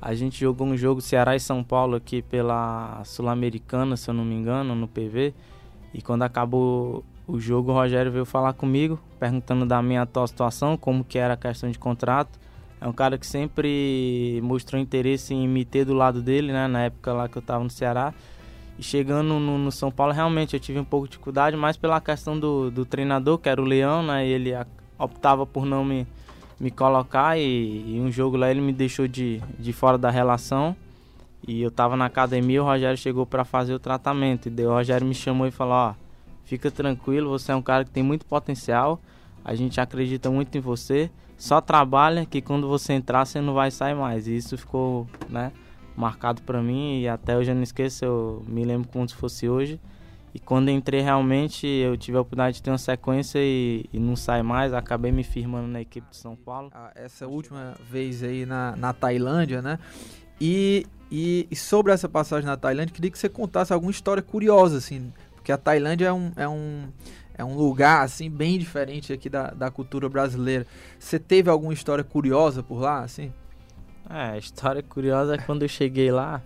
[0.00, 4.24] A gente jogou um jogo Ceará e São Paulo aqui pela Sul-Americana, se eu não
[4.24, 5.32] me engano, no PV.
[5.94, 10.76] E quando acabou o jogo, o Rogério veio falar comigo, perguntando da minha atual situação,
[10.76, 12.38] como que era a questão de contrato.
[12.80, 16.68] É um cara que sempre mostrou interesse em me ter do lado dele, né?
[16.68, 18.12] Na época lá que eu estava no Ceará.
[18.78, 21.98] E chegando no, no, São Paulo, realmente eu tive um pouco de dificuldade, mais pela
[22.00, 24.26] questão do, do treinador, que era o Leão, né?
[24.26, 24.52] E ele
[24.98, 26.06] optava por não me,
[26.60, 30.76] me colocar e, e, um jogo lá ele me deixou de, de fora da relação.
[31.48, 34.48] E eu tava na academia, o Rogério chegou para fazer o tratamento.
[34.48, 35.94] E daí o Rogério me chamou e falou, ó,
[36.44, 39.00] fica tranquilo, você é um cara que tem muito potencial.
[39.42, 43.70] A gente acredita muito em você só trabalha que quando você entrar você não vai
[43.70, 44.26] sair mais.
[44.26, 45.52] E isso ficou, né,
[45.96, 49.48] marcado para mim e até hoje eu não esqueço, eu me lembro como se fosse
[49.48, 49.80] hoje.
[50.34, 54.14] E quando entrei realmente, eu tive a oportunidade de ter uma sequência e, e não
[54.14, 56.70] sai mais, acabei me firmando na equipe de São Paulo.
[56.74, 59.78] Ah, essa última vez aí na, na Tailândia, né?
[60.38, 64.76] E, e, e, sobre essa passagem na Tailândia, queria que você contasse alguma história curiosa,
[64.76, 66.88] assim, porque a Tailândia é um, é um
[67.36, 70.66] é um lugar assim bem diferente aqui da, da cultura brasileira.
[70.98, 73.32] Você teve alguma história curiosa por lá, assim?
[74.08, 76.40] É, a história curiosa é quando eu cheguei lá,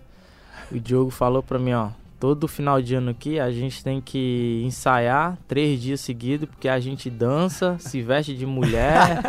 [0.72, 4.62] o Diogo falou pra mim, ó, todo final de ano aqui a gente tem que
[4.66, 9.22] ensaiar três dias seguidos, porque a gente dança, se veste de mulher,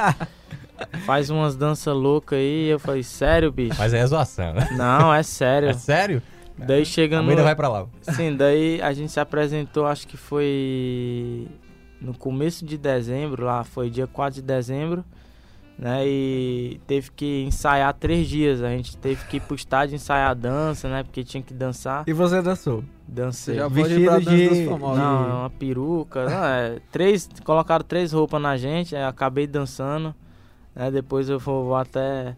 [1.05, 2.69] faz umas danças loucas aí.
[2.69, 3.75] Eu falei, sério, bicho?
[3.77, 4.69] Mas é zoação, né?
[4.71, 5.69] Não, é sério.
[5.69, 6.21] É sério?
[6.65, 7.27] Daí chegando.
[7.27, 7.87] A ainda vai pra lá.
[8.01, 11.47] Sim, daí a gente se apresentou, acho que foi
[11.99, 15.05] no começo de dezembro, lá foi dia 4 de dezembro,
[15.77, 16.05] né?
[16.05, 18.63] E teve que ensaiar três dias.
[18.63, 21.03] A gente teve que ir pro estádio ensaiar a dança, né?
[21.03, 22.03] Porque tinha que dançar.
[22.07, 22.83] E você dançou?
[23.07, 23.55] Dancei.
[23.55, 24.65] Você já Vestido dança de.
[24.65, 26.25] Não, uma peruca.
[26.25, 30.15] Não, é, três, colocaram três roupas na gente, acabei dançando.
[30.75, 30.89] Né?
[30.89, 32.35] Depois eu vou, vou até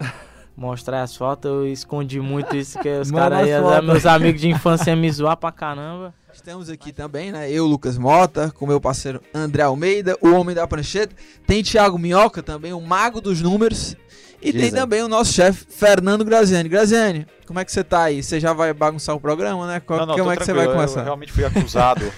[0.56, 1.50] mostrar as fotos.
[1.50, 3.48] Eu escondi muito isso, que os caras
[3.84, 6.14] meus amigos de infância me zoar pra caramba.
[6.34, 7.50] Estamos aqui também, né?
[7.52, 11.16] Eu, Lucas Mota, com meu parceiro André Almeida, o homem da prancheta.
[11.46, 13.96] Tem Thiago Minhoca também, o mago dos números.
[14.42, 14.80] E tem Dizem.
[14.80, 16.68] também o nosso chefe, Fernando Graziani.
[16.68, 18.22] Graziani, como é que você tá aí?
[18.22, 19.80] Você já vai bagunçar o programa, né?
[19.80, 21.00] Qual- Não, não, como é que você vai começar?
[21.00, 22.12] Eu realmente fui acusado.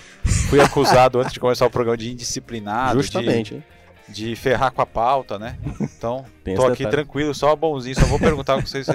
[0.50, 3.00] fui acusado antes de começar o programa de indisciplinado.
[3.00, 3.64] Justamente, De,
[4.08, 5.56] de ferrar com a pauta, né?
[5.82, 6.92] Então, Tem tô aqui detalhe.
[7.04, 8.86] tranquilo, só bonzinho, só vou perguntar o que vocês.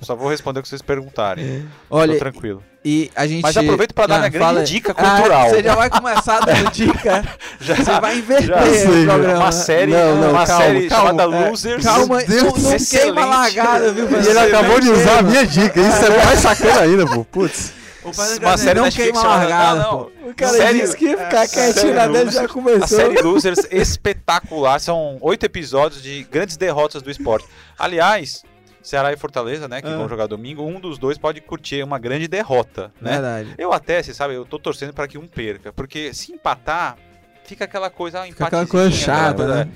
[0.00, 1.64] Só vou responder o que vocês perguntarem.
[1.90, 2.62] Olha, tô tranquilo.
[2.84, 3.42] E a gente.
[3.42, 5.48] Mas aproveito pra dar Ah, minha grande fala dica Ah, cultural.
[5.50, 7.24] você já vai começar dando dica.
[7.60, 9.38] Já- você vai inverter já- o programa.
[9.40, 11.84] Uma série, uma série chamada É, Losers.
[11.84, 12.90] Calma, não, não Excelente.
[13.14, 14.08] queima largada, viu?
[14.10, 15.80] E ele acabou de usar a minha dica.
[15.80, 17.24] Isso é mais sacana ainda, pô.
[17.24, 17.72] Putz.
[18.04, 19.98] Uma série não queima a largada, Não, não.
[20.04, 20.28] pô.
[20.30, 22.82] O cara Série- disse que ia ficar é, quietinho na dele, já começou.
[22.84, 24.78] A série Losers espetacular.
[24.80, 27.46] São oito episódios de grandes derrotas do esporte.
[27.78, 28.44] Aliás,
[28.82, 29.96] Ceará e Fortaleza, né, que Ah.
[29.96, 33.12] vão jogar domingo, um dos dois pode curtir uma grande derrota, né?
[33.12, 33.54] Verdade.
[33.58, 36.96] Eu até, você sabe, eu tô torcendo para que um perca, porque se empatar,
[37.44, 39.68] fica aquela coisa, ah, Fica aquela coisa chata, aquela né?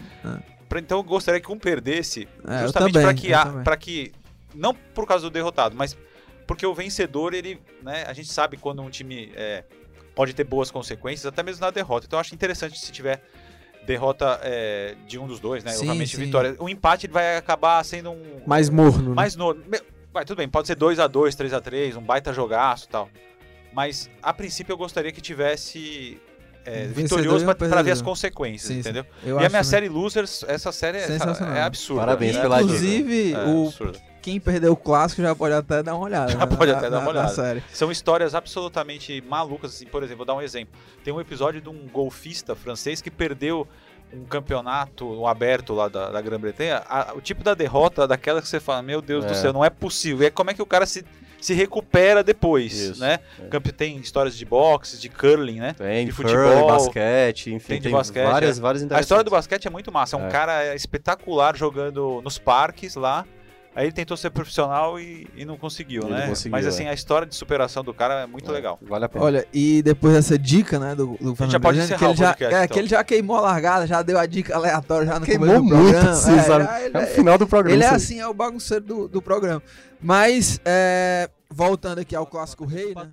[0.68, 3.28] Pra- Então eu gostaria que um perdesse, É, justamente para que,
[3.64, 4.12] pra que
[4.54, 5.94] não por causa do derrotado, mas
[6.46, 9.64] porque o vencedor, ele, né, a gente sabe quando um time é,
[10.14, 12.06] pode ter boas consequências, até mesmo na derrota.
[12.06, 13.22] Então eu acho interessante se tiver
[13.86, 15.72] derrota é, de um dos dois, né?
[15.72, 16.24] Sim, Obviamente sim.
[16.24, 16.54] vitória.
[16.58, 19.14] O empate ele vai acabar sendo um Mais morno, né?
[19.16, 19.80] mais no, me-
[20.12, 22.88] vai tudo bem, pode ser 2 a 2, 3 a 3, um baita jogaço, e
[22.88, 23.08] tal.
[23.72, 26.20] Mas a princípio eu gostaria que tivesse
[26.64, 29.04] é, vitorioso pra, pra ver as consequências, Sim, entendeu?
[29.24, 29.64] Eu e a minha também.
[29.64, 31.08] série Losers, essa série é,
[31.56, 32.02] é absurda.
[32.02, 32.62] Parabéns é pela.
[32.62, 33.98] Inclusive, É o, absurda.
[34.22, 36.30] Quem perdeu o clássico já pode até dar uma olhada.
[36.32, 37.34] Já né, pode na- até dar na- uma na olhada.
[37.34, 37.62] série.
[37.72, 40.78] São histórias absolutamente malucas, assim, por exemplo, vou dar um exemplo.
[41.04, 43.66] Tem um episódio de um golfista francês que perdeu
[44.14, 46.82] um campeonato um aberto lá da, da Grã-Bretanha,
[47.14, 49.34] o tipo da derrota daquela que você fala, meu Deus do É.
[49.34, 50.22] céu, não é possível.
[50.22, 51.02] E é como é que o cara se,
[51.40, 53.20] se recupera depois, Isso, né?
[53.40, 53.60] é.
[53.72, 55.72] Tem histórias de boxe, de curling, né?
[55.72, 58.24] Tem de curling, futebol, basquete, enfim, tem de tem basquete.
[58.30, 58.60] várias- é.
[58.60, 60.14] várias A história do basquete é muito massa.
[60.14, 60.30] É um É.
[60.30, 63.24] cara espetacular jogando nos parques lá.
[63.74, 66.26] Aí ele tentou ser profissional e, e não conseguiu, Ele né?
[66.28, 66.90] conseguiu, Mas assim, é.
[66.90, 68.78] a história de superação do cara é muito legal.
[68.82, 72.04] Vale a Olha, e depois dessa dica, né, do, do Fernando já pode encerrar que
[72.04, 72.74] ele já, podcast, é, então.
[72.74, 75.62] que ele já queimou a largada, já deu a dica aleatória já no Queimou começo
[75.64, 76.14] do muito, programa.
[76.20, 79.22] sim, já- É o final do programa, Ele é assim, é o bagunceiro do, do
[79.22, 79.62] programa.
[80.00, 83.08] Mas, é, voltando aqui ao Clássico Rei, né?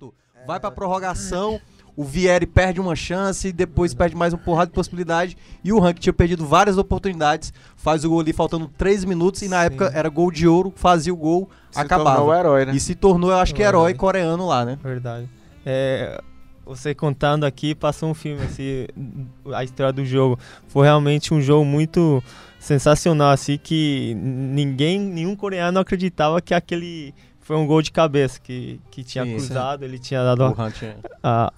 [0.46, 1.58] Vai pra prorrogação,
[2.00, 5.36] o Vieri perde uma chance, depois perde mais uma porrada de possibilidade.
[5.62, 9.48] E o Rank tinha perdido várias oportunidades, faz o gol ali faltando 3 minutos, e
[9.48, 12.16] na época era gol de ouro, fazia o gol, Se acabava.
[12.16, 12.72] tornou o herói, né?
[12.74, 13.92] E se tornou, eu acho que, herói.
[13.92, 14.78] coreano lá, né?
[14.82, 15.28] Verdade.
[15.66, 16.18] É,
[16.64, 18.86] você contando aqui, passou um filme, assim,
[19.52, 20.38] a história do jogo.
[20.68, 22.24] Foi realmente um jogo muito
[22.58, 27.12] sensacional, assim, que ninguém, nenhum coreano acreditava que aquele
[27.50, 29.84] foi um gol de cabeça, que, que tinha Sim, cruzado, sim.
[29.86, 31.52] ele tinha dado a, tinha- a,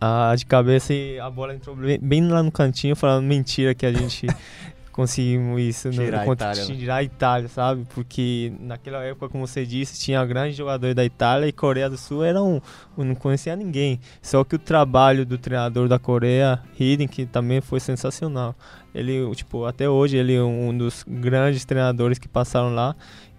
[0.00, 3.72] a, a de cabeça e a bola entrou bem, bem lá no cantinho, falando mentira
[3.72, 4.26] que a gente
[4.90, 6.80] conseguimos isso no, Tirar a contra- Itália, né?
[6.80, 7.86] tirar a Itália, sabe?
[7.94, 12.24] Porque naquela época, como você disse, tinha grandes jogadores da Itália e Coreia do Sul
[12.24, 12.60] era um,
[12.98, 14.00] um- não conhecia ninguém.
[14.20, 18.54] Só que o trabalho do treinador da Coreia, Hidden, que também foi sensacional.
[18.94, 22.94] Ele, tipo, até hoje ele é um dos grandes treinadores que passaram lá.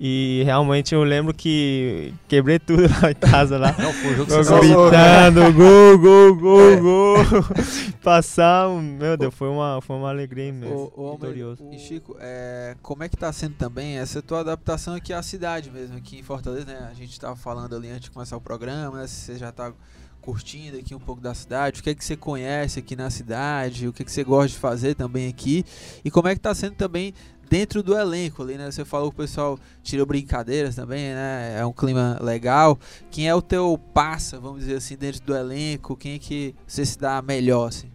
[0.06, 3.74] E realmente eu lembro que quebrei tudo lá em casa lá.
[3.80, 6.76] Não, foi um jogo gritando, gol, gol, gol, É.
[6.76, 7.18] gol.
[8.04, 10.92] Passar, meu Deus, foi uma, foi uma alegria mesmo.
[10.98, 11.64] Almeida, vitorioso.
[11.72, 15.72] E Chico, é, como é que tá sendo também essa tua adaptação aqui à cidade
[15.72, 16.90] mesmo, aqui em Fortaleza, né?
[16.92, 19.08] A gente tava falando ali antes de começar o programa, né?
[19.08, 19.72] Se você já tá
[20.20, 23.90] curtindo aqui um pouco da cidade, o que é que você conhece aqui na cidade,
[23.90, 25.66] o que é que você gosta de fazer também aqui,
[26.04, 27.14] e como é que tá sendo também
[27.50, 28.70] dentro do elenco ali, né?
[28.70, 31.56] Você falou que o pessoal tirou brincadeiras também, né?
[31.60, 32.80] É um clima legal.
[33.12, 35.96] Quem é o teu passa, vamos dizer assim, dentro do elenco?
[35.96, 37.92] Quem é que você se dá melhor, assim?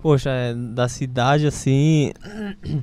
[0.00, 2.12] Poxa, é, da cidade assim.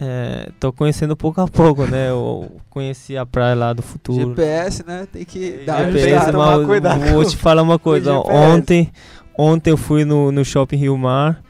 [0.00, 2.10] É, tô conhecendo pouco a pouco, né?
[2.10, 4.28] Eu conheci a praia lá do futuro.
[4.28, 5.08] GPS, né?
[5.12, 8.12] Tem que dar GPS, ajustada, mas cuidado vou te falar uma coisa.
[8.16, 8.92] Ontem,
[9.36, 11.42] ontem eu fui no, no shopping Rio Mar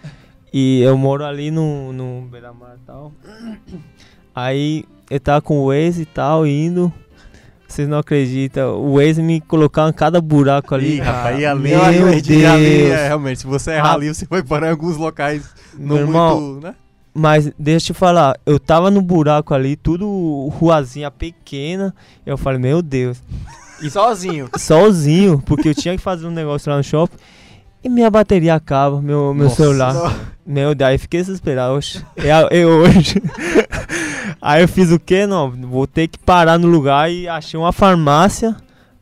[0.53, 3.13] e eu moro ali no, no Beira-Mar e tal.
[4.35, 6.93] Aí eu tava com o Waze e tal, indo.
[7.67, 10.97] Vocês não acreditam, o Waze me colocava em cada buraco ali.
[10.97, 12.93] Ih, rapaz, e ali, Meu ali, ali, Deus.
[12.93, 16.41] é, realmente, se você errar ali, você vai parar em alguns locais não Meu irmão,
[16.41, 16.75] muito, né?
[17.13, 21.95] Mas deixa eu te falar, eu tava no buraco ali, tudo ruazinha pequena.
[22.25, 23.21] Eu falei, meu Deus.
[23.83, 24.49] E sozinho?
[24.57, 27.17] Sozinho, porque eu tinha que fazer um negócio lá no shopping.
[27.83, 29.57] E minha bateria acaba, meu, meu Nossa.
[29.57, 29.95] celular.
[30.49, 31.75] Meu Deus, aí fiquei desesperado.
[31.75, 33.23] Oxe, é, é hoje.
[34.41, 35.27] aí eu fiz o quê?
[35.27, 38.57] Não, vou ter que parar no lugar e achei uma farmácia.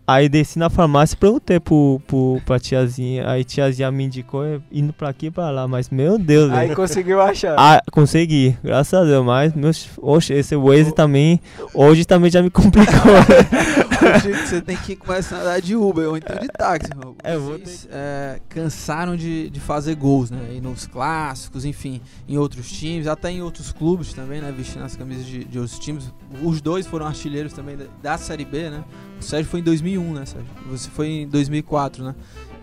[0.07, 3.29] Aí desci na farmácia e perguntei pro, pro, pra tiazinha.
[3.29, 5.67] Aí tiazinha me indicou é, indo pra aqui e pra lá.
[5.67, 6.77] Mas meu Deus, Aí velho.
[6.77, 7.57] conseguiu achar.
[7.59, 9.25] Ah, consegui, graças a Deus.
[9.25, 11.41] Mas, meus, oxe, esse Waze também.
[11.75, 12.95] Hoje também já me complicou.
[14.17, 16.91] Hoje você tem que começar a andar de Uber ou então de táxi.
[16.93, 17.17] irmão.
[17.25, 20.39] É, Vocês é, cansaram de, de fazer gols, né?
[20.55, 24.53] E nos clássicos, enfim, em outros times, até em outros clubes também, né?
[24.57, 26.13] Vestindo as camisas de, de outros times.
[26.43, 28.85] Os dois foram artilheiros também da, da Série B, né?
[29.19, 29.63] O Sérgio foi em
[29.97, 30.51] 2001, né, Sérgio?
[30.71, 32.15] Você foi em 2004, né?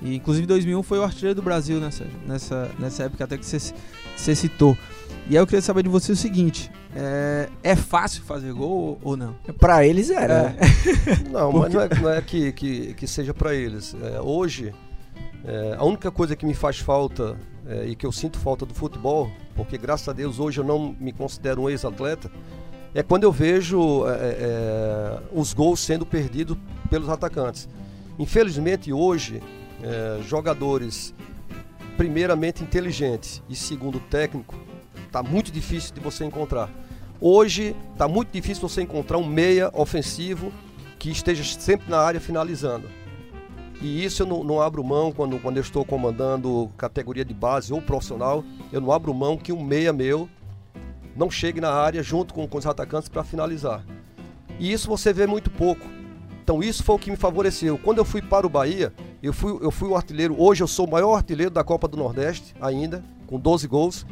[0.02, 2.18] E inclusive em 2001 foi o artilheiro do Brasil, né, Sérgio?
[2.28, 3.74] Nessa, nessa época até que você,
[4.16, 4.78] você citou.
[5.30, 9.18] E aí eu queria saber de você o seguinte: é, é fácil fazer gol ou,
[9.18, 9.36] não?
[9.60, 10.50] Pra eles era.
[10.50, 10.58] né?
[11.32, 13.96] Não, Por mas não é, não é que, que, que seja para eles.
[14.02, 14.74] É, hoje,
[15.46, 18.74] é, a única coisa que me faz falta é, e que eu sinto falta do
[18.74, 22.30] futebol, porque graças a Deus hoje eu não me considero um ex-atleta,
[22.94, 26.58] é quando eu vejo é, é, os gols sendo perdidos
[26.90, 27.68] pelos atacantes.
[28.20, 29.42] Infelizmente hoje,
[29.82, 31.14] é, jogadores
[31.98, 34.56] primeiramente inteligentes e segundo técnico,
[35.12, 36.70] tá muito difícil de você encontrar.
[37.20, 40.52] Hoje tá muito difícil você encontrar um meia ofensivo
[41.00, 42.88] que esteja sempre na área finalizando.
[43.82, 47.74] E isso eu não, não abro mão quando, quando eu estou comandando categoria de base
[47.74, 48.44] ou profissional.
[48.72, 50.30] Eu não abro mão que um meia meu
[51.16, 53.84] não chegue na área junto com, com os atacantes para finalizar.
[54.60, 55.86] E isso você vê muito pouco.
[56.44, 57.78] Então isso foi o que me favoreceu.
[57.78, 60.36] Quando eu fui para o Bahia, eu fui, eu fui o artilheiro.
[60.38, 64.06] Hoje eu sou o maior artilheiro da Copa do Nordeste ainda, com 12 gols.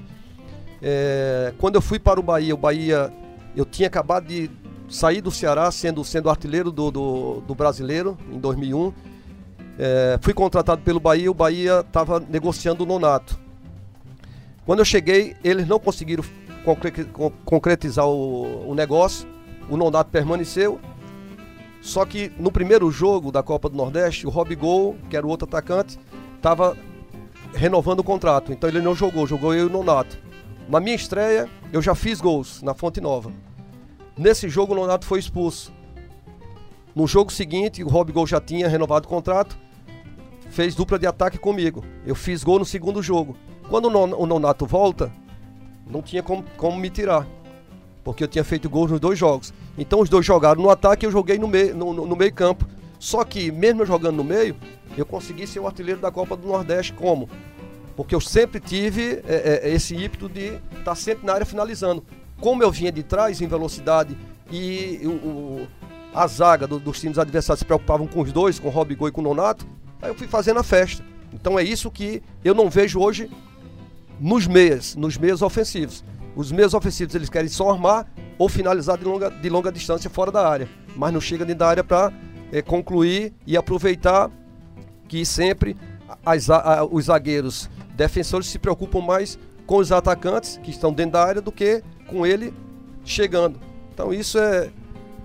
[0.82, 3.14] É, quando eu fui para o Bahia, o Bahia,
[3.56, 4.50] eu tinha acabado de
[4.90, 8.94] sair do Ceará sendo, sendo artilheiro do, do, do brasileiro em 2001.
[9.78, 13.40] É, fui contratado pelo Bahia, o Bahia estava negociando o Nonato.
[14.66, 16.24] Quando eu cheguei, eles não conseguiram
[17.46, 19.28] concretizar o, o negócio.
[19.70, 20.80] O Nonato permaneceu.
[21.82, 25.30] Só que no primeiro jogo da Copa do Nordeste, o Rob Gol, que era o
[25.30, 26.00] outro atacante,
[26.36, 26.78] estava
[27.54, 28.52] renovando o contrato.
[28.54, 30.18] Então ele não jogou, jogou eu e o Nonato.
[30.70, 33.32] Na minha estreia, eu já fiz gols na Fonte Nova.
[34.18, 35.74] Nesse jogo, o Nonato foi expulso.
[36.96, 39.58] No jogo seguinte, o Rob Gol já tinha renovado o contrato,
[40.50, 41.84] fez dupla de ataque comigo.
[42.06, 43.36] Eu fiz gol no segundo jogo.
[43.70, 45.12] Quando o Nonato volta,
[45.88, 47.26] não tinha como, como me tirar.
[48.04, 49.54] Porque eu tinha feito gols nos dois jogos.
[49.78, 52.34] Então os dois jogaram no ataque e eu joguei no meio, no, no- no meio
[52.34, 52.66] campo.
[53.00, 54.56] Só que, mesmo eu jogando no meio,
[54.98, 57.30] eu consegui ser o artilheiro da Copa do Nordeste como?
[57.96, 62.04] Porque eu sempre tive é, é, esse ímpeto de estar sempre na área finalizando.
[62.40, 64.18] Como eu vinha de trás em velocidade
[64.52, 65.68] e o, o-
[66.14, 69.12] a zaga do- dos times adversários se preocupavam com os dois, com o Gol e
[69.12, 69.66] com o Nonato,
[70.02, 71.04] aí eu fui fazendo a festa.
[71.34, 73.30] Então é isso que eu não vejo hoje
[74.22, 76.04] nos meias, nos meias ofensivos.
[76.36, 78.06] Os meias ofensivos eles querem só armar
[78.38, 81.68] ou finalizar de longa, de longa distância fora da área, mas não chega dentro da
[81.68, 82.14] área para
[82.66, 84.30] concluir e aproveitar
[85.08, 85.76] que sempre
[86.26, 91.24] as a- os zagueiros defensores se preocupam mais com os atacantes que estão dentro da
[91.26, 92.54] área do que com ele
[93.04, 93.60] chegando.
[93.94, 94.70] Então isso é,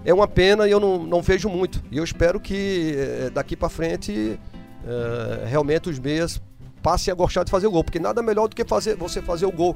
[0.04, 1.82] é uma pena e eu não, não vejo muito.
[1.90, 4.38] E eu espero que eh, daqui para frente
[4.86, 6.40] eh, realmente os meias
[6.86, 9.44] passem a gostar de fazer o gol, porque nada melhor do que fazer, você fazer
[9.44, 9.74] o gol.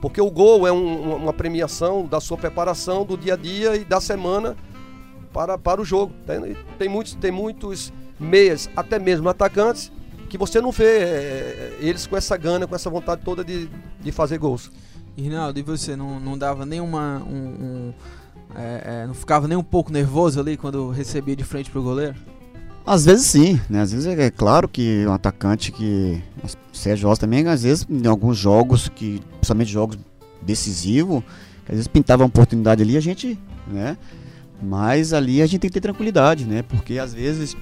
[0.00, 3.84] Porque o gol é um- uma- premiação da sua preparação do dia a dia e
[3.84, 4.56] da semana
[5.34, 6.14] para, para o jogo.
[6.26, 9.92] Tem, tem, muitos, tem muitos meias, até mesmo atacantes,
[10.30, 13.68] que você não vê eh, eles com essa gana, com essa vontade toda de,
[14.00, 14.70] de fazer gols.
[15.18, 17.22] Rinaldo, e você não, não dava nenhuma.
[17.28, 17.94] Um, um,
[18.56, 22.14] é, é, não ficava nem um pouco nervoso ali quando recebia de frente pro goleiro?
[22.86, 23.82] Às vezes sim, né?
[23.82, 26.22] Às vezes é, é claro que um atacante que.
[26.72, 29.98] Sérgio Rosa também, às vezes, em alguns jogos, que, principalmente jogos
[30.40, 31.22] decisivos,
[31.64, 33.96] às vezes pintava uma oportunidade ali, a gente, né?
[34.62, 36.62] Mas ali a gente tem que ter tranquilidade, né?
[36.62, 37.56] Porque às vezes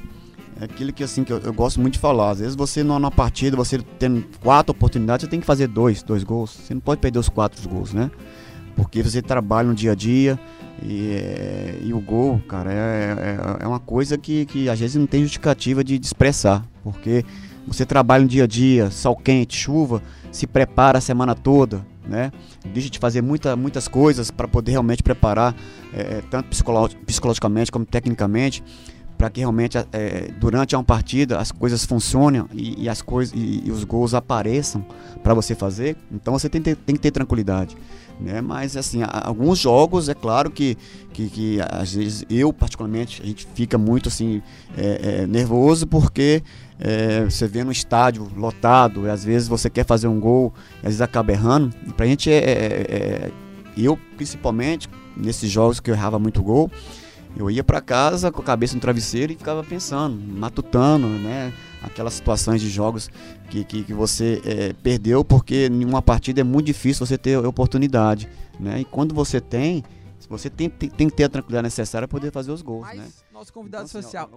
[0.60, 2.30] é aquilo que assim que eu, eu gosto muito de falar.
[2.30, 6.24] Às vezes você numa partida, você tem quatro oportunidades, você tem que fazer dois, dois
[6.24, 6.50] gols.
[6.50, 8.10] Você não pode perder os quatro gols, né?
[8.74, 10.38] Porque você trabalha no dia a dia
[10.82, 12.76] e, é, e o gol, cara, é,
[13.60, 16.64] é, é uma coisa que, que às vezes não tem justificativa de, de expressar.
[16.82, 17.24] Porque
[17.66, 22.32] você trabalha no dia a dia, sol quente, chuva, se prepara a semana toda, né?
[22.72, 25.54] Deixa de fazer muita, muitas coisas para poder realmente preparar,
[25.92, 28.62] é, tanto psicolo psicologicamente como tecnicamente,
[29.18, 33.64] para que realmente é, durante uma partida as coisas funcionem e, e as coisas e,
[33.66, 34.86] e, os gols apareçam
[35.22, 35.96] para você fazer.
[36.10, 37.76] Então você tem, tem que ter tranquilidade.
[38.20, 38.40] Né?
[38.40, 40.76] Mas assim, alguns jogos, é claro que,
[41.12, 44.42] que, que, às vezes eu particularmente a gente fica muito assim
[44.76, 46.42] é, é, nervoso porque
[46.80, 50.84] é, você vê no estádio lotado e às vezes você quer fazer um gol às
[50.84, 51.72] vezes acaba errando.
[51.86, 53.32] E pra gente é, é, é,
[53.76, 56.70] eu principalmente nesses jogos que eu errava muito gol,
[57.36, 61.52] eu ia para casa com a cabeça no travesseiro e ficava pensando, matutando, né?
[61.82, 63.08] Aquelas situações de jogos
[63.50, 67.36] que, que, que você é, perdeu porque em uma partida é muito difícil você ter
[67.38, 68.28] oportunidade,
[68.58, 68.80] né?
[68.80, 69.84] E quando você tem,
[70.28, 72.98] você tem, tem, tem que ter a tranquilidade necessária para poder fazer os gols, Mas,
[72.98, 73.04] né?
[73.32, 74.28] Nosso convidado então, social,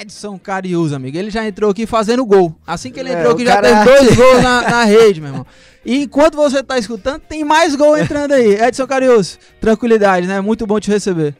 [0.00, 1.16] Edson Carius, amigo.
[1.18, 2.56] Ele já entrou aqui fazendo gol.
[2.66, 5.20] Assim que ele É, entrou o aqui, já cara- teve dois gols na, na rede,
[5.20, 5.46] meu irmão.
[5.84, 8.54] E enquanto você tá escutando, tem mais gol entrando aí.
[8.54, 10.40] Edson Carius, tranquilidade, né?
[10.40, 11.36] Muito bom te receber.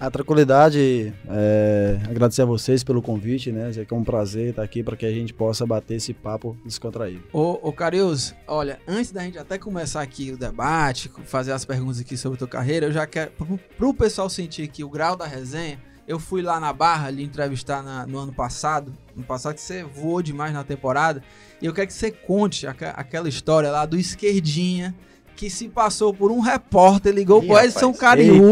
[0.00, 3.70] A tranquilidade, é, agradecer a vocês pelo convite, né?
[3.76, 7.22] É que um prazer estar aqui para que a gente possa bater esse papo descontraído.
[7.34, 12.00] Ô, ô Carius, olha, antes da gente até começar aqui o debate, fazer as perguntas
[12.00, 15.16] aqui sobre a tua carreira, eu já quero, pro, pro pessoal sentir aqui o grau
[15.16, 15.78] da resenha,
[16.08, 19.84] eu fui lá na Barra lhe entrevistar na- no ano passado, no passado que você
[19.84, 21.22] voou demais na temporada,
[21.60, 24.94] e eu quero que você conte aca- aquela história lá do esquerdinha,
[25.40, 27.94] que se passou por um repórter, ligou pro Edson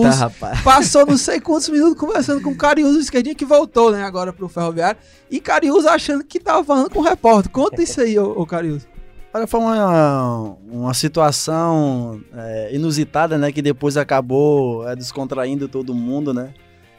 [0.07, 0.63] Eita, rapaz.
[0.63, 4.33] passou não sei quantos minutos conversando com o Carius, o esquerdinha que voltou, né, agora
[4.33, 4.99] pro Ferroviário,
[5.31, 7.53] e Carius achando que tava falando com o repórter.
[7.53, 8.89] Conta isso aí, ô, ô Carius.
[9.35, 13.53] Olha, foi uma, uma situação é, inusitada, né?
[13.53, 16.55] Que depois acabou é, descontraindo todo mundo, né?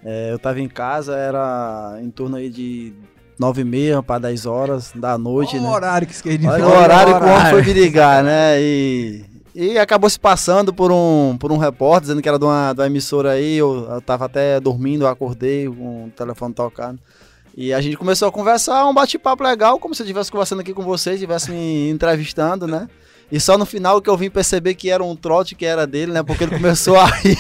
[0.06, 2.94] É, eu tava em casa, era em torno aí de
[3.40, 5.70] 9 e meia para 10 horas da noite, Olha né?
[5.70, 6.78] o horário que Olha foi.
[6.78, 8.62] o horário que o homem foi me ligar, né?
[8.62, 12.74] E, e acabou se passando por um, por um repórter, dizendo que era de uma,
[12.74, 13.58] de uma emissora aí.
[13.58, 17.00] Eu, eu tava até dormindo, eu acordei com o telefone tocando.
[17.58, 20.74] E a gente começou a conversar, um bate-papo legal, como se eu estivesse conversando aqui
[20.74, 22.88] com vocês, estivesse me entrevistando, né?
[23.32, 26.12] E só no final que eu vim perceber que era um trote que era dele,
[26.12, 26.24] né?
[26.24, 27.38] Porque ele começou a rir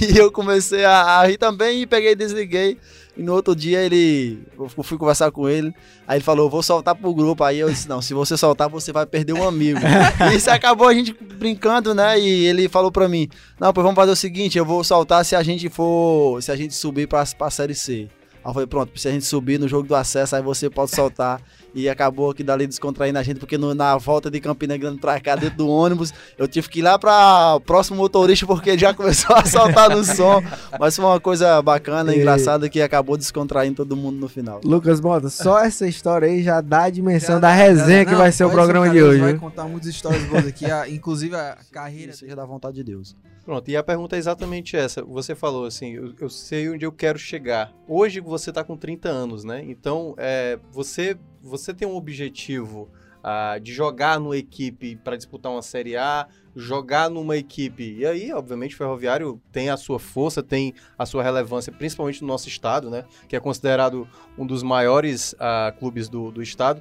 [0.00, 2.78] e eu comecei a, a rir também e peguei e desliguei.
[3.16, 4.42] E no outro dia ele.
[4.58, 5.74] Eu fui conversar com ele.
[6.06, 7.42] Aí ele falou: vou soltar pro grupo.
[7.42, 9.80] Aí eu disse: não, se você soltar, você vai perder um amigo.
[10.32, 12.18] e isso acabou a gente brincando, né?
[12.18, 13.28] E ele falou pra mim:
[13.58, 16.42] não, pois vamos fazer o seguinte: eu vou soltar se a gente for.
[16.42, 18.08] Se a gente subir pra, pra série C.
[18.42, 20.90] Aí eu falei, pronto, se a gente subir no jogo do acesso, aí você pode
[20.94, 21.40] soltar.
[21.72, 25.20] E acabou que dali descontraindo a gente, porque no- na volta de Campina Grande pra
[25.20, 28.92] cá, dentro do ônibus, eu tive que ir lá pra o próximo motorista, porque já
[28.94, 30.42] começou a soltar no som.
[30.80, 34.60] Mas foi uma coisa bacana, E- engraçada, que acabou descontraindo todo mundo no final.
[34.64, 38.04] Lucas Mota, só essa história aí já dá a dimensão Já da resenha já dá-
[38.06, 39.20] que não, vai ser o programa de hoje.
[39.20, 42.12] vai contar muitas histórias boas aqui, a- inclusive a carreira.
[42.14, 43.14] Seja da vontade de Deus.
[43.44, 45.02] Pronto, e a pergunta é exatamente essa.
[45.04, 47.72] Você falou assim, eu, eu sei onde eu quero chegar.
[47.88, 49.62] Hoje você está com 30 anos, né?
[49.66, 52.88] Então, é, você, você tem um objetivo
[53.22, 56.26] ah, de jogar numa equipe para disputar uma Série A,
[56.56, 57.96] jogar numa equipe.
[57.98, 62.28] E aí, obviamente, o Ferroviário tem a sua força, tem a sua relevância, principalmente no
[62.28, 63.04] nosso estado, né?
[63.28, 64.08] Que é considerado
[64.38, 66.80] um dos maiores ah, clubes do, do estado.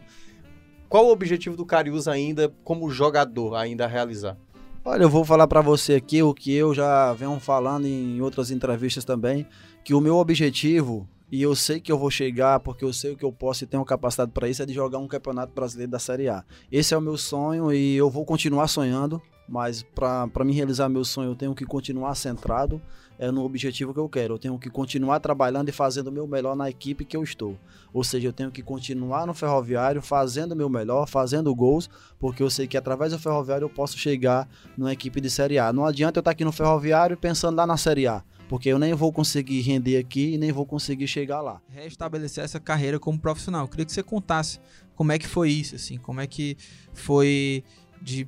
[0.88, 4.38] Qual o objetivo do Cariús ainda, como jogador, ainda a realizar?
[4.84, 8.50] Olha, eu vou falar pra você aqui o que eu já venho falando em outras
[8.50, 9.46] entrevistas também,
[9.84, 13.18] que o meu objetivo, e eu sei que eu vou chegar, porque eu sei o
[13.18, 16.00] que eu posso e tenho capacidade para isso, é de jogar um campeonato brasileiro da
[16.00, 16.44] Série A.
[16.72, 21.04] Esse é o meu sonho e eu vou continuar sonhando, mas para me realizar meu
[21.04, 22.82] sonho eu tenho que continuar centrado
[23.20, 24.36] é, no objetivo que eu quero.
[24.36, 27.58] Eu tenho que continuar trabalhando e fazendo o meu melhor na equipe que eu estou.
[27.94, 31.90] Ou seja, eu tenho que continuar no Ferroviário fazendo o meu melhor, fazendo gols,
[32.20, 34.48] porque eu sei que através do Ferroviário eu posso chegar
[34.78, 35.74] numa equipe de Série A.
[35.74, 38.96] Não adianta eu estar aqui no Ferroviário pensando lá na Série A, porque eu nem
[38.96, 41.62] vou conseguir render aqui e nem vou conseguir chegar lá.
[41.70, 43.62] Restabelecer essa carreira como profissional.
[43.62, 44.60] Eu queria que você contasse
[44.96, 46.58] como é que foi isso, assim, como é que
[46.92, 47.64] foi
[48.02, 48.28] de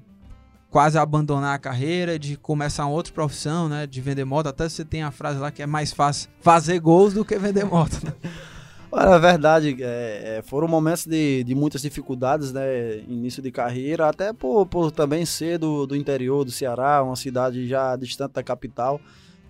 [0.69, 4.45] quase abandonar a carreira, de começar uma outra profissão, né, de vender moto.
[4.48, 7.65] Até você tem a frase lá que é mais fácil fazer gols do que vender
[7.65, 7.99] moto.
[8.06, 8.14] Né?
[8.91, 12.98] Olha, a verdade, é, é, foram momentos de, de muitas dificuldades, né?
[13.07, 17.68] Início de carreira, até por, por também ser do, do interior do Ceará, uma cidade
[17.68, 18.99] já distante da capital.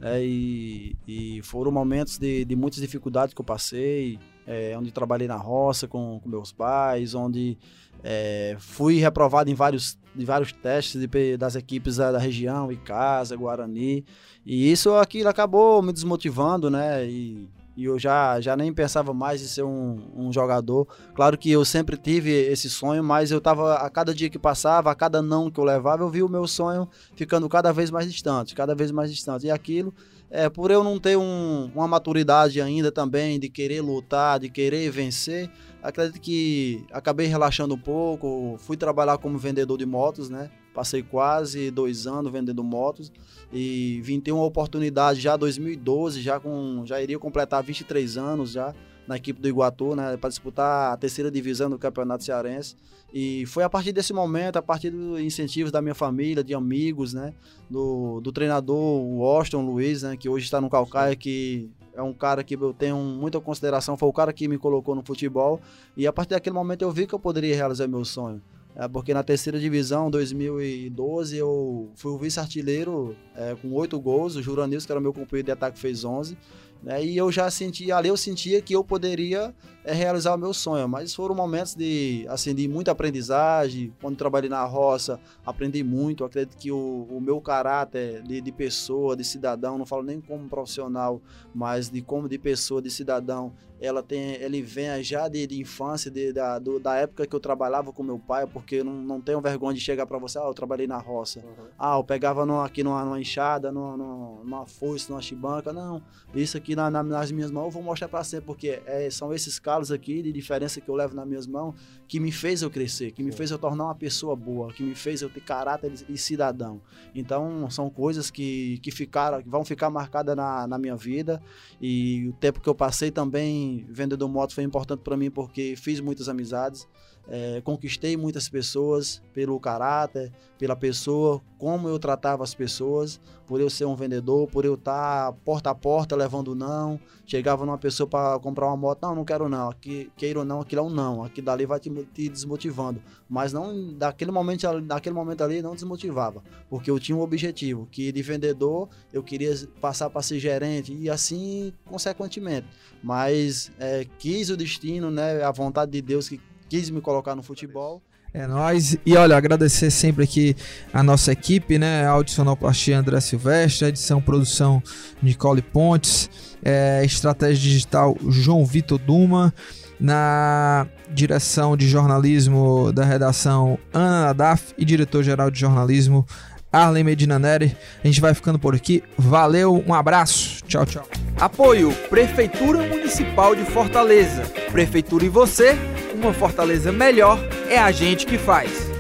[0.02, 4.20] Né, e, e foram momentos de, de muitas dificuldades que eu passei.
[4.46, 7.58] é, onde trabalhei na roça com, com meus pais, onde
[8.04, 13.36] é, fui reprovado em vários, em vários testes de, das equipes da, da região, Icasa,
[13.36, 14.04] Guarani,
[14.46, 17.06] e isso aquilo acabou me desmotivando, né?
[17.06, 20.88] E, e eu já, já nem pensava mais em ser um, um, jogador.
[21.16, 24.92] Claro que eu sempre tive esse sonho, mas eu tava a cada dia que passava,
[24.92, 28.12] a cada não que eu levava, eu vi o meu sonho ficando cada vez mais
[28.12, 29.48] distante, cada vez mais distante.
[29.48, 29.94] E aquilo,
[30.30, 34.92] é, por eu não ter um, uma maturidade ainda também de querer lutar, de querer
[34.92, 35.50] vencer,
[35.82, 38.58] acredito que acabei relaxando um pouco.
[38.60, 40.52] Fui trabalhar como vendedor de motos, né?
[40.74, 43.12] Passei quase dois anos vendendo motos
[43.52, 48.52] e vim ter uma oportunidade já em 2012, já com já iria completar 23 anos
[48.52, 48.74] já
[49.08, 52.78] na equipe do Iguatu, né, para disputar a terceira divisão do Campeonato Cearense.
[53.14, 57.14] E foi a partir desse momento, a partir dos incentivos da minha família, de amigos,
[57.14, 57.34] né,
[57.70, 62.44] do, do treinador Washington Luiz, né, que hoje está no Calcaia, que é um cara
[62.44, 65.60] que eu tenho muita consideração, foi o cara que me colocou no futebol.
[65.98, 68.42] E a partir daquele momento eu vi que eu poderia realizar meu sonho.
[68.76, 74.36] É porque na terceira divisão, 2012, eu fui o vice-artilheiro é, com oito gols.
[74.36, 76.38] O Juranils, que era meu companheiro de ataque, fez 11.
[76.82, 77.04] Né?
[77.06, 79.54] E eu já sentia, ali eu sentia que eu poderia
[79.84, 83.94] é, realizar o meu sonho, mas foram momentos de, assim, de muita aprendizagem.
[84.02, 86.24] Quando trabalhei na roça, aprendi muito.
[86.24, 90.50] acredito que o, o meu caráter de, de, pessoa, de cidadão, não falo nem como
[90.50, 91.22] profissional,
[91.54, 96.12] mas de como de pessoa, de cidadão, ela tem, ele vem já de, de infância,
[96.12, 99.20] de, da, do, da época que eu trabalhava com meu pai, porque eu não, não
[99.20, 101.40] tenho vergonha de chegar para você, ah, eu trabalhei na roça.
[101.40, 101.66] Uhum.
[101.80, 105.74] Ah, eu pegava no, aqui numa, numa enxada, numa, numa foice, numa chibanca.
[105.74, 106.00] Não,
[106.36, 109.34] isso aqui na, na, nas minhas mãos eu vou mostrar para você, porque é, são
[109.34, 111.76] esses calos aqui de diferença que eu levo nas minhas mãos
[112.08, 114.96] que me fez eu crescer, que me fez eu tornar uma pessoa boa, que me
[114.96, 116.82] fez eu ter caráter e cidadão.
[117.16, 121.42] Então, são coisas que, que ficaram, que vão ficar marcadas na, na minha vida
[121.80, 126.00] e o tempo que eu passei também vendedor moto foi importante para mim porque fiz
[126.00, 126.88] muitas amizades,
[127.28, 133.70] é, conquistei muitas pessoas pelo caráter, pela pessoa, como eu tratava as pessoas, por eu
[133.70, 138.08] ser um vendedor, por eu estar tá porta a porta levando não, chegava numa pessoa
[138.08, 140.90] para comprar uma moto, não, não quero não, aqui, queira ou não, aquilo é um
[140.90, 145.74] não, aqui dali vai te, te, desmotivando, mas não, daquele momento, daquele momento ali não
[145.74, 150.94] desmotivava, porque eu tinha um objetivo, que de vendedor eu queria passar para ser gerente
[150.94, 152.68] e assim consequentemente,
[153.04, 156.40] mas é, quis o destino, né, a vontade de Deus que
[156.72, 158.02] quis me colocar no futebol.
[158.34, 158.98] É nóis.
[159.06, 160.56] E olha, agradecer sempre aqui
[160.94, 162.08] a nossa equipe, né?
[162.08, 164.82] Audicionoplastia André Silvestre, edição produção
[165.22, 166.30] Nicole Pontes,
[166.64, 169.54] é, estratégia digital João Vitor Duma,
[170.00, 176.26] na direção de jornalismo da redação Ana Nadaf e diretor-geral de jornalismo
[176.72, 177.76] Arlen Medina Neri.
[178.02, 179.04] A gente vai ficando por aqui.
[179.18, 180.64] Valeu, um abraço.
[180.66, 181.06] Tchau, tchau.
[181.38, 184.44] Apoio Prefeitura Municipal de Fortaleza.
[184.72, 185.78] Prefeitura e você
[186.22, 188.91] uma Fortaleza melhor é a gente que faz.